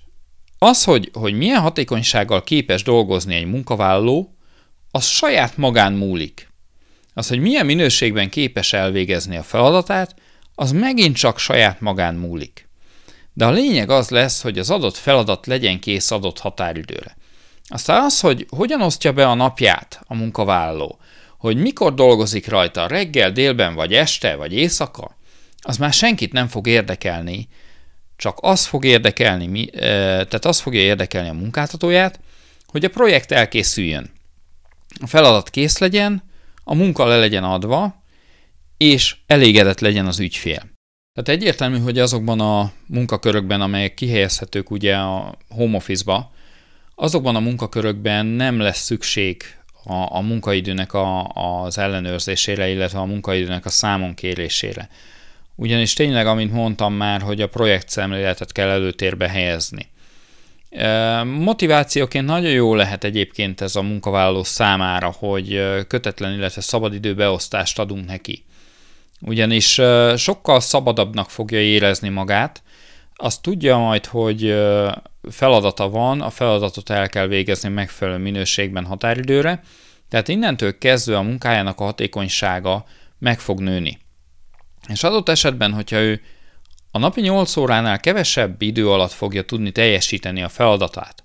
az, 0.59 0.85
hogy, 0.85 1.11
hogy 1.13 1.35
milyen 1.35 1.61
hatékonysággal 1.61 2.43
képes 2.43 2.83
dolgozni 2.83 3.35
egy 3.35 3.47
munkavállaló, 3.47 4.37
az 4.91 5.05
saját 5.05 5.57
magán 5.57 5.93
múlik. 5.93 6.49
Az, 7.15 7.29
hogy 7.29 7.39
milyen 7.39 7.67
minőségben 7.67 8.29
képes 8.29 8.73
elvégezni 8.73 9.37
a 9.37 9.43
feladatát, 9.43 10.15
az 10.55 10.73
megint 10.73 11.17
csak 11.17 11.39
saját 11.39 11.81
magán 11.81 12.15
múlik. 12.15 12.69
De 13.33 13.47
a 13.47 13.51
lényeg 13.51 13.91
az 13.91 14.09
lesz, 14.09 14.43
hogy 14.43 14.59
az 14.59 14.71
adott 14.71 14.97
feladat 14.97 15.47
legyen 15.47 15.81
kész 15.81 16.11
adott 16.11 16.39
határidőre. 16.39 17.17
Aztán 17.69 18.05
az, 18.05 18.21
hogy 18.21 18.47
hogyan 18.49 18.81
osztja 18.83 19.13
be 19.13 19.27
a 19.27 19.35
napját 19.35 20.01
a 20.07 20.15
munkavállaló, 20.15 20.99
hogy 21.39 21.57
mikor 21.57 21.95
dolgozik 21.95 22.49
rajta, 22.49 22.87
reggel, 22.87 23.33
délben, 23.33 23.75
vagy 23.75 23.95
este, 23.95 24.35
vagy 24.35 24.53
éjszaka, 24.53 25.17
az 25.63 25.77
már 25.77 25.93
senkit 25.93 26.33
nem 26.33 26.49
fog 26.49 26.67
érdekelni, 26.67 27.49
csak 28.17 28.39
az 28.41 28.67
fog 28.67 28.85
érdekelni, 28.85 29.67
tehát 29.71 30.45
az 30.45 30.61
fogja 30.61 30.81
érdekelni 30.81 31.29
a 31.29 31.33
munkáltatóját, 31.33 32.21
hogy 32.67 32.85
a 32.85 32.91
projekt 32.91 33.33
elkészüljön. 33.33 34.11
A 35.01 35.07
feladat 35.07 35.51
kész 35.51 35.79
legyen, 35.79 36.23
a 36.65 36.75
munka 36.75 37.07
le 37.07 37.19
legyen 37.19 37.45
adva, 37.45 38.03
és 38.77 39.17
elégedett 39.27 39.81
legyen 39.81 40.07
az 40.07 40.19
ügyfél. 40.19 40.63
Tehát 41.13 41.41
egyértelmű, 41.41 41.79
hogy 41.79 41.99
azokban 41.99 42.41
a 42.41 42.73
munkakörökben, 42.87 43.61
amelyek 43.61 43.95
kihelyezhetők 43.95 44.71
ugye 44.71 44.97
a 44.97 45.35
home 45.49 45.77
office-ba, 45.77 46.33
azokban 46.95 47.37
a 47.37 47.41
munkakörökben 47.41 48.27
nem 48.27 48.59
lesz 48.59 48.83
szükség 48.83 49.43
a, 49.85 50.17
a 50.17 50.21
munkaidőnek 50.21 50.93
a, 50.93 51.25
az 51.25 51.79
ellenőrzésére, 51.79 52.69
illetve 52.69 52.99
a 52.99 53.05
munkaidőnek 53.05 53.65
a 53.65 53.71
számon 53.71 54.15
kérésére. 54.15 54.89
Ugyanis 55.55 55.93
tényleg, 55.93 56.27
amint 56.27 56.53
mondtam 56.53 56.95
már, 56.95 57.21
hogy 57.21 57.41
a 57.41 57.49
projekt 57.49 57.89
szemléletet 57.89 58.53
kell 58.53 58.69
előtérbe 58.69 59.29
helyezni. 59.29 59.87
Motivációként 61.25 62.27
nagyon 62.27 62.51
jó 62.51 62.75
lehet 62.75 63.05
egyébként 63.05 63.61
ez 63.61 63.77
a 63.77 63.83
munkavállaló 63.83 64.43
számára, 64.43 65.15
hogy 65.19 65.63
kötetlen, 65.89 66.33
illetve 66.33 66.61
szabadidő 66.61 67.15
beosztást 67.15 67.79
adunk 67.79 68.07
neki. 68.07 68.45
Ugyanis 69.21 69.81
sokkal 70.17 70.61
szabadabbnak 70.61 71.31
fogja 71.31 71.61
érezni 71.61 72.09
magát, 72.09 72.63
azt 73.15 73.43
tudja 73.43 73.79
majd, 73.79 74.07
hogy 74.07 74.43
feladata 75.31 75.89
van, 75.89 76.21
a 76.21 76.31
feladatot 76.31 76.91
el 76.91 77.09
kell 77.09 77.27
végezni 77.27 77.69
megfelelő 77.69 78.19
minőségben 78.19 78.85
határidőre, 78.85 79.63
tehát 80.09 80.29
innentől 80.29 80.79
kezdve 80.79 81.17
a 81.17 81.23
munkájának 81.23 81.81
a 81.81 81.85
hatékonysága 81.85 82.85
meg 83.19 83.41
fog 83.41 83.61
nőni. 83.61 83.99
És 84.89 85.03
adott 85.03 85.29
esetben, 85.29 85.73
hogyha 85.73 85.97
ő 85.97 86.21
a 86.91 86.99
napi 86.99 87.21
8 87.21 87.57
óránál 87.57 88.01
kevesebb 88.01 88.63
idő 88.63 88.91
alatt 88.91 89.13
fogja 89.13 89.45
tudni 89.45 89.73
teljesíteni 89.73 90.43
a 90.43 90.49
feladatát, 90.49 91.23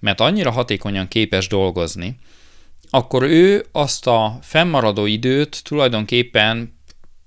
mert 0.00 0.20
annyira 0.20 0.50
hatékonyan 0.50 1.08
képes 1.08 1.46
dolgozni, 1.48 2.18
akkor 2.90 3.22
ő 3.22 3.66
azt 3.72 4.06
a 4.06 4.38
fennmaradó 4.42 5.06
időt 5.06 5.64
tulajdonképpen 5.64 6.78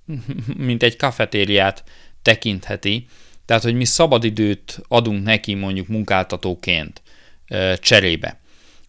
mint 0.68 0.84
egy 0.84 0.96
kafetériát 0.96 1.84
tekintheti, 2.22 3.08
tehát 3.50 3.64
hogy 3.64 3.76
mi 3.76 3.86
szabadidőt 3.86 4.82
adunk 4.88 5.24
neki 5.24 5.54
mondjuk 5.54 5.88
munkáltatóként 5.88 7.02
cserébe. 7.80 8.40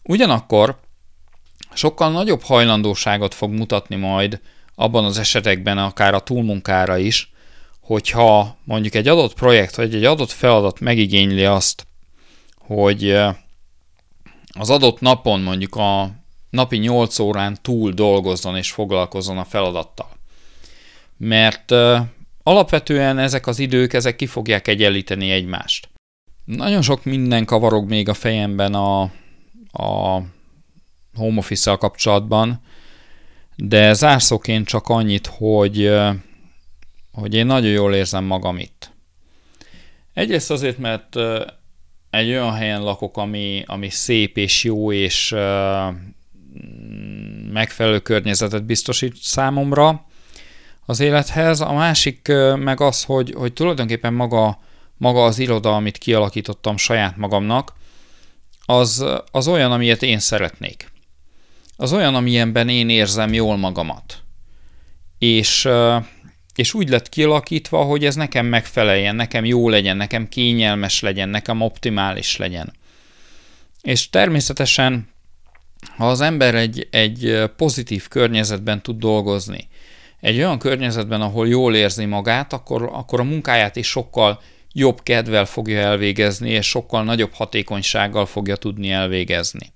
Ugyanakkor 0.03 0.79
sokkal 1.73 2.11
nagyobb 2.11 2.41
hajlandóságot 2.41 3.33
fog 3.33 3.51
mutatni 3.51 3.95
majd 3.95 4.41
abban 4.75 5.05
az 5.05 5.17
esetekben 5.17 5.77
akár 5.77 6.13
a 6.13 6.19
túlmunkára 6.19 6.97
is, 6.97 7.31
hogyha 7.79 8.57
mondjuk 8.63 8.93
egy 8.93 9.07
adott 9.07 9.33
projekt 9.33 9.75
vagy 9.75 9.95
egy 9.95 10.05
adott 10.05 10.31
feladat 10.31 10.79
megigényli 10.79 11.45
azt, 11.45 11.87
hogy 12.57 13.09
az 14.53 14.69
adott 14.69 14.99
napon 14.99 15.41
mondjuk 15.41 15.75
a 15.75 16.11
napi 16.49 16.77
8 16.77 17.19
órán 17.19 17.57
túl 17.61 17.91
dolgozzon 17.91 18.57
és 18.57 18.71
foglalkozzon 18.71 19.37
a 19.37 19.45
feladattal. 19.45 20.09
Mert 21.17 21.73
alapvetően 22.43 23.17
ezek 23.17 23.47
az 23.47 23.59
idők, 23.59 23.93
ezek 23.93 24.15
ki 24.15 24.25
fogják 24.25 24.67
egyenlíteni 24.67 25.31
egymást. 25.31 25.89
Nagyon 26.45 26.81
sok 26.81 27.03
minden 27.03 27.45
kavarog 27.45 27.89
még 27.89 28.09
a 28.09 28.13
fejemben 28.13 28.73
a, 28.73 29.01
a 29.71 30.21
home 31.15 31.37
office 31.37 31.75
kapcsolatban, 31.75 32.61
de 33.55 33.93
zárszóként 33.93 34.67
csak 34.67 34.87
annyit, 34.87 35.27
hogy, 35.27 35.91
hogy 37.11 37.33
én 37.33 37.45
nagyon 37.45 37.71
jól 37.71 37.95
érzem 37.95 38.23
magam 38.23 38.57
itt. 38.57 38.91
Egyrészt 40.13 40.51
azért, 40.51 40.77
mert 40.77 41.15
egy 42.09 42.29
olyan 42.29 42.53
helyen 42.53 42.81
lakok, 42.81 43.17
ami, 43.17 43.63
ami 43.65 43.89
szép 43.89 44.37
és 44.37 44.63
jó, 44.63 44.91
és 44.91 45.35
megfelelő 47.51 47.99
környezetet 47.99 48.65
biztosít 48.65 49.15
számomra, 49.15 50.05
az 50.85 50.99
élethez, 50.99 51.59
a 51.59 51.73
másik 51.73 52.31
meg 52.55 52.81
az, 52.81 53.03
hogy, 53.03 53.33
hogy 53.37 53.53
tulajdonképpen 53.53 54.13
maga, 54.13 54.59
maga 54.97 55.23
az 55.23 55.39
iroda, 55.39 55.75
amit 55.75 55.97
kialakítottam 55.97 56.77
saját 56.77 57.17
magamnak, 57.17 57.73
az, 58.65 59.05
az 59.31 59.47
olyan, 59.47 59.71
amilyet 59.71 60.03
én 60.03 60.19
szeretnék. 60.19 60.91
Az 61.75 61.93
olyan, 61.93 62.15
amilyenben 62.15 62.69
én 62.69 62.89
érzem 62.89 63.33
jól 63.33 63.57
magamat. 63.57 64.21
És, 65.17 65.69
és 66.55 66.73
úgy 66.73 66.89
lett 66.89 67.09
kialakítva, 67.09 67.83
hogy 67.83 68.05
ez 68.05 68.15
nekem 68.15 68.45
megfeleljen, 68.45 69.15
nekem 69.15 69.45
jó 69.45 69.69
legyen, 69.69 69.97
nekem 69.97 70.29
kényelmes 70.29 70.99
legyen, 70.99 71.29
nekem 71.29 71.61
optimális 71.61 72.37
legyen. 72.37 72.73
És 73.81 74.09
természetesen, 74.09 75.09
ha 75.97 76.09
az 76.09 76.21
ember 76.21 76.55
egy, 76.55 76.87
egy 76.91 77.43
pozitív 77.55 78.07
környezetben 78.07 78.81
tud 78.81 78.99
dolgozni, 78.99 79.67
egy 80.21 80.37
olyan 80.37 80.59
környezetben, 80.59 81.21
ahol 81.21 81.47
jól 81.47 81.75
érzi 81.75 82.05
magát, 82.05 82.53
akkor, 82.53 82.89
akkor 82.93 83.19
a 83.19 83.23
munkáját 83.23 83.75
is 83.75 83.87
sokkal 83.87 84.41
jobb 84.73 85.03
kedvel 85.03 85.45
fogja 85.45 85.79
elvégezni, 85.79 86.49
és 86.49 86.67
sokkal 86.67 87.03
nagyobb 87.03 87.33
hatékonysággal 87.33 88.25
fogja 88.25 88.55
tudni 88.55 88.91
elvégezni. 88.91 89.73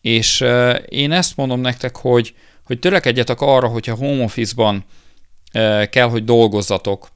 És 0.00 0.44
én 0.88 1.12
ezt 1.12 1.36
mondom 1.36 1.60
nektek, 1.60 1.96
hogy, 1.96 2.34
hogy 2.64 2.78
törekedjetek 2.78 3.40
arra, 3.40 3.68
hogyha 3.68 3.94
home 3.94 4.22
office-ban 4.22 4.84
kell, 5.90 6.08
hogy 6.08 6.24
dolgozzatok, 6.24 7.08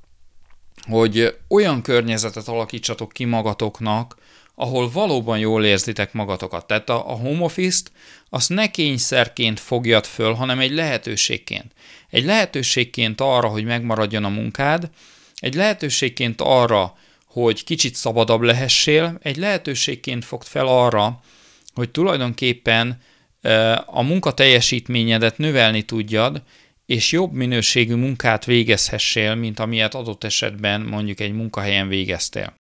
hogy 0.89 1.37
olyan 1.49 1.83
környezetet 1.83 2.49
alakítsatok 2.49 3.13
ki 3.13 3.25
magatoknak, 3.25 4.17
ahol 4.55 4.91
valóban 4.91 5.39
jól 5.39 5.65
érzitek 5.65 6.13
magatokat. 6.13 6.67
Tehát 6.67 6.89
a, 6.91 7.11
a 7.11 7.15
home 7.17 7.45
office-t 7.45 7.93
azt 8.31 8.49
ne 8.49 8.71
kényszerként 8.71 9.61
fogjad 9.61 10.05
föl, 10.05 10.33
hanem 10.33 10.59
egy 10.59 10.73
lehetőségként. 10.73 11.73
Egy 12.11 12.25
lehetőségként 12.25 13.21
arra, 13.21 13.49
hogy 13.49 13.65
megmaradjon 13.65 14.25
a 14.25 14.29
munkád, 14.29 14.91
egy 15.35 15.55
lehetőségként 15.55 16.41
arra, 16.41 16.97
hogy 17.27 17.65
kicsit 17.65 17.95
szabadabb 17.95 18.41
lehessél, 18.41 19.19
egy 19.23 19.37
lehetőségként 19.37 20.25
fogd 20.25 20.47
fel 20.47 20.67
arra, 20.67 21.21
hogy 21.75 21.91
tulajdonképpen 21.91 23.03
a 23.87 24.03
munkateljesítményedet 24.03 25.39
növelni 25.39 25.83
tudjad, 25.83 26.43
és 26.87 27.13
jobb 27.13 27.33
minőségű 27.33 27.95
munkát 27.95 28.45
végezhessél, 28.45 29.35
mint 29.35 29.59
amilyet 29.59 29.95
adott 29.95 30.25
esetben 30.25 30.81
mondjuk 30.81 31.21
egy 31.21 31.33
munkahelyen 31.33 31.89
végeztél. 31.89 32.55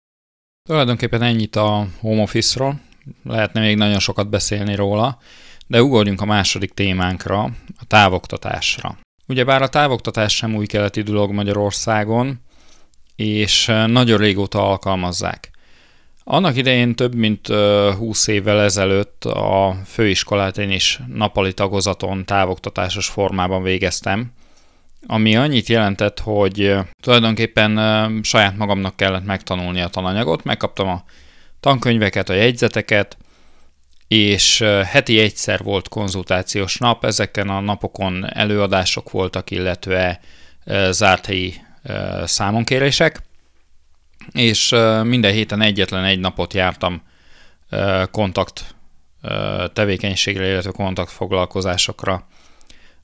Tulajdonképpen 0.68 1.22
ennyit 1.22 1.57
a 1.57 1.87
home 2.00 2.22
office-ról, 2.22 2.81
lehetne 3.24 3.61
még 3.61 3.76
nagyon 3.76 3.98
sokat 3.98 4.29
beszélni 4.29 4.74
róla, 4.74 5.18
de 5.66 5.83
ugorjunk 5.83 6.20
a 6.20 6.24
második 6.24 6.74
témánkra, 6.74 7.42
a 7.79 7.85
távoktatásra. 7.87 8.98
Ugyebár 9.29 9.62
a 9.62 9.68
távoktatás 9.68 10.37
sem 10.37 10.55
új 10.55 10.66
keleti 10.66 11.02
dolog 11.02 11.33
Magyarországon, 11.33 12.40
és 13.16 13.66
nagyon 13.87 14.18
régóta 14.18 14.68
alkalmazzák. 14.68 15.50
Annak 16.24 16.57
idején 16.57 16.94
több 16.94 17.14
mint 17.14 17.46
20 17.98 18.26
évvel 18.26 18.61
ezelőtt 18.61 19.24
a 19.24 19.76
főiskolát 19.85 20.59
én 20.59 20.70
is 20.70 21.00
napali 21.07 21.52
tagozaton 21.52 22.24
távoktatásos 22.24 23.09
formában 23.09 23.62
végeztem, 23.62 24.33
ami 25.07 25.37
annyit 25.37 25.68
jelentett, 25.68 26.20
hogy 26.20 26.74
tulajdonképpen 27.02 28.20
saját 28.22 28.57
magamnak 28.57 28.96
kellett 28.96 29.24
megtanulni 29.24 29.81
a 29.81 29.88
tananyagot, 29.88 30.44
megkaptam 30.44 30.88
a 30.88 31.05
tankönyveket, 31.61 32.29
a 32.29 32.35
jegyzeteket, 32.35 33.16
és 34.09 34.59
heti 34.85 35.19
egyszer 35.19 35.62
volt 35.62 35.88
konzultációs 35.88 36.77
nap, 36.77 37.05
ezeken 37.05 37.49
a 37.49 37.61
napokon 37.61 38.33
előadások 38.33 39.11
voltak, 39.11 39.51
illetve 39.51 40.21
zárt 40.90 41.27
helyi 41.27 41.55
számonkérések, 42.25 43.23
és 44.33 44.75
minden 45.03 45.33
héten 45.33 45.61
egyetlen 45.61 46.05
egy 46.05 46.19
napot 46.19 46.55
jártam 46.55 47.03
kontakt 48.11 48.75
tevékenységre, 49.73 50.47
illetve 50.47 50.71
kontakt 50.71 51.11
foglalkozásokra 51.11 52.27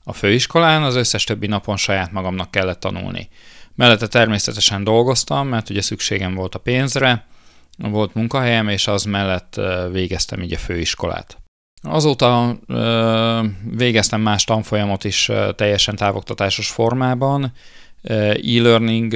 a 0.03 0.13
főiskolán, 0.13 0.83
az 0.83 0.95
összes 0.95 1.23
többi 1.23 1.47
napon 1.47 1.77
saját 1.77 2.11
magamnak 2.11 2.51
kellett 2.51 2.79
tanulni. 2.79 3.29
Mellette 3.75 4.07
természetesen 4.07 4.83
dolgoztam, 4.83 5.47
mert 5.47 5.69
ugye 5.69 5.81
szükségem 5.81 6.33
volt 6.33 6.55
a 6.55 6.59
pénzre, 6.59 7.25
volt 7.91 8.13
munkahelyem, 8.13 8.67
és 8.67 8.87
az 8.87 9.03
mellett 9.03 9.59
végeztem 9.91 10.41
így 10.41 10.53
a 10.53 10.57
főiskolát. 10.57 11.37
Azóta 11.81 12.59
végeztem 13.71 14.21
más 14.21 14.43
tanfolyamot 14.43 15.03
is 15.03 15.31
teljesen 15.55 15.95
távoktatásos 15.95 16.69
formában, 16.69 17.53
e-learning 18.03 19.15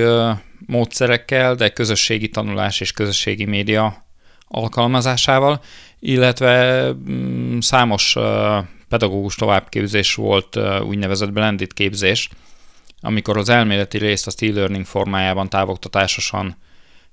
módszerekkel, 0.65 1.55
de 1.55 1.69
közösségi 1.69 2.29
tanulás 2.29 2.79
és 2.79 2.91
közösségi 2.91 3.45
média 3.45 4.05
alkalmazásával, 4.47 5.61
illetve 5.99 6.85
mm, 6.91 7.59
számos 7.59 8.15
pedagógus 8.89 9.35
továbbképzés 9.35 10.15
volt 10.15 10.59
úgynevezett 10.81 11.31
blended 11.31 11.73
képzés, 11.73 12.29
amikor 13.01 13.37
az 13.37 13.49
elméleti 13.49 13.97
részt 13.97 14.27
a 14.27 14.45
e-learning 14.45 14.85
formájában 14.85 15.49
távoktatásosan 15.49 16.57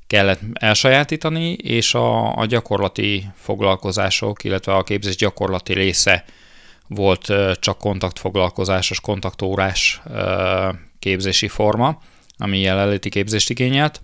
kellett 0.07 0.41
elsajátítani, 0.53 1.53
és 1.53 1.95
a, 1.95 2.37
a 2.37 2.47
gyakorlati 2.47 3.27
foglalkozások, 3.35 4.45
illetve 4.45 4.75
a 4.75 4.83
képzés 4.83 5.17
gyakorlati 5.17 5.73
része 5.73 6.25
volt 6.89 7.33
csak 7.61 7.79
kontaktfoglalkozásos, 7.79 9.01
kontaktórás 9.01 10.03
képzési 10.99 11.49
forma, 11.49 11.99
ami 12.39 12.61
jelenléti 12.61 13.09
képzést 13.09 13.51
igényelt. 13.51 14.03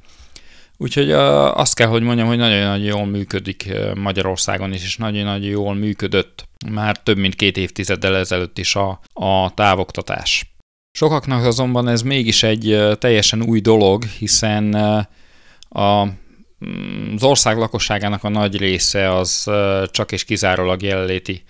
Úgyhogy 0.77 1.13
azt 1.13 1.75
kell, 1.75 1.87
hogy 1.87 2.03
mondjam, 2.03 2.27
hogy 2.27 2.37
nagyon-nagyon 2.37 2.85
jól 2.85 3.07
működik 3.07 3.73
Magyarországon 3.95 4.73
is, 4.73 4.83
és 4.83 4.97
nagyon-nagyon 4.97 5.51
jól 5.51 5.75
működött 5.75 6.49
már 6.71 6.97
több 6.97 7.17
mint 7.17 7.35
két 7.35 7.57
évtizeddel 7.57 8.17
ezelőtt 8.17 8.59
is 8.59 8.75
a, 8.75 9.01
a 9.13 9.55
távoktatás. 9.55 10.55
Sokaknak 10.93 11.45
azonban 11.45 11.89
ez 11.89 12.03
mégis 12.03 12.43
egy 12.43 12.79
teljesen 12.99 13.43
új 13.43 13.61
dolog, 13.61 14.05
hiszen 14.05 14.77
a, 15.71 16.05
mm, 16.05 17.15
az 17.15 17.23
ország 17.23 17.57
lakosságának 17.57 18.25
a 18.25 18.29
nagy 18.29 18.57
része 18.57 19.17
az 19.17 19.51
csak 19.87 20.13
és 20.13 20.25
kizárólag 20.25 20.83
jelenléti 20.83 21.43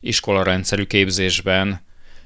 iskolarendszerű 0.00 0.84
képzésben, 0.84 1.80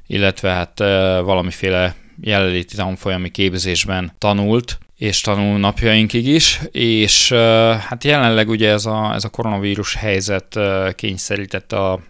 illetve 0.07 0.51
hát 0.51 0.79
valamiféle 1.25 1.95
jelenléti 2.21 2.77
tanfolyami 2.77 3.31
képzésben 3.31 4.13
tanult, 4.19 4.79
és 4.97 5.21
tanul 5.21 5.59
napjainkig 5.59 6.27
is, 6.27 6.61
és 6.71 7.33
hát 7.79 8.05
jelenleg 8.05 8.49
ugye 8.49 8.71
ez 8.71 8.87
a, 8.87 9.13
ez 9.15 9.25
a 9.25 9.29
koronavírus 9.29 9.95
helyzet 9.95 10.59
kényszerítette 10.95 11.77
a 11.77 12.01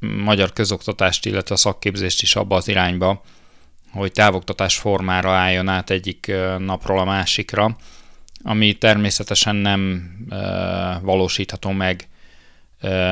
magyar 0.00 0.52
közoktatást, 0.52 1.26
illetve 1.26 1.54
a 1.54 1.58
szakképzést 1.58 2.22
is 2.22 2.36
abba 2.36 2.56
az 2.56 2.68
irányba, 2.68 3.22
hogy 3.92 4.12
távoktatás 4.12 4.76
formára 4.76 5.30
álljon 5.30 5.68
át 5.68 5.90
egyik 5.90 6.32
napról 6.58 6.98
a 6.98 7.04
másikra, 7.04 7.76
ami 8.42 8.72
természetesen 8.72 9.56
nem 9.56 10.10
valósítható 11.02 11.70
meg 11.70 12.08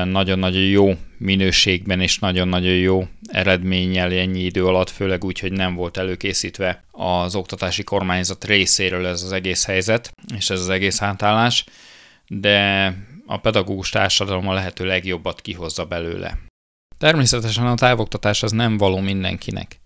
nagyon-nagyon 0.03 0.61
jó 0.61 0.93
minőségben 1.17 2.01
és 2.01 2.19
nagyon-nagyon 2.19 2.75
jó 2.75 3.07
eredménnyel 3.31 4.11
ennyi 4.11 4.39
idő 4.39 4.65
alatt, 4.65 4.89
főleg 4.89 5.23
úgy, 5.23 5.39
hogy 5.39 5.51
nem 5.51 5.75
volt 5.75 5.97
előkészítve 5.97 6.83
az 6.91 7.35
oktatási 7.35 7.83
kormányzat 7.83 8.45
részéről 8.45 9.05
ez 9.05 9.23
az 9.23 9.31
egész 9.31 9.65
helyzet, 9.65 10.13
és 10.35 10.49
ez 10.49 10.59
az 10.59 10.69
egész 10.69 11.01
átállás, 11.01 11.65
de 12.27 12.93
a 13.25 13.37
pedagógus 13.37 13.89
társadalom 13.89 14.47
a 14.47 14.53
lehető 14.53 14.85
legjobbat 14.85 15.41
kihozza 15.41 15.85
belőle. 15.85 16.37
Természetesen 16.97 17.67
a 17.67 17.75
távoktatás 17.75 18.43
az 18.43 18.51
nem 18.51 18.77
való 18.77 18.99
mindenkinek. 18.99 19.78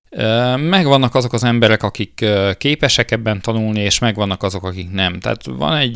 Megvannak 0.58 1.16
azok 1.16 1.34
az 1.34 1.44
emberek, 1.44 1.84
akik 1.84 2.26
képesek 2.58 3.12
ebben 3.12 3.42
tanulni, 3.42 3.80
és 3.80 4.00
megvannak 4.00 4.44
azok, 4.44 4.64
akik 4.64 4.92
nem. 4.92 5.20
Tehát 5.20 5.46
van 5.46 5.76
egy 5.76 5.96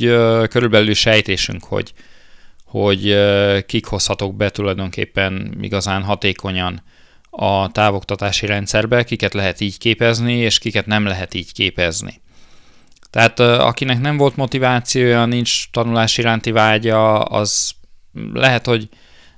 körülbelül 0.50 0.94
sejtésünk, 0.94 1.64
hogy, 1.64 1.94
hogy 2.66 3.18
kik 3.66 3.86
hozhatok 3.86 4.36
be 4.36 4.50
tulajdonképpen 4.50 5.58
igazán 5.62 6.04
hatékonyan 6.04 6.84
a 7.30 7.72
távoktatási 7.72 8.46
rendszerbe, 8.46 9.04
kiket 9.04 9.34
lehet 9.34 9.62
így 9.62 9.78
képezni, 9.78 10.34
és 10.34 10.60
kiket 10.60 10.86
nem 10.86 11.06
lehet 11.06 11.34
így 11.34 11.54
képezni. 11.54 12.22
Tehát 13.10 13.40
akinek 13.40 14.00
nem 14.00 14.18
volt 14.18 14.36
motivációja, 14.36 15.26
nincs 15.26 15.72
tanulás 15.72 16.18
iránti 16.18 16.52
vágya, 16.52 17.22
az 17.22 17.72
lehet, 18.34 18.66
hogy 18.66 18.90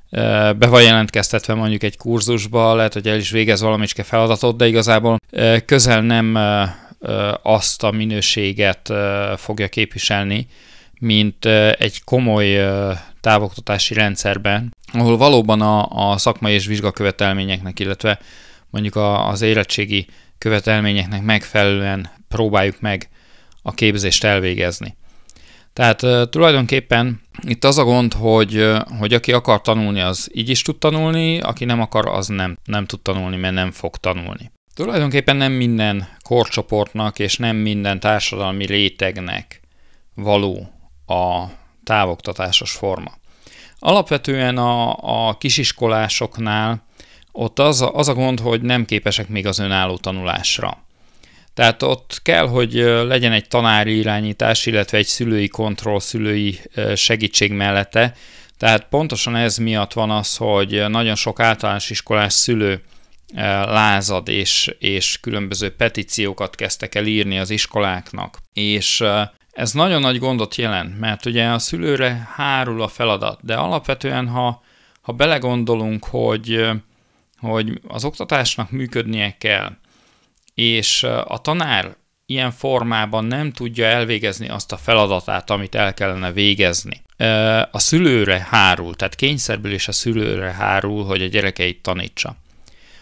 be 0.09 0.67
van 0.67 0.81
jelentkeztetve 0.81 1.53
mondjuk 1.53 1.83
egy 1.83 1.97
kurzusba, 1.97 2.75
lehet, 2.75 2.93
hogy 2.93 3.07
el 3.07 3.17
is 3.17 3.29
végez 3.29 3.61
valamicske 3.61 4.03
feladatot, 4.03 4.57
de 4.57 4.67
igazából 4.67 5.17
közel 5.65 6.01
nem 6.01 6.37
azt 7.43 7.83
a 7.83 7.91
minőséget 7.91 8.93
fogja 9.37 9.67
képviselni, 9.67 10.47
mint 10.99 11.45
egy 11.77 12.03
komoly 12.03 12.69
távoktatási 13.21 13.93
rendszerben, 13.93 14.75
ahol 14.93 15.17
valóban 15.17 15.61
a, 15.61 16.11
a 16.11 16.17
szakmai 16.17 16.53
és 16.53 16.65
vizsgakövetelményeknek, 16.65 17.79
illetve 17.79 18.19
mondjuk 18.69 18.95
a, 18.95 19.27
az 19.27 19.41
érettségi 19.41 20.07
követelményeknek 20.37 21.21
megfelelően 21.21 22.09
próbáljuk 22.27 22.79
meg 22.79 23.09
a 23.61 23.71
képzést 23.71 24.23
elvégezni. 24.23 24.97
Tehát 25.73 26.29
tulajdonképpen 26.29 27.21
itt 27.41 27.63
az 27.63 27.77
a 27.77 27.83
gond, 27.83 28.13
hogy, 28.13 28.71
hogy 28.99 29.13
aki 29.13 29.31
akar 29.31 29.61
tanulni, 29.61 30.01
az 30.01 30.29
így 30.33 30.49
is 30.49 30.61
tud 30.61 30.77
tanulni, 30.77 31.39
aki 31.39 31.65
nem 31.65 31.81
akar, 31.81 32.07
az 32.07 32.27
nem, 32.27 32.57
nem 32.63 32.85
tud 32.85 33.01
tanulni, 33.01 33.35
mert 33.37 33.53
nem 33.53 33.71
fog 33.71 33.97
tanulni. 33.97 34.51
Tulajdonképpen 34.73 35.35
nem 35.35 35.51
minden 35.51 36.07
korcsoportnak 36.23 37.19
és 37.19 37.37
nem 37.37 37.55
minden 37.55 37.99
társadalmi 37.99 38.65
rétegnek 38.65 39.61
való 40.15 40.73
a 41.05 41.45
távoktatásos 41.83 42.71
forma. 42.71 43.11
Alapvetően 43.79 44.57
a, 44.57 44.95
a 45.27 45.37
kisiskolásoknál 45.37 46.83
ott 47.31 47.59
az 47.59 47.81
a, 47.81 47.95
az 47.95 48.07
a 48.07 48.13
gond, 48.13 48.39
hogy 48.39 48.61
nem 48.61 48.85
képesek 48.85 49.27
még 49.27 49.47
az 49.47 49.59
önálló 49.59 49.97
tanulásra. 49.97 50.77
Tehát 51.59 51.83
ott 51.83 52.19
kell, 52.23 52.47
hogy 52.47 52.73
legyen 53.07 53.31
egy 53.31 53.47
tanári 53.47 53.97
irányítás, 53.97 54.65
illetve 54.65 54.97
egy 54.97 55.05
szülői 55.05 55.47
kontroll, 55.47 55.99
szülői 55.99 56.59
segítség 56.95 57.51
mellette. 57.51 58.13
Tehát 58.57 58.87
pontosan 58.89 59.35
ez 59.35 59.57
miatt 59.57 59.93
van 59.93 60.11
az, 60.11 60.35
hogy 60.35 60.85
nagyon 60.87 61.15
sok 61.15 61.39
általános 61.39 61.89
iskolás 61.89 62.33
szülő 62.33 62.83
lázad, 63.65 64.27
és, 64.27 64.75
és 64.79 65.19
különböző 65.19 65.75
petíciókat 65.75 66.55
kezdtek 66.55 66.95
el 66.95 67.05
írni 67.05 67.39
az 67.39 67.49
iskoláknak. 67.49 68.37
És 68.53 69.03
ez 69.51 69.71
nagyon 69.71 70.01
nagy 70.01 70.19
gondot 70.19 70.55
jelent, 70.55 70.99
mert 70.99 71.25
ugye 71.25 71.47
a 71.47 71.59
szülőre 71.59 72.29
hárul 72.35 72.81
a 72.81 72.87
feladat, 72.87 73.39
de 73.43 73.55
alapvetően, 73.55 74.27
ha, 74.27 74.63
ha 75.01 75.11
belegondolunk, 75.11 76.05
hogy, 76.05 76.69
hogy 77.39 77.81
az 77.87 78.05
oktatásnak 78.05 78.71
működnie 78.71 79.35
kell, 79.37 79.77
és 80.59 81.03
a 81.03 81.39
tanár 81.41 81.95
ilyen 82.25 82.51
formában 82.51 83.25
nem 83.25 83.51
tudja 83.51 83.85
elvégezni 83.85 84.49
azt 84.49 84.71
a 84.71 84.77
feladatát, 84.77 85.49
amit 85.49 85.75
el 85.75 85.93
kellene 85.93 86.31
végezni. 86.31 87.01
A 87.71 87.79
szülőre 87.79 88.47
hárul, 88.49 88.95
tehát 88.95 89.15
kényszerből 89.15 89.71
is 89.71 89.87
a 89.87 89.91
szülőre 89.91 90.51
hárul, 90.51 91.05
hogy 91.05 91.21
a 91.21 91.27
gyerekeit 91.27 91.81
tanítsa. 91.81 92.35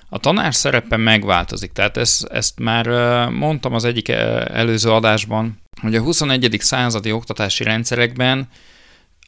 A 0.09 0.17
tanár 0.17 0.55
szerepe 0.55 0.97
megváltozik, 0.97 1.71
tehát 1.71 1.97
ezt, 1.97 2.25
ezt 2.25 2.59
már 2.59 2.87
mondtam 3.29 3.73
az 3.73 3.85
egyik 3.85 4.09
előző 4.09 4.91
adásban, 4.91 5.61
hogy 5.81 5.95
a 5.95 6.01
21. 6.01 6.57
századi 6.59 7.11
oktatási 7.11 7.63
rendszerekben 7.63 8.49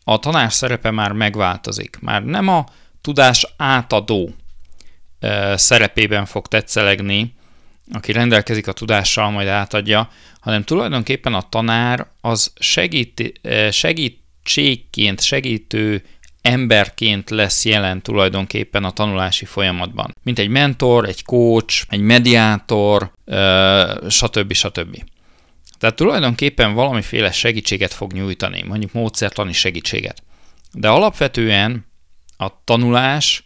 a 0.03 0.19
tanár 0.19 0.53
szerepe 0.53 0.91
már 0.91 1.11
megváltozik. 1.11 1.97
Már 2.01 2.23
nem 2.23 2.47
a 2.47 2.65
tudás 3.01 3.53
átadó 3.57 4.35
szerepében 5.55 6.25
fog 6.25 6.47
tetszelegni, 6.47 7.37
aki 7.93 8.11
rendelkezik 8.11 8.67
a 8.67 8.73
tudással, 8.73 9.29
majd 9.29 9.47
átadja, 9.47 10.09
hanem 10.39 10.63
tulajdonképpen 10.63 11.33
a 11.33 11.49
tanár 11.49 12.07
az 12.21 12.53
segít, 12.59 13.39
segítségként, 13.71 15.21
segítő 15.21 16.03
emberként 16.41 17.29
lesz 17.29 17.65
jelen 17.65 18.01
tulajdonképpen 18.01 18.83
a 18.83 18.91
tanulási 18.91 19.45
folyamatban. 19.45 20.15
Mint 20.23 20.39
egy 20.39 20.49
mentor, 20.49 21.07
egy 21.07 21.23
coach, 21.23 21.85
egy 21.89 22.01
mediátor, 22.01 23.11
stb. 24.09 24.53
stb. 24.53 25.03
Tehát 25.77 25.95
tulajdonképpen 25.95 26.73
valamiféle 26.73 27.31
segítséget 27.31 27.93
fog 27.93 28.13
nyújtani, 28.13 28.63
mondjuk 28.67 28.93
módszertani 28.93 29.53
segítséget. 29.53 30.23
De 30.73 30.89
alapvetően 30.89 31.85
a 32.37 32.63
tanulás 32.63 33.43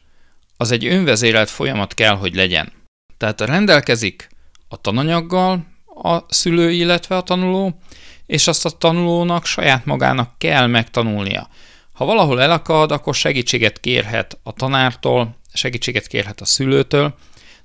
az 0.57 0.71
egy 0.71 0.85
önvezérelt 0.85 1.49
folyamat 1.49 1.93
kell, 1.93 2.15
hogy 2.15 2.35
legyen. 2.35 2.71
Tehát 3.17 3.41
rendelkezik 3.41 4.27
a 4.73 4.77
tananyaggal 4.81 5.65
a 6.03 6.33
szülő, 6.33 6.71
illetve 6.71 7.17
a 7.17 7.21
tanuló, 7.21 7.79
és 8.25 8.47
azt 8.47 8.65
a 8.65 8.69
tanulónak 8.69 9.45
saját 9.45 9.85
magának 9.85 10.37
kell 10.37 10.67
megtanulnia. 10.67 11.47
Ha 11.93 12.05
valahol 12.05 12.41
elakad, 12.41 12.91
akkor 12.91 13.15
segítséget 13.15 13.79
kérhet 13.79 14.39
a 14.43 14.53
tanártól, 14.53 15.35
segítséget 15.53 16.07
kérhet 16.07 16.41
a 16.41 16.45
szülőtől, 16.45 17.15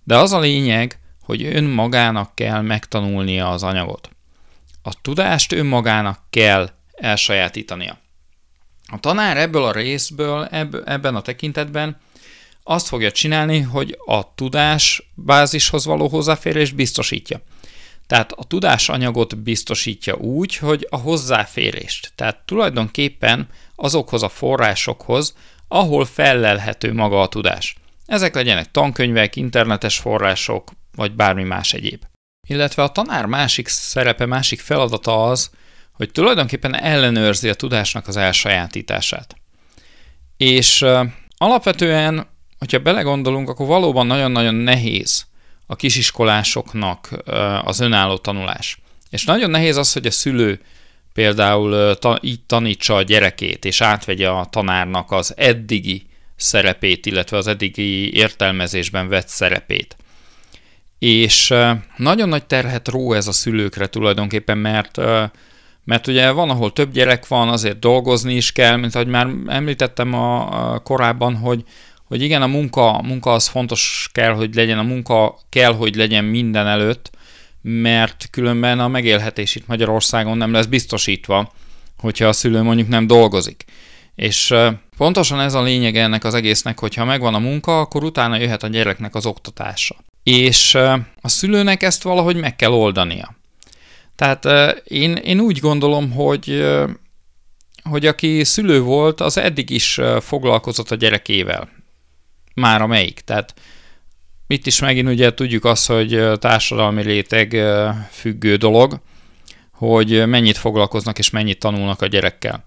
de 0.04 0.16
az 0.16 0.32
a 0.32 0.38
lényeg, 0.38 0.98
hogy 1.22 1.44
önmagának 1.44 2.34
kell 2.34 2.60
megtanulnia 2.60 3.48
az 3.48 3.62
anyagot. 3.62 4.10
A 4.82 5.00
tudást 5.02 5.52
önmagának 5.52 6.20
kell 6.30 6.70
elsajátítania. 6.92 7.98
A 8.92 9.00
tanár 9.00 9.36
ebből 9.36 9.64
a 9.64 9.72
részből, 9.72 10.44
ebben 10.84 11.14
a 11.14 11.20
tekintetben 11.20 11.96
azt 12.68 12.88
fogja 12.88 13.12
csinálni, 13.12 13.60
hogy 13.60 13.98
a 14.06 14.34
tudás 14.34 15.10
bázishoz 15.14 15.84
való 15.84 16.08
hozzáférést 16.08 16.74
biztosítja. 16.74 17.40
Tehát 18.06 18.32
a 18.32 18.44
tudásanyagot 18.44 19.38
biztosítja 19.38 20.14
úgy, 20.14 20.56
hogy 20.56 20.86
a 20.90 20.96
hozzáférést. 20.96 22.12
Tehát 22.14 22.36
tulajdonképpen 22.44 23.48
azokhoz 23.74 24.22
a 24.22 24.28
forrásokhoz, 24.28 25.34
ahol 25.68 26.04
fellelhető 26.04 26.92
maga 26.92 27.20
a 27.20 27.28
tudás. 27.28 27.76
Ezek 28.06 28.34
legyenek 28.34 28.70
tankönyvek, 28.70 29.36
internetes 29.36 29.98
források, 29.98 30.70
vagy 30.96 31.12
bármi 31.12 31.42
más 31.42 31.72
egyéb. 31.72 32.02
Illetve 32.48 32.82
a 32.82 32.92
tanár 32.92 33.26
másik 33.26 33.68
szerepe, 33.68 34.26
másik 34.26 34.60
feladata 34.60 35.24
az, 35.24 35.50
hogy 35.92 36.10
tulajdonképpen 36.10 36.74
ellenőrzi 36.74 37.48
a 37.48 37.54
tudásnak 37.54 38.08
az 38.08 38.16
elsajátítását. 38.16 39.36
És 40.36 40.84
alapvetően, 41.36 42.36
hogyha 42.58 42.78
belegondolunk, 42.78 43.48
akkor 43.48 43.66
valóban 43.66 44.06
nagyon-nagyon 44.06 44.54
nehéz 44.54 45.26
a 45.66 45.76
kisiskolásoknak 45.76 47.10
az 47.64 47.80
önálló 47.80 48.16
tanulás. 48.16 48.78
És 49.10 49.24
nagyon 49.24 49.50
nehéz 49.50 49.76
az, 49.76 49.92
hogy 49.92 50.06
a 50.06 50.10
szülő 50.10 50.60
például 51.12 51.94
ta, 51.94 52.18
így 52.22 52.40
tanítsa 52.46 52.94
a 52.94 53.02
gyerekét, 53.02 53.64
és 53.64 53.80
átvegye 53.80 54.28
a 54.28 54.44
tanárnak 54.44 55.10
az 55.10 55.34
eddigi 55.36 56.06
szerepét, 56.36 57.06
illetve 57.06 57.36
az 57.36 57.46
eddigi 57.46 58.14
értelmezésben 58.14 59.08
vett 59.08 59.28
szerepét. 59.28 59.96
És 60.98 61.54
nagyon 61.96 62.28
nagy 62.28 62.44
terhet 62.44 62.88
ró 62.88 63.12
ez 63.12 63.26
a 63.26 63.32
szülőkre 63.32 63.86
tulajdonképpen, 63.86 64.58
mert 64.58 65.00
mert 65.84 66.06
ugye 66.06 66.30
van, 66.30 66.50
ahol 66.50 66.72
több 66.72 66.92
gyerek 66.92 67.26
van, 67.26 67.48
azért 67.48 67.78
dolgozni 67.78 68.34
is 68.34 68.52
kell, 68.52 68.76
mint 68.76 68.94
ahogy 68.94 69.06
már 69.06 69.28
említettem 69.46 70.14
a 70.14 70.78
korábban, 70.78 71.36
hogy, 71.36 71.64
hogy 72.08 72.22
igen, 72.22 72.42
a 72.42 72.46
munka, 72.46 73.02
munka 73.02 73.32
az 73.32 73.46
fontos 73.46 74.08
kell, 74.12 74.32
hogy 74.32 74.54
legyen, 74.54 74.78
a 74.78 74.82
munka 74.82 75.38
kell, 75.48 75.74
hogy 75.74 75.94
legyen 75.94 76.24
minden 76.24 76.66
előtt, 76.66 77.10
mert 77.60 78.28
különben 78.30 78.80
a 78.80 78.88
megélhetés 78.88 79.54
itt 79.54 79.66
Magyarországon 79.66 80.36
nem 80.36 80.52
lesz 80.52 80.66
biztosítva, 80.66 81.52
hogyha 81.98 82.26
a 82.26 82.32
szülő 82.32 82.62
mondjuk 82.62 82.88
nem 82.88 83.06
dolgozik. 83.06 83.64
És 84.14 84.54
pontosan 84.96 85.40
ez 85.40 85.54
a 85.54 85.62
lényeg 85.62 85.96
ennek 85.96 86.24
az 86.24 86.34
egésznek, 86.34 86.80
hogyha 86.80 87.04
megvan 87.04 87.34
a 87.34 87.38
munka, 87.38 87.80
akkor 87.80 88.04
utána 88.04 88.36
jöhet 88.36 88.62
a 88.62 88.68
gyereknek 88.68 89.14
az 89.14 89.26
oktatása. 89.26 89.96
És 90.22 90.74
a 91.20 91.28
szülőnek 91.28 91.82
ezt 91.82 92.02
valahogy 92.02 92.36
meg 92.36 92.56
kell 92.56 92.72
oldania. 92.72 93.36
Tehát 94.16 94.44
én, 94.84 95.16
én 95.16 95.40
úgy 95.40 95.58
gondolom, 95.58 96.10
hogy, 96.10 96.64
hogy 97.82 98.06
aki 98.06 98.44
szülő 98.44 98.80
volt, 98.80 99.20
az 99.20 99.38
eddig 99.38 99.70
is 99.70 100.00
foglalkozott 100.20 100.90
a 100.90 100.94
gyerekével. 100.94 101.68
Már 102.58 102.82
a 102.82 102.86
melyik. 102.86 103.20
Tehát 103.20 103.54
itt 104.46 104.66
is 104.66 104.80
megint 104.80 105.08
ugye 105.08 105.34
tudjuk 105.34 105.64
azt, 105.64 105.86
hogy 105.86 106.28
társadalmi 106.38 107.02
réteg 107.02 107.56
függő 108.10 108.56
dolog, 108.56 109.00
hogy 109.72 110.26
mennyit 110.26 110.56
foglalkoznak 110.56 111.18
és 111.18 111.30
mennyit 111.30 111.58
tanulnak 111.58 112.02
a 112.02 112.06
gyerekkel. 112.06 112.64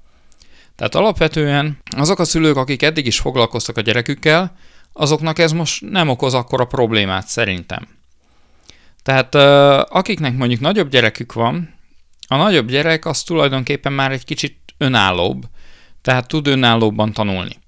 Tehát 0.76 0.96
alapvetően 0.96 1.78
azok 1.98 2.20
a 2.20 2.24
szülők, 2.24 2.56
akik 2.56 2.82
eddig 2.82 3.06
is 3.06 3.20
foglalkoztak 3.20 3.78
a 3.78 3.82
gyerekükkel, 3.82 4.56
azoknak 4.94 5.40
ez 5.40 5.52
most 5.52 5.82
nem 5.82 6.10
okoz 6.10 6.34
akkora 6.34 6.66
problémát 6.66 7.28
szerintem. 7.28 7.88
Tehát 9.04 9.36
akiknek 9.92 10.38
mondjuk 10.38 10.60
nagyobb 10.60 10.90
gyerekük 10.90 11.34
van, 11.34 11.74
a 12.28 12.36
nagyobb 12.36 12.68
gyerek 12.68 13.06
az 13.06 13.24
tulajdonképpen 13.24 13.94
már 13.94 14.12
egy 14.12 14.26
kicsit 14.26 14.58
önállóbb, 14.78 15.44
tehát 16.02 16.28
tud 16.28 16.48
önállóbban 16.48 17.14
tanulni. 17.14 17.61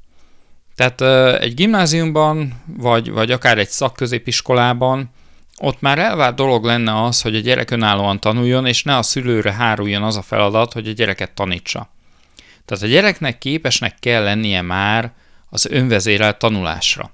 Tehát 0.76 1.02
egy 1.42 1.54
gimnáziumban, 1.54 2.64
vagy, 2.78 3.12
vagy 3.12 3.32
akár 3.32 3.58
egy 3.58 3.70
szakközépiskolában 3.70 5.12
ott 5.58 5.82
már 5.82 6.00
elvárt 6.00 6.36
dolog 6.36 6.66
lenne 6.66 7.04
az, 7.04 7.22
hogy 7.22 7.36
a 7.36 7.40
gyerek 7.40 7.72
önállóan 7.72 8.20
tanuljon, 8.20 8.66
és 8.66 8.84
ne 8.84 8.98
a 8.98 9.02
szülőre 9.02 9.54
háruljon 9.54 10.04
az 10.04 10.18
a 10.18 10.22
feladat, 10.22 10.74
hogy 10.74 10.88
a 10.88 10.92
gyereket 10.92 11.32
tanítsa. 11.32 11.90
Tehát 12.66 12.84
a 12.84 12.88
gyereknek 12.88 13.38
képesnek 13.38 13.96
kell 14.00 14.24
lennie 14.24 14.62
már 14.62 15.12
az 15.50 15.66
önvezérelt 15.66 16.38
tanulásra. 16.38 17.12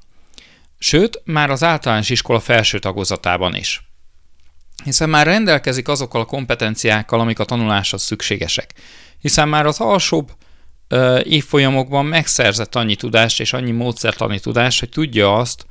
Sőt, 0.78 1.22
már 1.26 1.50
az 1.50 1.64
általános 1.64 2.10
iskola 2.10 2.40
felső 2.40 2.80
tagozatában 2.80 3.56
is. 3.56 3.84
Hiszen 4.84 5.10
már 5.10 5.26
rendelkezik 5.26 5.88
azokkal 5.88 6.22
a 6.22 6.26
kompetenciákkal, 6.26 7.20
amik 7.20 7.40
a 7.40 7.46
tanuláshoz 7.46 8.02
szükségesek. 8.02 8.74
Hiszen 9.20 9.50
már 9.50 9.66
az 9.66 9.80
alsóbb 9.80 10.32
évfolyamokban 11.24 12.06
megszerzett 12.06 12.76
annyi 12.76 12.96
tudást 12.96 13.40
és 13.40 13.54
annyi 13.54 13.72
módszertani 13.72 14.40
tudást, 14.40 14.80
hogy 14.80 14.90
tudja 14.90 15.36
azt, 15.36 15.66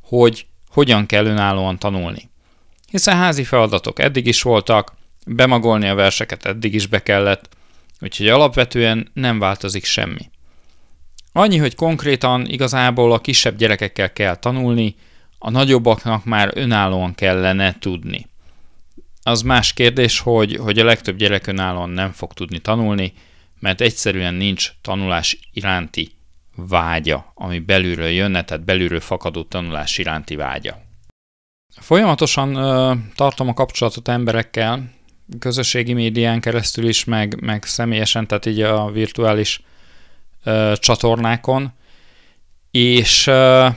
hogy 0.00 0.46
hogyan 0.68 1.06
kell 1.06 1.26
önállóan 1.26 1.78
tanulni. 1.78 2.30
Hiszen 2.90 3.16
házi 3.16 3.44
feladatok 3.44 3.98
eddig 3.98 4.26
is 4.26 4.42
voltak, 4.42 4.94
bemagolni 5.26 5.88
a 5.88 5.94
verseket 5.94 6.46
eddig 6.46 6.74
is 6.74 6.86
be 6.86 7.02
kellett, 7.02 7.48
úgyhogy 8.00 8.28
alapvetően 8.28 9.10
nem 9.14 9.38
változik 9.38 9.84
semmi. 9.84 10.30
Annyi, 11.32 11.56
hogy 11.56 11.74
konkrétan 11.74 12.46
igazából 12.46 13.12
a 13.12 13.18
kisebb 13.18 13.56
gyerekekkel 13.56 14.12
kell 14.12 14.36
tanulni, 14.36 14.94
a 15.38 15.50
nagyobbaknak 15.50 16.24
már 16.24 16.50
önállóan 16.54 17.14
kellene 17.14 17.76
tudni. 17.78 18.26
Az 19.22 19.42
más 19.42 19.72
kérdés, 19.72 20.18
hogy, 20.18 20.56
hogy 20.56 20.78
a 20.78 20.84
legtöbb 20.84 21.16
gyerek 21.16 21.46
önállóan 21.46 21.90
nem 21.90 22.12
fog 22.12 22.32
tudni 22.32 22.58
tanulni, 22.58 23.12
mert 23.62 23.80
egyszerűen 23.80 24.34
nincs 24.34 24.72
tanulás 24.80 25.38
iránti 25.52 26.10
vágya, 26.56 27.32
ami 27.34 27.58
belülről 27.58 28.08
jönne, 28.08 28.44
tehát 28.44 28.64
belülről 28.64 29.00
fakadó 29.00 29.42
tanulás 29.42 29.98
iránti 29.98 30.36
vágya. 30.36 30.80
Folyamatosan 31.76 32.54
ö, 32.54 32.92
tartom 33.14 33.48
a 33.48 33.54
kapcsolatot 33.54 34.08
emberekkel, 34.08 34.90
közösségi 35.38 35.92
médián 35.92 36.40
keresztül 36.40 36.88
is, 36.88 37.04
meg, 37.04 37.40
meg 37.40 37.64
személyesen, 37.64 38.26
tehát 38.26 38.46
így 38.46 38.60
a 38.60 38.90
virtuális 38.90 39.62
ö, 40.44 40.72
csatornákon, 40.76 41.72
és 42.70 43.26
ö, 43.26 43.68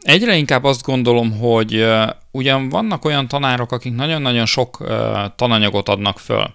egyre 0.00 0.36
inkább 0.36 0.64
azt 0.64 0.82
gondolom, 0.82 1.38
hogy 1.38 1.74
ö, 1.74 2.06
ugyan 2.30 2.68
vannak 2.68 3.04
olyan 3.04 3.28
tanárok, 3.28 3.72
akik 3.72 3.94
nagyon-nagyon 3.94 4.46
sok 4.46 4.80
ö, 4.80 5.24
tananyagot 5.36 5.88
adnak 5.88 6.18
föl, 6.18 6.54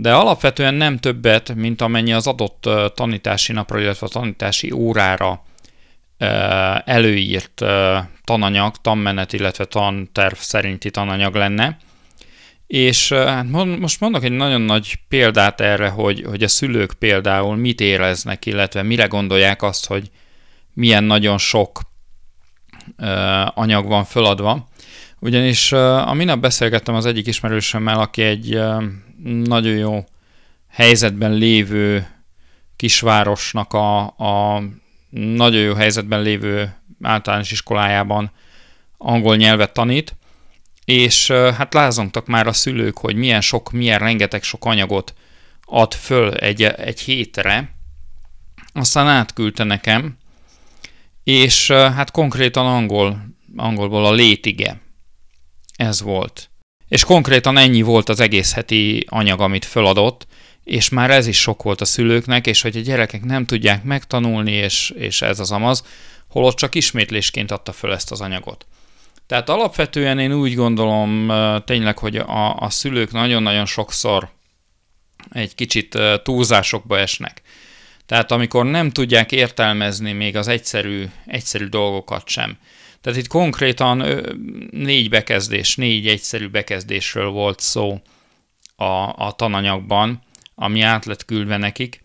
de 0.00 0.14
alapvetően 0.14 0.74
nem 0.74 0.98
többet, 0.98 1.54
mint 1.54 1.80
amennyi 1.80 2.12
az 2.12 2.26
adott 2.26 2.68
tanítási 2.94 3.52
napra, 3.52 3.80
illetve 3.80 4.06
a 4.06 4.10
tanítási 4.10 4.70
órára 4.70 5.44
előírt 6.84 7.64
tananyag, 8.24 8.76
tanmenet, 8.76 9.32
illetve 9.32 9.64
tanterv 9.64 10.34
szerinti 10.34 10.90
tananyag 10.90 11.34
lenne, 11.34 11.78
És 12.66 13.12
hát 13.12 13.46
most 13.78 14.00
mondok 14.00 14.24
egy 14.24 14.32
nagyon 14.32 14.60
nagy 14.60 14.98
példát 15.08 15.60
erre, 15.60 15.88
hogy, 15.88 16.24
hogy 16.28 16.42
a 16.42 16.48
szülők 16.48 16.92
például 16.92 17.56
mit 17.56 17.80
éreznek, 17.80 18.46
illetve 18.46 18.82
mire 18.82 19.06
gondolják 19.06 19.62
azt, 19.62 19.86
hogy 19.86 20.10
milyen 20.72 21.04
nagyon 21.04 21.38
sok 21.38 21.80
anyag 23.54 23.86
van 23.86 24.04
föladva. 24.04 24.68
Ugyanis 25.22 25.72
a 25.72 26.12
minap 26.12 26.38
beszélgettem 26.40 26.94
az 26.94 27.06
egyik 27.06 27.26
ismerősömmel, 27.26 28.00
aki 28.00 28.22
egy 28.22 28.60
nagyon 29.44 29.76
jó 29.76 30.04
helyzetben 30.68 31.32
lévő 31.32 32.06
kisvárosnak 32.76 33.72
a, 33.72 34.00
a 34.06 34.62
nagyon 35.10 35.60
jó 35.60 35.74
helyzetben 35.74 36.22
lévő 36.22 36.74
általános 37.02 37.50
iskolájában 37.50 38.30
angol 38.98 39.36
nyelvet 39.36 39.72
tanít, 39.72 40.16
és 40.84 41.30
hát 41.30 41.74
lázongtak 41.74 42.26
már 42.26 42.46
a 42.46 42.52
szülők, 42.52 42.98
hogy 42.98 43.16
milyen 43.16 43.40
sok, 43.40 43.70
milyen 43.70 43.98
rengeteg 43.98 44.42
sok 44.42 44.64
anyagot 44.64 45.14
ad 45.64 45.94
föl 45.94 46.34
egy, 46.34 46.62
egy 46.62 47.00
hétre, 47.00 47.74
aztán 48.72 49.06
átküldte 49.06 49.64
nekem, 49.64 50.16
és 51.24 51.70
hát 51.70 52.10
konkrétan 52.10 52.66
angol, 52.66 53.34
angolból 53.56 54.06
a 54.06 54.12
létige. 54.12 54.80
Ez 55.80 56.00
volt. 56.00 56.50
És 56.88 57.04
konkrétan 57.04 57.56
ennyi 57.56 57.82
volt 57.82 58.08
az 58.08 58.20
egész 58.20 58.52
heti 58.52 59.06
anyag, 59.08 59.40
amit 59.40 59.64
föladott, 59.64 60.26
és 60.64 60.88
már 60.88 61.10
ez 61.10 61.26
is 61.26 61.40
sok 61.40 61.62
volt 61.62 61.80
a 61.80 61.84
szülőknek, 61.84 62.46
és 62.46 62.62
hogy 62.62 62.76
a 62.76 62.80
gyerekek 62.80 63.24
nem 63.24 63.46
tudják 63.46 63.82
megtanulni, 63.82 64.52
és, 64.52 64.90
és 64.90 65.22
ez 65.22 65.38
az 65.40 65.50
amaz, 65.50 65.84
holott 66.28 66.56
csak 66.56 66.74
ismétlésként 66.74 67.50
adta 67.50 67.72
föl 67.72 67.92
ezt 67.92 68.10
az 68.10 68.20
anyagot. 68.20 68.66
Tehát 69.26 69.48
alapvetően 69.48 70.18
én 70.18 70.32
úgy 70.32 70.54
gondolom 70.54 71.32
tényleg, 71.64 71.98
hogy 71.98 72.16
a, 72.16 72.56
a 72.56 72.70
szülők 72.70 73.12
nagyon-nagyon 73.12 73.66
sokszor 73.66 74.28
egy 75.32 75.54
kicsit 75.54 75.98
túlzásokba 76.22 76.98
esnek. 76.98 77.42
Tehát 78.06 78.32
amikor 78.32 78.64
nem 78.66 78.90
tudják 78.90 79.32
értelmezni 79.32 80.12
még 80.12 80.36
az 80.36 80.48
egyszerű, 80.48 81.04
egyszerű 81.26 81.66
dolgokat 81.66 82.28
sem. 82.28 82.58
Tehát 83.00 83.18
itt 83.18 83.26
konkrétan 83.26 84.24
négy 84.70 85.08
bekezdés, 85.08 85.76
négy 85.76 86.08
egyszerű 86.08 86.48
bekezdésről 86.48 87.28
volt 87.28 87.60
szó 87.60 88.00
a, 88.76 89.24
a 89.26 89.32
tananyagban, 89.36 90.22
ami 90.54 90.80
át 90.80 91.04
lett 91.04 91.24
küldve 91.24 91.56
nekik, 91.56 92.02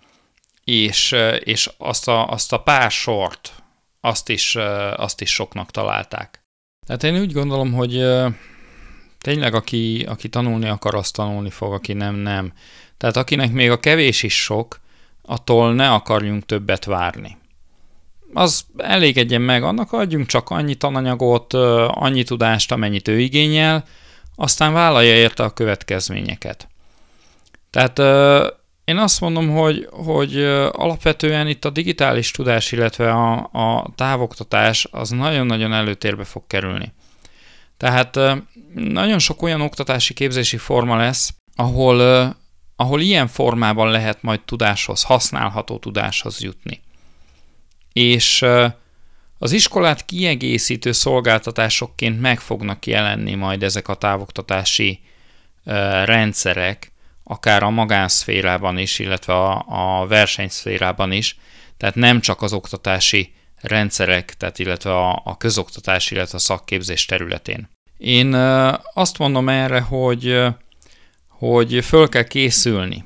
és, 0.64 1.16
és 1.40 1.70
azt, 1.78 2.08
a, 2.08 2.30
azt 2.30 2.54
a 2.54 2.60
pár 2.62 2.92
sort, 2.92 3.54
azt 4.00 4.30
is, 4.30 4.56
azt 4.96 5.22
is 5.22 5.30
soknak 5.30 5.72
találták. 5.72 6.44
Tehát 6.86 7.04
én 7.04 7.20
úgy 7.20 7.32
gondolom, 7.32 7.74
hogy 7.74 8.06
tényleg 9.18 9.54
aki, 9.54 10.06
aki 10.08 10.30
tanulni 10.30 10.68
akar, 10.68 10.96
azt 10.96 11.14
tanulni 11.14 11.50
fog, 11.50 11.74
aki 11.74 11.94
nem, 11.94 12.16
nem. 12.16 12.54
Tehát 12.98 13.18
akinek 13.18 13.52
még 13.52 13.72
a 13.72 13.80
kevés 13.80 14.24
is 14.24 14.42
sok, 14.42 14.80
attól 15.22 15.74
ne 15.74 15.94
akarjunk 15.94 16.46
többet 16.46 16.86
várni. 16.86 17.38
Az 18.38 18.66
elégedjen 18.78 19.42
meg, 19.42 19.64
annak 19.64 19.92
adjunk 19.92 20.26
csak 20.26 20.50
annyi 20.50 20.76
tananyagot, 20.76 21.54
annyi 21.88 22.24
tudást, 22.24 22.72
amennyit 22.72 23.08
ő 23.08 23.20
igényel, 23.20 23.86
aztán 24.36 24.74
vállalja 24.74 25.16
érte 25.16 25.44
a 25.44 25.54
következményeket. 25.54 26.68
Tehát 27.70 28.00
én 28.86 28.98
azt 28.98 29.22
mondom, 29.22 29.50
hogy, 29.50 29.88
hogy 29.92 30.44
alapvetően 30.72 31.48
itt 31.48 31.66
a 31.66 31.70
digitális 31.70 32.32
tudás, 32.32 32.72
illetve 32.72 33.12
a, 33.12 33.50
a 33.52 33.88
távoktatás 33.96 34.88
az 34.92 35.10
nagyon-nagyon 35.10 35.74
előtérbe 35.74 36.24
fog 36.24 36.44
kerülni. 36.48 36.94
Tehát 37.78 38.20
nagyon 38.74 39.20
sok 39.20 39.42
olyan 39.42 39.62
oktatási 39.62 40.14
képzési 40.14 40.58
forma 40.58 40.98
lesz, 40.98 41.34
ahol, 41.56 42.00
ahol 42.76 43.02
ilyen 43.02 43.28
formában 43.28 43.90
lehet 43.90 44.22
majd 44.22 44.40
tudáshoz, 44.42 45.04
használható 45.04 45.78
tudáshoz 45.78 46.42
jutni. 46.42 46.84
És 48.00 48.46
az 49.38 49.52
iskolát 49.52 50.06
kiegészítő 50.06 50.92
szolgáltatásokként 50.92 52.22
meg 52.22 52.40
fognak 52.40 52.86
jelenni 52.86 53.36
majd 53.36 53.64
ezek 53.64 53.88
a 53.88 53.96
távoktatási 53.96 55.00
rendszerek, 56.04 56.92
akár 57.24 57.64
a 57.64 57.70
magánszférában 57.70 58.78
is, 58.78 59.00
illetve 59.00 59.34
a, 59.34 59.66
a 59.68 60.08
versenyszférában 60.08 61.12
is, 61.12 61.38
tehát 61.78 61.96
nem 61.96 62.22
csak 62.22 62.42
az 62.42 62.54
oktatási 62.54 63.34
rendszerek, 63.62 64.34
tehát 64.34 64.60
illetve 64.60 64.98
a, 64.98 65.22
a 65.26 65.38
közoktatás, 65.38 66.12
illetve 66.12 66.38
a 66.38 66.42
szakképzés 66.42 67.06
területén. 67.06 67.70
Én 67.98 68.34
azt 68.94 69.18
mondom 69.18 69.50
erre, 69.50 69.80
hogy, 69.80 70.44
hogy 71.28 71.86
föl 71.86 72.10
kell 72.10 72.24
készülni 72.24 73.04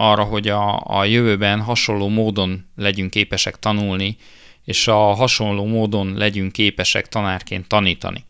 arra, 0.00 0.22
hogy 0.22 0.48
a, 0.48 0.80
a 0.84 1.04
jövőben 1.04 1.60
hasonló 1.60 2.08
módon 2.08 2.70
legyünk 2.76 3.10
képesek 3.10 3.58
tanulni, 3.58 4.16
és 4.64 4.88
a 4.88 4.96
hasonló 5.14 5.66
módon 5.66 6.14
legyünk 6.16 6.52
képesek 6.52 7.08
tanárként 7.08 7.68
tanítani. 7.68 8.24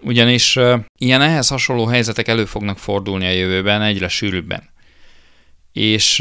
Ugyanis 0.00 0.58
ilyen 0.98 1.22
ehhez 1.22 1.48
hasonló 1.48 1.86
helyzetek 1.86 2.28
elő 2.28 2.44
fognak 2.44 2.78
fordulni 2.78 3.26
a 3.26 3.30
jövőben 3.30 3.82
egyre 3.82 4.08
sűrűbben. 4.08 4.68
És 5.72 6.20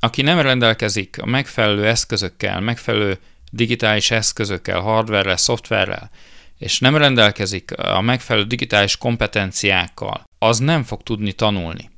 aki 0.00 0.22
nem 0.22 0.40
rendelkezik 0.40 1.16
a 1.22 1.26
megfelelő 1.26 1.86
eszközökkel, 1.86 2.60
megfelelő 2.60 3.18
digitális 3.50 4.10
eszközökkel, 4.10 4.80
hardverrel, 4.80 5.36
szoftverrel, 5.36 6.10
és 6.58 6.78
nem 6.78 6.96
rendelkezik 6.96 7.78
a 7.78 8.00
megfelelő 8.00 8.46
digitális 8.46 8.96
kompetenciákkal, 8.96 10.24
az 10.38 10.58
nem 10.58 10.82
fog 10.82 11.02
tudni 11.02 11.32
tanulni. 11.32 11.90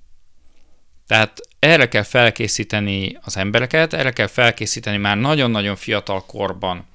Tehát 1.07 1.41
erre 1.67 1.89
kell 1.89 2.03
felkészíteni 2.03 3.19
az 3.23 3.37
embereket, 3.37 3.93
erre 3.93 4.11
kell 4.11 4.27
felkészíteni 4.27 4.97
már 4.97 5.17
nagyon-nagyon 5.17 5.77
fiatal 5.77 6.27
korban 6.27 6.87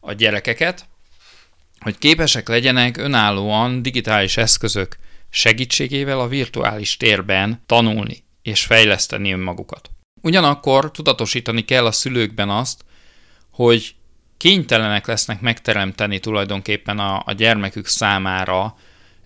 a 0.00 0.12
gyerekeket, 0.12 0.86
hogy 1.80 1.98
képesek 1.98 2.48
legyenek 2.48 2.96
önállóan 2.96 3.82
digitális 3.82 4.36
eszközök 4.36 4.96
segítségével 5.30 6.20
a 6.20 6.28
virtuális 6.28 6.96
térben 6.96 7.62
tanulni 7.66 8.24
és 8.42 8.64
fejleszteni 8.64 9.32
önmagukat. 9.32 9.90
Ugyanakkor 10.22 10.90
tudatosítani 10.90 11.64
kell 11.64 11.86
a 11.86 11.92
szülőkben 11.92 12.50
azt, 12.50 12.84
hogy 13.50 13.94
kénytelenek 14.36 15.06
lesznek 15.06 15.40
megteremteni 15.40 16.18
tulajdonképpen 16.18 16.98
a, 16.98 17.22
a 17.26 17.32
gyermekük 17.32 17.86
számára 17.86 18.76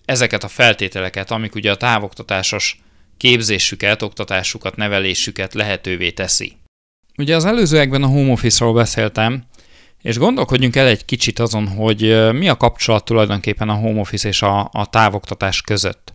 ezeket 0.05 0.43
a 0.43 0.47
feltételeket, 0.47 1.31
amik 1.31 1.55
ugye 1.55 1.71
a 1.71 1.77
távoktatásos 1.77 2.79
képzésüket, 3.21 4.01
oktatásukat, 4.01 4.75
nevelésüket 4.75 5.53
lehetővé 5.53 6.11
teszi. 6.11 6.57
Ugye 7.17 7.35
az 7.35 7.45
előzőekben 7.45 8.03
a 8.03 8.07
home 8.07 8.31
office-ról 8.31 8.73
beszéltem, 8.73 9.43
és 10.01 10.17
gondolkodjunk 10.17 10.75
el 10.75 10.87
egy 10.87 11.05
kicsit 11.05 11.39
azon, 11.39 11.67
hogy 11.67 12.31
mi 12.33 12.49
a 12.49 12.57
kapcsolat 12.57 13.05
tulajdonképpen 13.05 13.69
a 13.69 13.73
home 13.73 13.99
office 13.99 14.27
és 14.27 14.41
a, 14.41 14.69
a 14.71 14.85
távoktatás 14.89 15.61
között. 15.61 16.13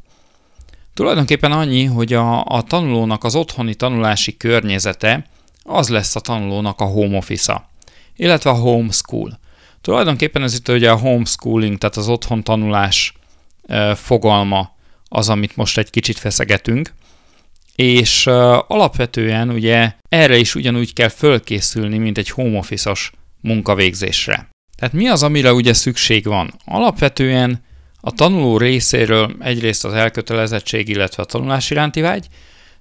Tulajdonképpen 0.94 1.52
annyi, 1.52 1.84
hogy 1.84 2.12
a, 2.12 2.44
a 2.44 2.62
tanulónak 2.62 3.24
az 3.24 3.34
otthoni 3.34 3.74
tanulási 3.74 4.36
környezete 4.36 5.26
az 5.62 5.88
lesz 5.88 6.16
a 6.16 6.20
tanulónak 6.20 6.80
a 6.80 6.84
home 6.84 7.16
office-a, 7.16 7.70
illetve 8.16 8.50
a 8.50 8.54
homeschool. 8.54 9.38
Tulajdonképpen 9.80 10.42
ez 10.42 10.54
itt 10.54 10.68
ugye 10.68 10.90
a 10.90 10.96
homeschooling, 10.96 11.78
tehát 11.78 11.96
az 11.96 12.08
otthon 12.08 12.42
tanulás 12.42 13.12
fogalma 13.94 14.74
az, 15.08 15.28
amit 15.28 15.56
most 15.56 15.78
egy 15.78 15.90
kicsit 15.90 16.18
feszegetünk, 16.18 16.92
és 17.76 18.26
alapvetően 18.66 19.50
ugye 19.50 19.92
erre 20.08 20.36
is 20.36 20.54
ugyanúgy 20.54 20.92
kell 20.92 21.08
fölkészülni, 21.08 21.98
mint 21.98 22.18
egy 22.18 22.30
home 22.30 22.58
office-os 22.58 23.12
munkavégzésre. 23.40 24.48
Tehát 24.76 24.94
mi 24.94 25.08
az, 25.08 25.22
amire 25.22 25.52
ugye 25.52 25.72
szükség 25.72 26.24
van? 26.24 26.54
Alapvetően 26.64 27.64
a 28.00 28.10
tanuló 28.10 28.58
részéről 28.58 29.36
egyrészt 29.40 29.84
az 29.84 29.92
elkötelezettség, 29.92 30.88
illetve 30.88 31.22
a 31.22 31.26
tanulás 31.26 31.70
iránti 31.70 32.00
vágy, 32.00 32.26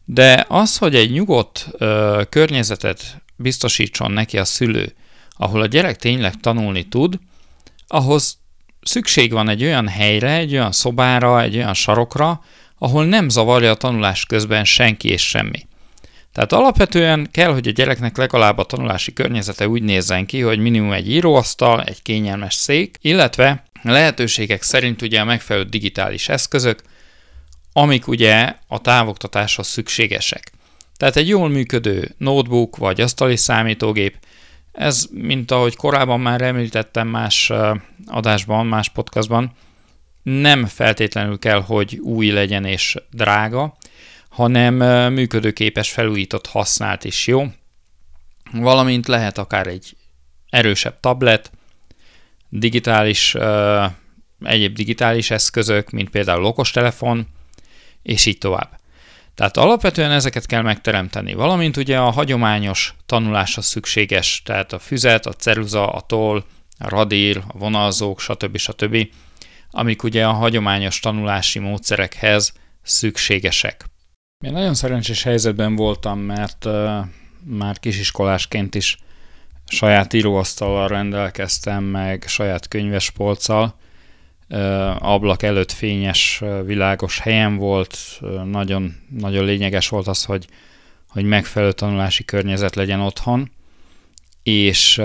de 0.06 0.46
az, 0.48 0.78
hogy 0.78 0.96
egy 0.96 1.12
nyugodt 1.12 1.68
ö, 1.72 2.22
környezetet 2.30 3.24
biztosítson 3.36 4.12
neki 4.12 4.38
a 4.38 4.46
szülő, 4.46 4.94
ahol 5.38 5.62
a 5.62 5.66
gyerek 5.66 5.96
tényleg 5.96 6.34
tanulni 6.40 6.84
tud, 6.84 7.20
ahhoz 7.88 8.38
szükség 8.82 9.32
van 9.32 9.50
egy 9.50 9.64
olyan 9.64 9.88
helyre, 9.88 10.32
egy 10.32 10.54
olyan 10.54 10.72
szobára, 10.72 11.42
egy 11.42 11.56
olyan 11.56 11.74
sarokra, 11.74 12.42
ahol 12.78 13.06
nem 13.06 13.30
zavarja 13.30 13.72
a 13.72 13.76
tanulás 13.76 14.26
közben 14.26 14.64
senki 14.64 15.10
és 15.10 15.28
semmi. 15.28 15.68
Tehát 16.34 16.54
alapvetően 16.54 17.28
kell, 17.32 17.54
hogy 17.54 17.68
a 17.68 17.72
gyereknek 17.72 18.18
legalább 18.18 18.58
a 18.58 18.64
tanulási 18.64 19.14
környezete 19.14 19.68
úgy 19.68 19.84
nézzen 19.84 20.26
ki, 20.26 20.42
hogy 20.42 20.60
minimum 20.60 20.92
egy 20.92 21.12
íróasztal, 21.12 21.84
egy 21.84 22.02
kényelmes 22.02 22.54
szék, 22.54 22.98
illetve 23.02 23.64
lehetőségek 23.82 24.62
szerint 24.62 25.02
ugye 25.02 25.20
a 25.20 25.26
megfelelő 25.26 25.66
digitális 25.66 26.30
eszközök, 26.30 26.82
amik 27.74 28.08
ugye 28.08 28.54
a 28.68 28.82
távoktatáshoz 28.82 29.68
szükségesek. 29.68 30.52
Tehát 30.98 31.16
egy 31.16 31.28
jól 31.28 31.50
működő 31.50 32.16
notebook 32.18 32.78
vagy 32.78 33.02
asztali 33.02 33.36
számítógép, 33.36 34.18
ez, 34.72 35.08
mint 35.12 35.52
ahogy 35.52 35.76
korábban 35.76 36.20
már 36.20 36.42
említettem 36.42 37.08
más 37.08 37.52
adásban, 38.06 38.66
más 38.66 38.90
podcastban, 38.90 39.52
nem 40.26 40.66
feltétlenül 40.66 41.40
kell, 41.40 41.62
hogy 41.62 41.98
új 41.98 42.30
legyen 42.30 42.66
és 42.66 42.96
drága, 43.12 43.78
hanem 44.30 44.74
működőképes, 45.14 45.92
felújított, 45.92 46.48
használt 46.48 47.04
is 47.04 47.28
jó. 47.28 47.46
Valamint 48.52 49.08
lehet 49.08 49.38
akár 49.38 49.68
egy 49.68 49.98
erősebb 50.50 51.00
tablet, 51.00 51.52
digitális, 52.50 53.36
egyéb 54.44 54.76
digitális 54.76 55.32
eszközök, 55.32 55.90
mint 55.90 56.10
például 56.10 56.46
okostelefon, 56.46 57.28
és 58.02 58.26
így 58.26 58.38
tovább. 58.38 58.80
Tehát 59.36 59.58
alapvetően 59.58 60.12
ezeket 60.12 60.46
kell 60.46 60.62
megteremteni, 60.62 61.34
valamint 61.34 61.78
ugye 61.78 61.98
a 62.00 62.10
hagyományos 62.10 62.94
tanuláshoz 63.06 63.66
szükséges, 63.66 64.42
tehát 64.46 64.74
a 64.74 64.80
füzet, 64.80 65.26
a 65.26 65.34
ceruza, 65.34 65.92
a 65.92 66.02
toll, 66.02 66.44
a 66.78 66.90
radír, 66.90 67.38
a 67.48 67.58
vonalzók, 67.58 68.20
stb. 68.20 68.58
stb., 68.58 69.08
amik 69.76 70.04
ugye 70.04 70.26
a 70.28 70.32
hagyományos 70.32 71.00
tanulási 71.00 71.60
módszerekhez 71.60 72.54
szükségesek. 72.82 73.86
Én 74.46 74.52
nagyon 74.52 74.74
szerencsés 74.74 75.24
helyzetben 75.24 75.76
voltam, 75.76 76.20
mert 76.20 76.66
uh, 76.66 76.98
már 77.44 77.80
kisiskolásként 77.80 78.76
is 78.76 78.98
saját 79.68 80.14
íróasztallal 80.14 80.88
rendelkeztem, 80.88 81.84
meg 81.84 82.24
saját 82.28 82.68
könyvespolccal, 82.68 83.76
ablak 85.00 85.44
előtt 85.44 85.72
fényes, 85.72 86.44
világos 86.66 87.20
helyen 87.20 87.56
volt, 87.58 87.98
nagyon, 88.46 88.96
nagyon 89.10 89.46
lényeges 89.46 89.90
volt 89.90 90.08
az, 90.08 90.24
hogy, 90.24 90.48
hogy 91.10 91.24
megfelelő 91.24 91.72
tanulási 91.72 92.26
környezet 92.26 92.76
legyen 92.76 93.00
otthon, 93.00 93.52
és 94.44 95.02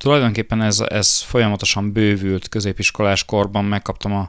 tulajdonképpen 0.00 0.62
ez, 0.62 0.80
ez 0.80 1.20
folyamatosan 1.20 1.92
bővült 1.92 2.48
középiskolás 2.48 3.24
korban, 3.24 3.64
megkaptam 3.64 4.28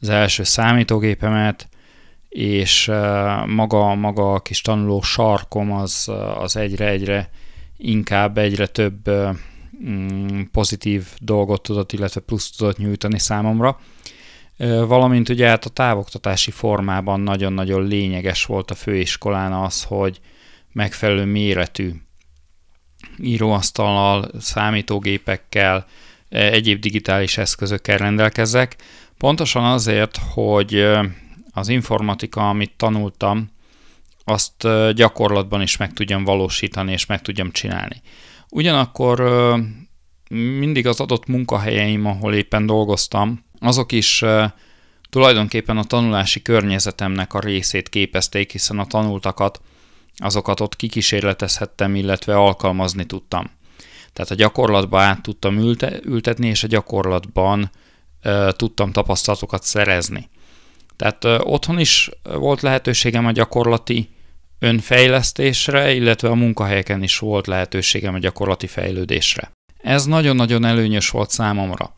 az 0.00 0.08
első 0.08 0.42
számítógépemet, 0.42 1.68
és 2.28 2.90
maga, 3.46 3.94
maga 3.94 4.32
a 4.32 4.40
kis 4.40 4.60
tanuló 4.60 5.00
sarkom 5.00 5.72
az, 5.72 6.10
az 6.38 6.56
egyre-egyre 6.56 7.30
inkább 7.76 8.38
egyre 8.38 8.66
több 8.66 9.10
mm, 9.84 10.40
pozitív 10.52 11.06
dolgot 11.18 11.62
tudott, 11.62 11.92
illetve 11.92 12.20
plusz 12.20 12.50
tudott 12.50 12.76
nyújtani 12.76 13.18
számomra. 13.18 13.80
Valamint 14.86 15.28
ugye 15.28 15.48
hát 15.48 15.64
a 15.64 15.70
távoktatási 15.70 16.50
formában 16.50 17.20
nagyon-nagyon 17.20 17.86
lényeges 17.86 18.44
volt 18.44 18.70
a 18.70 18.74
főiskolán 18.74 19.52
az, 19.52 19.82
hogy 19.82 20.20
megfelelő 20.72 21.24
méretű 21.24 21.92
íróasztallal, 23.22 24.30
számítógépekkel, 24.40 25.86
egyéb 26.28 26.80
digitális 26.80 27.38
eszközökkel 27.38 27.96
rendelkezek. 27.96 28.76
Pontosan 29.18 29.64
azért, 29.64 30.18
hogy 30.32 30.86
az 31.50 31.68
informatika, 31.68 32.48
amit 32.48 32.72
tanultam, 32.76 33.52
azt 34.24 34.68
gyakorlatban 34.94 35.62
is 35.62 35.76
meg 35.76 35.92
tudjam 35.92 36.24
valósítani 36.24 36.92
és 36.92 37.06
meg 37.06 37.22
tudjam 37.22 37.50
csinálni. 37.50 38.02
Ugyanakkor 38.50 39.22
mindig 40.30 40.86
az 40.86 41.00
adott 41.00 41.26
munkahelyeim, 41.26 42.06
ahol 42.06 42.34
éppen 42.34 42.66
dolgoztam, 42.66 43.44
azok 43.60 43.92
is 43.92 44.24
tulajdonképpen 45.10 45.76
a 45.76 45.84
tanulási 45.84 46.42
környezetemnek 46.42 47.34
a 47.34 47.40
részét 47.40 47.88
képezték, 47.88 48.52
hiszen 48.52 48.78
a 48.78 48.86
tanultakat, 48.86 49.60
azokat 50.16 50.60
ott 50.60 50.76
kikísérletezhettem, 50.76 51.94
illetve 51.94 52.36
alkalmazni 52.36 53.04
tudtam. 53.04 53.50
Tehát 54.12 54.30
a 54.30 54.34
gyakorlatba 54.34 55.00
át 55.00 55.22
tudtam 55.22 55.58
ülte, 55.58 56.00
ültetni, 56.04 56.46
és 56.46 56.62
a 56.62 56.66
gyakorlatban 56.66 57.70
e, 58.20 58.52
tudtam 58.52 58.92
tapasztalatokat 58.92 59.62
szerezni. 59.62 60.28
Tehát 60.96 61.24
e, 61.24 61.40
otthon 61.42 61.78
is 61.78 62.10
volt 62.22 62.60
lehetőségem 62.60 63.26
a 63.26 63.30
gyakorlati 63.30 64.08
önfejlesztésre, 64.58 65.92
illetve 65.92 66.28
a 66.28 66.34
munkahelyeken 66.34 67.02
is 67.02 67.18
volt 67.18 67.46
lehetőségem 67.46 68.14
a 68.14 68.18
gyakorlati 68.18 68.66
fejlődésre. 68.66 69.50
Ez 69.82 70.04
nagyon-nagyon 70.04 70.64
előnyös 70.64 71.10
volt 71.10 71.30
számomra. 71.30 71.94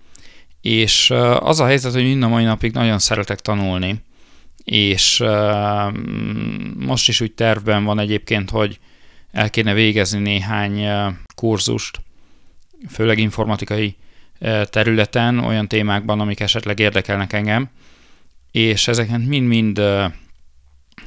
És 0.61 1.11
az 1.39 1.61
a 1.61 1.67
helyzet, 1.67 1.93
hogy 1.93 2.03
mind 2.03 2.23
a 2.23 2.29
mai 2.29 2.45
napig 2.45 2.73
nagyon 2.73 2.99
szeretek 2.99 3.41
tanulni, 3.41 4.05
és 4.67 5.25
most 6.79 7.09
is 7.09 7.21
úgy 7.21 7.33
tervben 7.33 7.85
van 7.85 7.99
egyébként, 7.99 8.51
hogy 8.51 8.79
el 9.31 9.51
kéne 9.51 9.73
végezni 9.73 10.19
néhány 10.19 10.87
kurzust, 11.35 12.01
főleg 12.89 13.19
informatikai 13.19 13.97
területen, 14.64 15.39
olyan 15.39 15.69
témákban, 15.69 16.21
amik 16.21 16.41
esetleg 16.41 16.79
érdekelnek 16.79 17.33
engem, 17.33 17.69
és 18.51 18.89
ezeket 18.89 19.27
mind-mind 19.27 19.81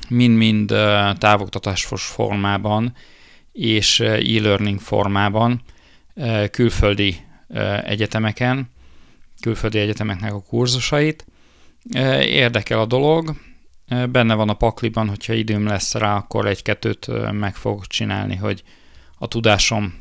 mind-mind 0.09 0.67
távoktatásos 1.17 2.05
formában 2.05 2.93
és 3.51 3.99
e-learning 3.99 4.79
formában 4.79 5.61
külföldi 6.51 7.15
egyetemeken, 7.83 8.69
külföldi 9.41 9.79
egyetemeknek 9.79 10.33
a 10.33 10.41
kurzusait. 10.41 11.25
Érdekel 12.21 12.79
a 12.79 12.85
dolog, 12.85 13.35
benne 14.11 14.33
van 14.33 14.49
a 14.49 14.53
pakliban, 14.53 15.07
hogyha 15.07 15.33
időm 15.33 15.65
lesz 15.65 15.93
rá, 15.93 16.15
akkor 16.15 16.47
egy-kettőt 16.47 17.31
meg 17.31 17.55
fogok 17.55 17.87
csinálni, 17.87 18.35
hogy 18.35 18.63
a 19.17 19.27
tudásom 19.27 19.93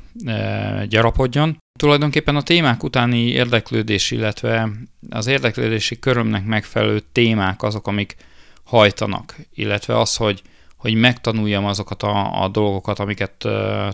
gyarapodjon. 0.88 1.58
Tulajdonképpen 1.78 2.36
a 2.36 2.42
témák 2.42 2.82
utáni 2.82 3.18
érdeklődés, 3.18 4.10
illetve 4.10 4.68
az 5.10 5.26
érdeklődési 5.26 5.98
körömnek 5.98 6.44
megfelelő 6.44 7.00
témák 7.12 7.62
azok, 7.62 7.86
amik 7.86 8.16
hajtanak, 8.64 9.36
illetve 9.54 9.98
az, 9.98 10.16
hogy, 10.16 10.42
hogy 10.76 10.94
megtanuljam 10.94 11.64
azokat 11.64 12.02
a, 12.02 12.42
a 12.42 12.48
dolgokat, 12.48 12.98
amiket 12.98 13.48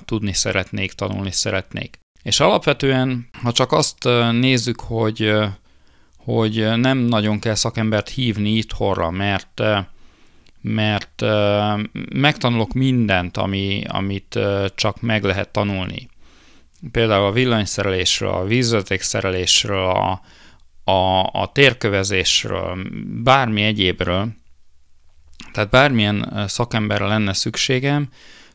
tudni 0.05 0.33
szeretnék, 0.33 0.93
tanulni 0.93 1.33
szeretnék. 1.33 1.99
És 2.23 2.41
alapvetően, 2.41 3.29
ha 3.43 3.53
csak 3.53 3.73
azt 3.73 4.09
nézzük, 4.31 4.81
hogy, 4.81 5.33
hogy 6.25 6.71
nem 6.77 6.99
nagyon 6.99 7.39
kell 7.39 7.55
szakembert 7.55 8.09
hívni 8.09 8.51
itthonra, 8.51 9.11
mert 9.11 9.63
mert 10.61 11.23
megtanulok 12.15 12.73
mindent, 12.73 13.37
ami, 13.37 13.83
amit 13.89 14.39
csak 14.75 15.01
meg 15.01 15.23
lehet 15.23 15.49
tanulni. 15.49 16.09
Például 16.91 17.25
a 17.25 17.33
villanyszerelésről, 17.33 18.31
a 18.31 18.45
vízvezetékszerelésről, 18.45 19.87
a, 19.87 20.21
a, 20.91 21.23
a 21.33 21.51
térkövezésről, 21.53 22.79
bármi 23.23 23.63
egyébről, 23.63 24.29
tehát 25.53 25.71
bármilyen 25.71 26.45
szakemberre 26.47 27.07
lenne 27.07 27.33
szükségem, 27.33 28.09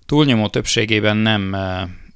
túlnyomó 0.05 0.47
többségében 0.47 1.17
nem 1.17 1.55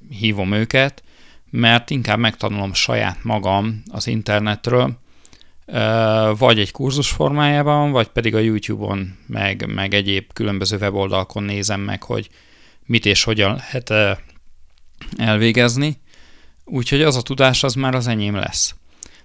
hívom 0.10 0.54
őket, 0.54 1.04
mert 1.50 1.90
inkább 1.90 2.20
megtanulom 2.20 2.74
saját 2.74 3.24
magam 3.24 3.84
az 3.92 4.08
internetről, 4.08 5.02
vagy 6.38 6.60
egy 6.60 6.72
kurzus 6.72 7.10
formájában, 7.10 7.92
vagy 7.92 8.08
pedig 8.08 8.36
a 8.36 8.40
YouTube-on, 8.40 9.18
meg, 9.28 9.74
meg 9.74 9.94
egyéb 9.94 10.34
különböző 10.34 10.78
weboldalakon 10.78 11.44
nézem 11.44 11.82
meg, 11.82 12.04
hogy 12.04 12.30
mit 12.86 13.06
és 13.06 13.24
hogyan 13.24 13.56
lehet 13.56 14.20
elvégezni. 15.18 16.02
Úgyhogy 16.66 17.02
az 17.02 17.16
a 17.16 17.22
tudás 17.22 17.64
az 17.64 17.74
már 17.74 17.96
az 17.96 18.08
enyém 18.08 18.36
lesz. 18.36 18.76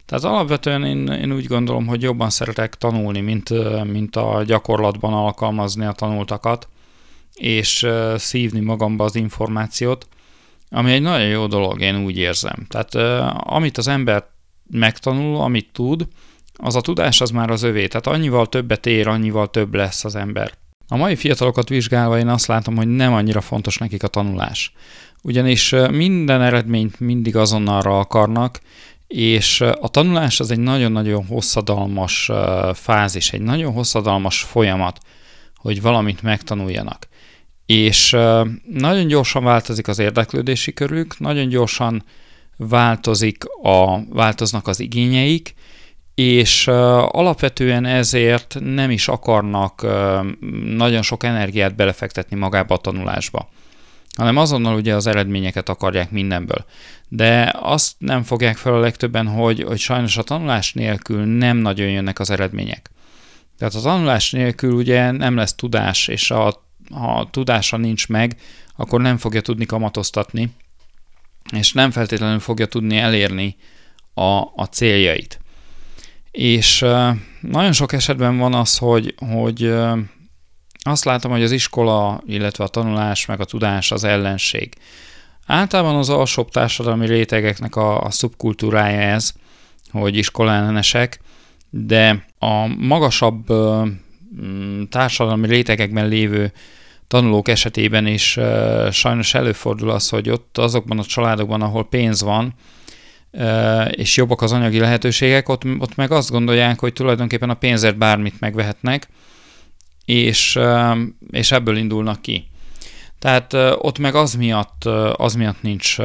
Tehát 0.07 0.25
alapvetően 0.25 0.85
én, 0.85 1.07
én 1.07 1.33
úgy 1.33 1.47
gondolom, 1.47 1.87
hogy 1.87 2.03
jobban 2.03 2.31
szeretek 2.31 2.75
tanulni, 2.75 3.21
mint, 3.21 3.51
mint 3.85 4.17
a 4.17 4.43
gyakorlatban 4.47 5.13
alkalmazni 5.13 5.85
a 5.85 5.93
tanultakat, 5.93 6.69
és 7.35 7.87
szívni 8.17 8.61
magamba 8.61 9.05
az 9.05 9.15
információt, 9.15 10.09
ami 10.71 10.93
egy 10.93 11.03
nagyon 11.03 11.27
jó 11.27 11.47
dolog, 11.47 11.81
én 11.81 12.05
úgy 12.05 12.17
érzem. 12.17 12.67
Tehát 12.69 12.95
amit 13.33 13.79
az 13.79 13.89
ember 13.89 14.27
megtanul, 14.71 15.41
amit 15.41 15.69
tud, 15.73 16.09
az 16.59 16.77
a 16.77 16.81
tudás 16.81 17.21
az 17.21 17.31
már 17.31 17.51
az 17.51 17.63
övé, 17.63 17.87
tehát 17.87 18.07
annyival 18.07 18.47
többet 18.47 18.87
ér, 18.87 19.09
annyival 19.09 19.51
több 19.51 19.75
lesz 19.75 20.05
az 20.05 20.15
ember. 20.17 20.53
A 20.89 20.97
mai 20.97 21.17
fiatalokat 21.17 21.69
vizsgálva 21.69 22.19
én 22.19 22.29
azt 22.29 22.47
látom, 22.47 22.77
hogy 22.77 22.89
nem 22.89 23.13
annyira 23.13 23.41
fontos 23.41 23.77
nekik 23.77 24.03
a 24.03 24.09
tanulás. 24.09 24.73
Ugyanis 25.23 25.75
minden 25.91 26.43
eredményt 26.43 27.01
mindig 27.01 27.37
azonnalra 27.37 27.99
akarnak, 27.99 28.61
és 29.07 29.61
a 29.61 29.89
tanulás 29.89 30.41
az 30.41 30.51
egy 30.51 30.59
nagyon-nagyon 30.59 31.27
hosszadalmas 31.27 32.31
fázis, 32.75 33.33
egy 33.33 33.41
nagyon 33.41 33.73
hosszadalmas 33.73 34.43
folyamat, 34.43 34.99
hogy 35.57 35.83
valamit 35.83 36.23
megtanuljanak. 36.23 37.09
És 37.67 38.11
nagyon 38.73 39.07
gyorsan 39.07 39.45
változik 39.45 39.89
az 39.89 39.99
érdeklődési 39.99 40.73
körük, 40.73 41.19
nagyon 41.19 41.49
gyorsan 41.49 42.05
változik 42.57 43.45
a, 43.63 44.05
változnak 44.09 44.67
az 44.67 44.81
igényeik, 44.81 45.55
és 46.19 46.67
alapvetően 47.07 47.85
ezért 47.85 48.57
nem 48.61 48.91
is 48.91 49.09
akarnak 49.09 49.87
nagyon 50.65 51.03
sok 51.03 51.25
energiát 51.25 51.75
belefektetni 51.75 52.37
magába 52.37 52.75
a 52.75 52.79
tanulásba. 52.79 53.49
hanem 54.17 54.37
azonnal 54.37 54.75
ugye 54.75 54.95
az 54.95 55.07
eredményeket 55.07 55.69
akarják 55.69 56.11
mindenből. 56.11 56.65
De 57.09 57.55
azt 57.61 57.93
nem 57.99 58.23
fogják 58.23 58.57
fel 58.57 58.75
a 58.75 58.79
legtöbben, 58.79 59.27
hogy, 59.27 59.63
hogy 59.63 59.79
sajnos 59.79 60.17
a 60.17 60.23
tanulás 60.23 60.73
nélkül 60.73 61.25
nem 61.25 61.57
nagyon 61.57 61.89
jönnek 61.89 62.19
az 62.19 62.31
eredmények. 62.31 62.91
Tehát 63.59 63.75
a 63.75 63.81
tanulás 63.81 64.31
nélkül 64.31 64.73
ugye 64.73 65.11
nem 65.11 65.37
lesz 65.37 65.55
tudás, 65.55 66.09
és 66.09 66.31
a, 66.31 66.65
ha 66.91 67.19
a 67.19 67.31
tudása 67.31 67.77
nincs 67.77 68.09
meg, 68.09 68.37
akkor 68.77 69.01
nem 69.01 69.17
fogja 69.17 69.41
tudni 69.41 69.67
kamatoztatni, 69.67 70.51
és 71.53 71.73
nem 71.73 71.91
feltétlenül 71.91 72.41
fogja 72.41 72.67
tudni 72.67 72.97
elérni 72.97 73.57
a, 74.15 74.41
a 74.57 74.69
céljait. 74.71 75.41
És 76.31 76.85
nagyon 77.41 77.73
sok 77.73 77.93
esetben 77.93 78.39
van 78.39 78.55
az, 78.55 78.79
hogy, 78.79 79.15
hogy 79.31 79.75
azt 80.81 81.05
látom, 81.05 81.31
hogy 81.31 81.43
az 81.43 81.51
iskola, 81.51 82.23
illetve 82.27 82.65
a 82.65 82.69
tanulás, 82.69 83.27
meg 83.27 83.41
a 83.41 83.45
tudás 83.45 83.93
az 83.93 84.05
ellenség. 84.05 84.75
Általában 85.47 85.97
az 85.97 86.09
alsóbb 86.09 86.51
társadalmi 86.51 87.07
rétegeknek 87.07 87.77
a, 87.77 88.03
a 88.03 88.11
szubkultúrája 88.11 89.01
ez, 89.01 89.33
hogy 89.91 90.17
iskolálenesek, 90.17 91.21
de 91.71 92.25
a 92.39 92.67
magasabb 92.67 93.47
társadalmi 94.91 95.47
rétegekben 95.47 96.09
lévő 96.09 96.53
tanulók 97.07 97.49
esetében 97.49 98.07
is 98.07 98.39
sajnos 98.91 99.35
előfordul 99.35 99.91
az, 99.91 100.09
hogy 100.09 100.31
ott 100.31 100.59
azokban 100.59 100.99
a 100.99 101.05
családokban, 101.05 101.63
ahol 101.63 101.89
pénz 101.89 102.23
van, 102.23 102.55
és 103.91 104.17
jobbak 104.17 104.43
az 104.43 104.53
anyagi 104.53 104.79
lehetőségek, 104.79 105.49
ott, 105.49 105.65
ott 105.79 105.95
meg 105.95 106.11
azt 106.11 106.31
gondolják, 106.31 106.81
hogy 106.81 106.93
tulajdonképpen 106.93 107.51
a 107.51 107.55
pénzért 107.55 107.99
bármit 107.99 108.41
megvehetnek, 108.41 109.09
és, 110.05 110.59
és 111.31 111.53
ebből 111.53 111.77
indulnak 111.77 112.23
ki. 112.23 112.49
Tehát 113.19 113.53
ott 113.79 113.99
meg 113.99 114.15
az 114.15 114.35
miatt, 114.35 114.85
az 115.13 115.35
miatt 115.35 115.63
nincs 115.63 115.97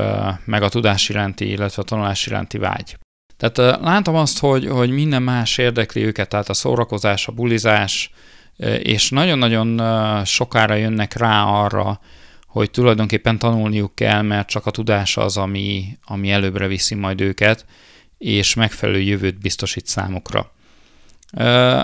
meg 0.46 0.64
a 0.64 0.70
tudás 0.70 1.10
iránti, 1.10 1.50
illetve 1.50 1.82
a 1.82 1.86
tanulás 1.86 2.28
iránti 2.28 2.58
vágy. 2.58 2.98
Tehát 3.38 3.80
látom 3.82 4.16
azt, 4.16 4.40
hogy, 4.40 4.68
hogy 4.68 4.90
minden 4.90 5.24
más 5.24 5.58
érdekli 5.58 6.04
őket, 6.06 6.30
tehát 6.30 6.50
a 6.50 6.54
szórakozás, 6.54 7.28
a 7.28 7.32
bulizás, 7.32 8.12
és 8.80 9.10
nagyon-nagyon 9.10 9.82
sokára 10.26 10.76
jönnek 10.76 11.14
rá 11.14 11.44
arra, 11.44 12.00
hogy 12.54 12.72
tulajdonképpen 12.72 13.40
tanulniuk 13.40 13.96
kell, 13.96 14.22
mert 14.22 14.48
csak 14.48 14.66
a 14.66 14.72
tudás 14.72 15.18
az, 15.18 15.38
ami, 15.38 15.98
ami 16.06 16.32
előbbre 16.32 16.68
viszi 16.68 16.96
majd 16.96 17.22
őket, 17.22 17.66
és 18.18 18.54
megfelelő 18.54 19.00
jövőt 19.00 19.40
biztosít 19.40 19.88
számukra. 19.88 20.52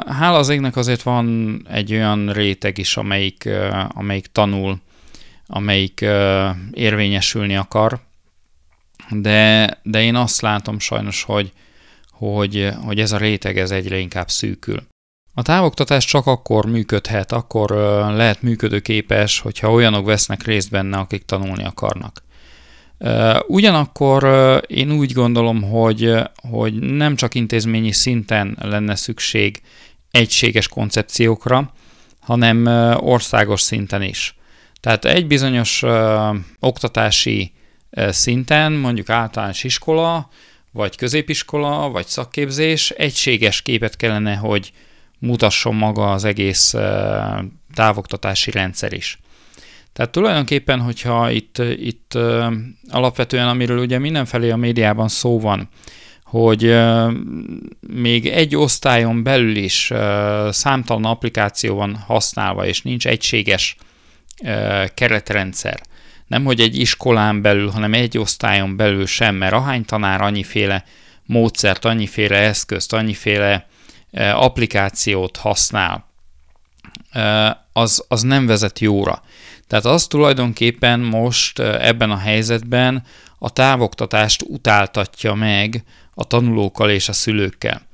Hála 0.06 0.38
az 0.38 0.50
égnek 0.50 0.76
azért 0.76 1.02
van 1.02 1.58
egy 1.70 1.94
olyan 1.94 2.34
réteg 2.34 2.78
is, 2.78 2.98
amelyik, 2.98 3.50
amelyik 3.88 4.28
tanul, 4.28 4.80
amelyik 5.46 6.06
érvényesülni 6.72 7.56
akar, 7.56 8.00
de, 9.10 9.80
de 9.84 10.02
én 10.02 10.16
azt 10.16 10.42
látom 10.42 10.80
sajnos, 10.80 11.24
hogy, 11.24 11.52
hogy, 12.10 12.70
hogy 12.84 13.00
ez 13.00 13.12
a 13.12 13.18
réteg 13.18 13.58
ez 13.58 13.72
egyre 13.72 13.98
inkább 13.98 14.30
szűkül. 14.30 14.88
A 15.34 15.42
távoktatás 15.42 16.06
csak 16.06 16.26
akkor 16.26 16.66
működhet, 16.66 17.32
akkor 17.32 17.70
lehet 18.16 18.42
működőképes, 18.42 19.40
hogyha 19.40 19.72
olyanok 19.72 20.06
vesznek 20.06 20.44
részt 20.44 20.70
benne, 20.70 20.98
akik 20.98 21.26
tanulni 21.26 21.64
akarnak. 21.64 22.24
Ugyanakkor 23.48 24.24
én 24.68 24.92
úgy 24.92 25.14
gondolom, 25.14 25.64
hogy, 25.64 26.14
hogy 26.50 26.74
nem 26.80 27.16
csak 27.16 27.36
intézményi 27.36 27.92
szinten 27.92 28.58
lenne 28.62 28.96
szükség 28.96 29.62
egységes 30.12 30.68
koncepciókra, 30.68 31.74
hanem 32.20 32.66
országos 33.00 33.62
szinten 33.62 34.02
is. 34.02 34.36
Tehát 34.80 35.06
egy 35.06 35.28
bizonyos 35.28 35.84
oktatási 36.60 37.52
szinten, 38.10 38.72
mondjuk 38.72 39.10
általános 39.10 39.64
iskola, 39.64 40.30
vagy 40.72 40.96
középiskola, 40.96 41.90
vagy 41.90 42.06
szakképzés 42.08 42.90
egységes 42.90 43.62
képet 43.62 43.96
kellene, 43.96 44.36
hogy 44.36 44.72
mutasson 45.20 45.76
maga 45.76 46.12
az 46.12 46.24
egész 46.24 46.76
távoktatási 47.74 48.52
rendszer 48.52 48.94
is. 48.94 49.20
Tehát 49.94 50.12
tulajdonképpen, 50.12 50.80
hogyha 50.80 51.32
itt, 51.32 51.58
itt 51.58 52.18
alapvetően, 52.90 53.48
amiről 53.48 53.80
ugye 53.80 54.00
mindenfelé 54.00 54.50
a 54.50 54.56
médiában 54.56 55.08
szó 55.08 55.40
van, 55.40 55.70
hogy 56.24 56.80
még 57.80 58.28
egy 58.28 58.56
osztályon 58.56 59.24
belül 59.24 59.56
is 59.56 59.92
számtalan 60.50 61.06
applikáció 61.06 61.76
van 61.76 61.96
használva, 61.96 62.66
és 62.66 62.82
nincs 62.82 63.08
egységes 63.08 63.76
keretrendszer. 64.94 65.82
Nem, 66.28 66.44
hogy 66.44 66.60
egy 66.60 66.80
iskolán 66.80 67.42
belül, 67.42 67.70
hanem 67.70 67.94
egy 67.94 68.18
osztályon 68.18 68.76
belül 68.76 69.06
sem, 69.06 69.36
mert 69.36 69.54
ahány 69.54 69.86
tanár 69.86 70.22
annyiféle 70.22 70.84
módszert, 71.26 71.86
annyiféle 71.86 72.38
eszközt, 72.38 72.94
annyiféle 72.94 73.68
applikációt 74.14 75.38
használ, 75.38 76.08
az, 77.74 78.06
az 78.08 78.22
nem 78.22 78.46
vezet 78.46 78.80
jóra. 78.80 79.24
Tehát 79.68 79.86
az 79.86 80.08
tulajdonképpen 80.08 81.00
most 81.00 81.60
ebben 81.60 82.12
a 82.12 82.18
helyzetben 82.18 83.04
a 83.38 83.50
távoktatást 83.50 84.44
utáltatja 84.48 85.34
meg 85.34 85.84
a 86.14 86.24
tanulókkal 86.24 86.90
és 86.90 87.10
a 87.10 87.14
szülőkkel. 87.14 87.88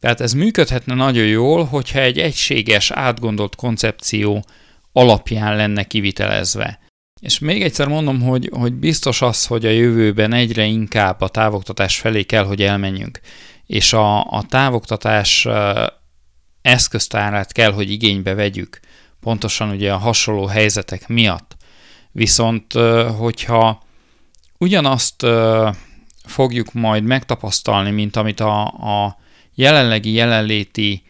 Tehát 0.00 0.20
ez 0.20 0.32
működhetne 0.32 0.94
nagyon 0.94 1.26
jól, 1.26 1.64
hogyha 1.64 1.98
egy 1.98 2.18
egységes, 2.18 2.90
átgondolt 2.90 3.56
koncepció 3.56 4.44
alapján 4.92 5.56
lenne 5.56 5.84
kivitelezve. 5.84 6.78
És 7.20 7.38
még 7.38 7.62
egyszer 7.62 7.88
mondom, 7.88 8.22
hogy, 8.22 8.50
hogy 8.52 8.72
biztos 8.72 9.22
az, 9.22 9.46
hogy 9.46 9.66
a 9.66 9.70
jövőben 9.70 10.32
egyre 10.32 10.64
inkább 10.64 11.20
a 11.20 11.28
távoktatás 11.28 11.98
felé 11.98 12.22
kell, 12.22 12.44
hogy 12.44 12.62
elmenjünk. 12.62 13.20
És 13.68 13.92
a, 13.92 14.24
a 14.24 14.42
távoktatás 14.42 15.48
eszköztárát 16.62 17.52
kell, 17.52 17.72
hogy 17.72 17.90
igénybe 17.90 18.34
vegyük 18.34 18.80
pontosan 19.20 19.70
ugye 19.70 19.92
a 19.92 19.98
hasonló 19.98 20.46
helyzetek 20.46 21.08
miatt. 21.08 21.56
Viszont, 22.12 22.72
hogyha 23.18 23.82
ugyanazt 24.58 25.26
fogjuk 26.24 26.72
majd 26.72 27.02
megtapasztalni, 27.02 27.90
mint 27.90 28.16
amit 28.16 28.40
a, 28.40 28.62
a 28.66 29.18
jelenlegi 29.54 30.12
jelenléti 30.12 31.02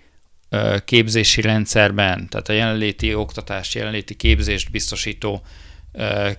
képzési 0.85 1.41
rendszerben, 1.41 2.29
tehát 2.29 2.49
a 2.49 2.53
jelenléti 2.53 3.15
oktatás, 3.15 3.75
jelenléti 3.75 4.15
képzést 4.15 4.71
biztosító 4.71 5.43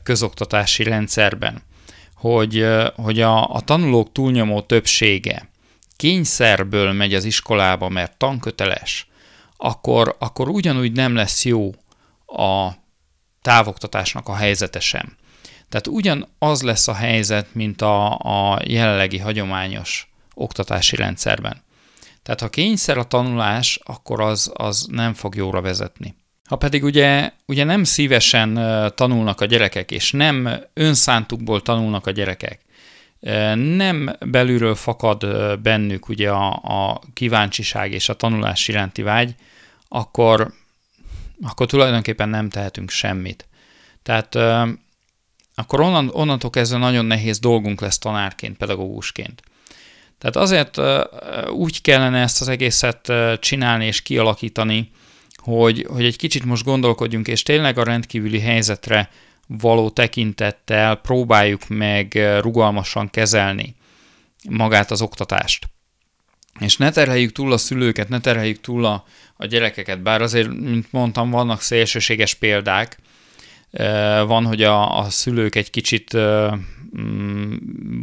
közoktatási 0.04 0.84
rendszerben, 0.84 1.62
hogy, 2.16 2.68
hogy 2.96 3.22
a, 3.22 3.54
a 3.54 3.62
tanulók 3.62 4.12
túlnyomó 4.12 4.62
többsége 4.62 5.49
kényszerből 6.00 6.91
megy 6.91 7.14
az 7.14 7.24
iskolába, 7.24 7.89
mert 7.89 8.18
tanköteles, 8.18 9.08
akkor, 9.58 10.16
akkor 10.20 10.50
ugyanúgy 10.50 10.91
nem 10.91 11.16
lesz 11.16 11.45
jó 11.45 11.72
a 12.26 12.72
távoktatásnak 13.41 14.28
a 14.28 14.36
helyzete 14.36 14.80
sem. 14.80 15.18
Tehát 15.70 15.88
ugyan 15.88 16.28
az 16.38 16.62
lesz 16.62 16.88
a 16.88 16.93
helyzet, 16.93 17.54
mint 17.54 17.82
a, 17.82 18.18
a 18.18 18.60
jelenlegi 18.66 19.18
hagyományos 19.18 20.12
oktatási 20.34 20.95
rendszerben. 20.95 21.64
Tehát 22.24 22.41
ha 22.41 22.50
kényszer 22.50 22.97
a 22.97 23.04
tanulás, 23.04 23.80
akkor 23.84 24.22
az, 24.22 24.52
az 24.54 24.88
nem 24.91 25.14
fog 25.14 25.36
jóra 25.36 25.62
vezetni. 25.62 26.16
Ha 26.50 26.56
pedig 26.56 26.84
ugye, 26.84 27.32
ugye 27.45 27.64
nem 27.64 27.84
szívesen 27.84 28.54
tanulnak 28.95 29.41
a 29.41 29.45
gyerekek, 29.45 29.91
és 29.91 30.12
nem 30.12 30.50
önszántukból 30.74 31.62
tanulnak 31.62 32.08
a 32.08 32.12
gyerekek, 32.12 32.62
nem 33.56 34.16
belülről 34.20 34.76
fakad 34.76 35.26
bennük 35.62 36.10
ugye 36.10 36.30
a, 36.32 36.48
a 36.64 37.02
kíváncsiság 37.14 37.92
és 37.92 38.10
a 38.10 38.14
tanulás 38.16 38.68
iránti 38.68 39.02
vágy, 39.02 39.36
akkor, 39.88 40.54
akkor 41.42 41.68
tulajdonképpen 41.68 42.30
nem 42.30 42.50
tehetünk 42.50 42.90
semmit. 42.90 43.48
Tehát 44.04 44.36
akkor 45.56 45.80
onnan, 45.82 46.10
onnantól 46.12 46.50
kezdve 46.50 46.78
nagyon 46.78 47.06
nehéz 47.06 47.40
dolgunk 47.40 47.82
lesz 47.82 47.98
tanárként, 47.98 48.58
pedagógusként. 48.58 49.42
Tehát 50.18 50.36
azért 50.36 50.78
úgy 51.50 51.82
kellene 51.82 52.22
ezt 52.22 52.42
az 52.42 52.48
egészet 52.48 53.12
csinálni 53.40 53.86
és 53.86 54.02
kialakítani, 54.02 54.92
hogy, 55.36 55.88
hogy 55.90 56.06
egy 56.06 56.16
kicsit 56.16 56.46
most 56.46 56.64
gondolkodjunk, 56.64 57.28
és 57.28 57.44
tényleg 57.44 57.78
a 57.78 57.84
rendkívüli 57.84 58.40
helyzetre 58.40 59.10
való 59.58 59.89
tekintettel 59.89 60.95
próbáljuk 60.95 61.68
meg 61.68 62.20
rugalmasan 62.39 63.10
kezelni 63.10 63.76
magát 64.50 64.91
az 64.91 65.02
oktatást. 65.02 65.70
És 66.60 66.78
ne 66.78 66.91
terheljük 66.91 67.32
túl 67.32 67.52
a 67.52 67.58
szülőket, 67.58 68.10
ne 68.10 68.20
terheljük 68.20 68.62
túl 68.62 68.86
a, 68.86 69.06
a 69.36 69.45
gyerekeket, 69.45 70.02
bár 70.02 70.22
azért, 70.22 70.47
mint 70.47 70.91
mondtam, 70.91 71.30
vannak 71.30 71.62
szélsőséges 71.62 72.34
példák, 72.34 72.97
van, 74.26 74.45
hogy 74.45 74.64
a, 74.64 75.00
a 75.00 75.10
szülők 75.10 75.56
egy 75.56 75.70
kicsit 75.70 76.18
mm, 76.97 77.56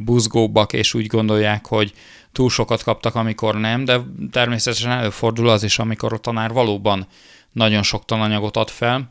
buzgóbbak, 0.05 0.73
és 0.73 0.95
úgy 0.95 1.07
gondolják, 1.07 1.67
hogy 1.67 1.93
túl 2.33 2.51
sokat 2.51 2.83
kaptak, 2.83 3.15
amikor 3.15 3.55
nem, 3.61 3.85
de 3.85 4.01
természetesen 4.31 4.91
előfordul 4.91 5.49
az 5.49 5.63
is, 5.63 5.79
amikor 5.79 6.13
a 6.13 6.19
tanár 6.19 6.53
valóban 6.53 7.07
nagyon 7.53 7.83
sok 7.83 8.05
tananyagot 8.05 8.57
ad 8.57 8.69
fel, 8.69 9.11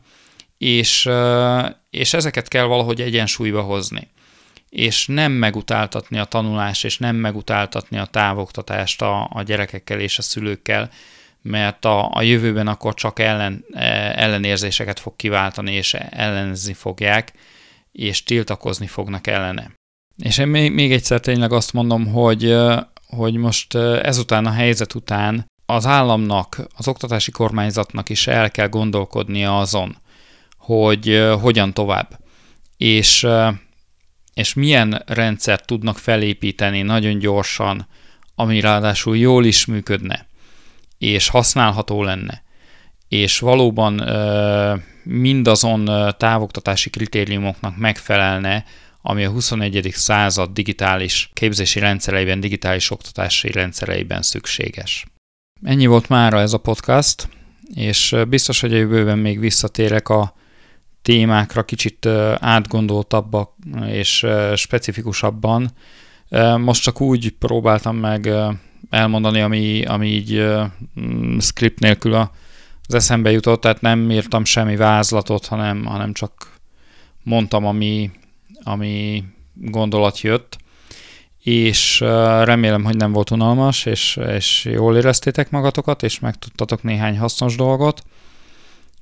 és, 0.58 1.08
és 1.90 2.14
ezeket 2.14 2.48
kell 2.48 2.64
valahogy 2.64 3.00
egyensúlyba 3.00 3.62
hozni 3.62 4.14
és 4.76 5.06
nem 5.06 5.32
megutáltatni 5.32 6.18
a 6.18 6.24
tanulást, 6.24 6.84
és 6.84 6.98
nem 6.98 7.16
megutáltatni 7.16 7.98
a 7.98 8.04
távoktatást 8.04 9.02
a, 9.02 9.28
a 9.32 9.42
gyerekekkel 9.42 10.00
és 10.00 10.18
a 10.18 10.22
szülőkkel, 10.22 10.90
mert 11.42 11.84
a, 11.84 12.10
a 12.12 12.22
jövőben 12.22 12.66
akkor 12.66 12.94
csak 12.94 13.18
ellen, 13.18 13.64
e, 13.72 13.84
ellenérzéseket 14.16 15.00
fog 15.00 15.16
kiváltani, 15.16 15.72
és 15.72 15.94
ellenezni 15.94 16.72
fogják, 16.72 17.32
és 17.92 18.22
tiltakozni 18.22 18.86
fognak 18.86 19.26
ellene. 19.26 19.70
És 20.22 20.38
én 20.38 20.46
még, 20.46 20.72
még 20.72 20.92
egyszer 20.92 21.20
tényleg 21.20 21.52
azt 21.52 21.72
mondom, 21.72 22.06
hogy, 22.06 22.56
hogy 23.06 23.34
most 23.34 23.74
ezután 23.74 24.46
a 24.46 24.50
helyzet 24.50 24.94
után 24.94 25.46
az 25.66 25.86
államnak, 25.86 26.66
az 26.76 26.88
oktatási 26.88 27.30
kormányzatnak 27.30 28.08
is 28.08 28.26
el 28.26 28.50
kell 28.50 28.68
gondolkodnia 28.68 29.58
azon, 29.58 29.96
hogy 30.66 31.28
hogyan 31.40 31.74
tovább. 31.74 32.18
És, 32.76 33.26
és 34.34 34.54
milyen 34.54 35.02
rendszert 35.06 35.66
tudnak 35.66 35.98
felépíteni 35.98 36.82
nagyon 36.82 37.18
gyorsan, 37.18 37.88
ami 38.34 38.60
ráadásul 38.60 39.16
jól 39.16 39.44
is 39.44 39.66
működne, 39.66 40.26
és 40.98 41.28
használható 41.28 42.02
lenne, 42.02 42.42
és 43.08 43.38
valóban 43.38 44.02
mindazon 45.02 45.90
távoktatási 46.18 46.90
kritériumoknak 46.90 47.76
megfelelne, 47.76 48.64
ami 49.02 49.24
a 49.24 49.30
21. 49.30 49.90
század 49.92 50.52
digitális 50.52 51.30
képzési 51.32 51.78
rendszereiben, 51.78 52.40
digitális 52.40 52.90
oktatási 52.90 53.50
rendszereiben 53.50 54.22
szükséges. 54.22 55.06
Ennyi 55.62 55.86
volt 55.86 56.08
mára 56.08 56.40
ez 56.40 56.52
a 56.52 56.58
podcast, 56.58 57.28
és 57.74 58.16
biztos, 58.28 58.60
hogy 58.60 58.72
a 58.72 58.76
jövőben 58.76 59.18
még 59.18 59.38
visszatérek 59.38 60.08
a 60.08 60.34
témákra 61.06 61.62
kicsit 61.62 62.06
átgondoltabbak 62.38 63.50
és 63.86 64.26
specifikusabban. 64.54 65.70
Most 66.56 66.82
csak 66.82 67.00
úgy 67.00 67.30
próbáltam 67.30 67.96
meg 67.96 68.30
elmondani, 68.90 69.40
ami, 69.40 69.84
ami 69.84 70.06
így 70.06 70.46
script 71.38 71.78
nélkül 71.78 72.14
az 72.14 72.94
eszembe 72.94 73.30
jutott, 73.30 73.60
tehát 73.60 73.80
nem 73.80 74.10
írtam 74.10 74.44
semmi 74.44 74.76
vázlatot, 74.76 75.46
hanem, 75.46 75.84
hanem 75.84 76.12
csak 76.12 76.32
mondtam, 77.22 77.66
ami, 77.66 78.10
ami 78.62 79.24
gondolat 79.54 80.20
jött, 80.20 80.56
és 81.42 82.00
remélem, 82.42 82.84
hogy 82.84 82.96
nem 82.96 83.12
volt 83.12 83.30
unalmas, 83.30 83.84
és, 83.84 84.18
és 84.36 84.64
jól 84.64 84.96
éreztétek 84.96 85.50
magatokat, 85.50 86.02
és 86.02 86.18
megtudtatok 86.18 86.82
néhány 86.82 87.18
hasznos 87.18 87.56
dolgot, 87.56 88.02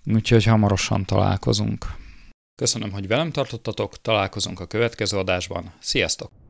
úgyhogy 0.07 0.45
hamarosan 0.45 1.05
találkozunk. 1.05 1.87
Köszönöm, 2.55 2.93
hogy 2.93 3.07
velem 3.07 3.31
tartottatok, 3.31 4.01
találkozunk 4.01 4.61
a 4.61 4.67
következő 4.67 5.19
adásban. 5.19 5.73
Sziasztok! 5.81 6.44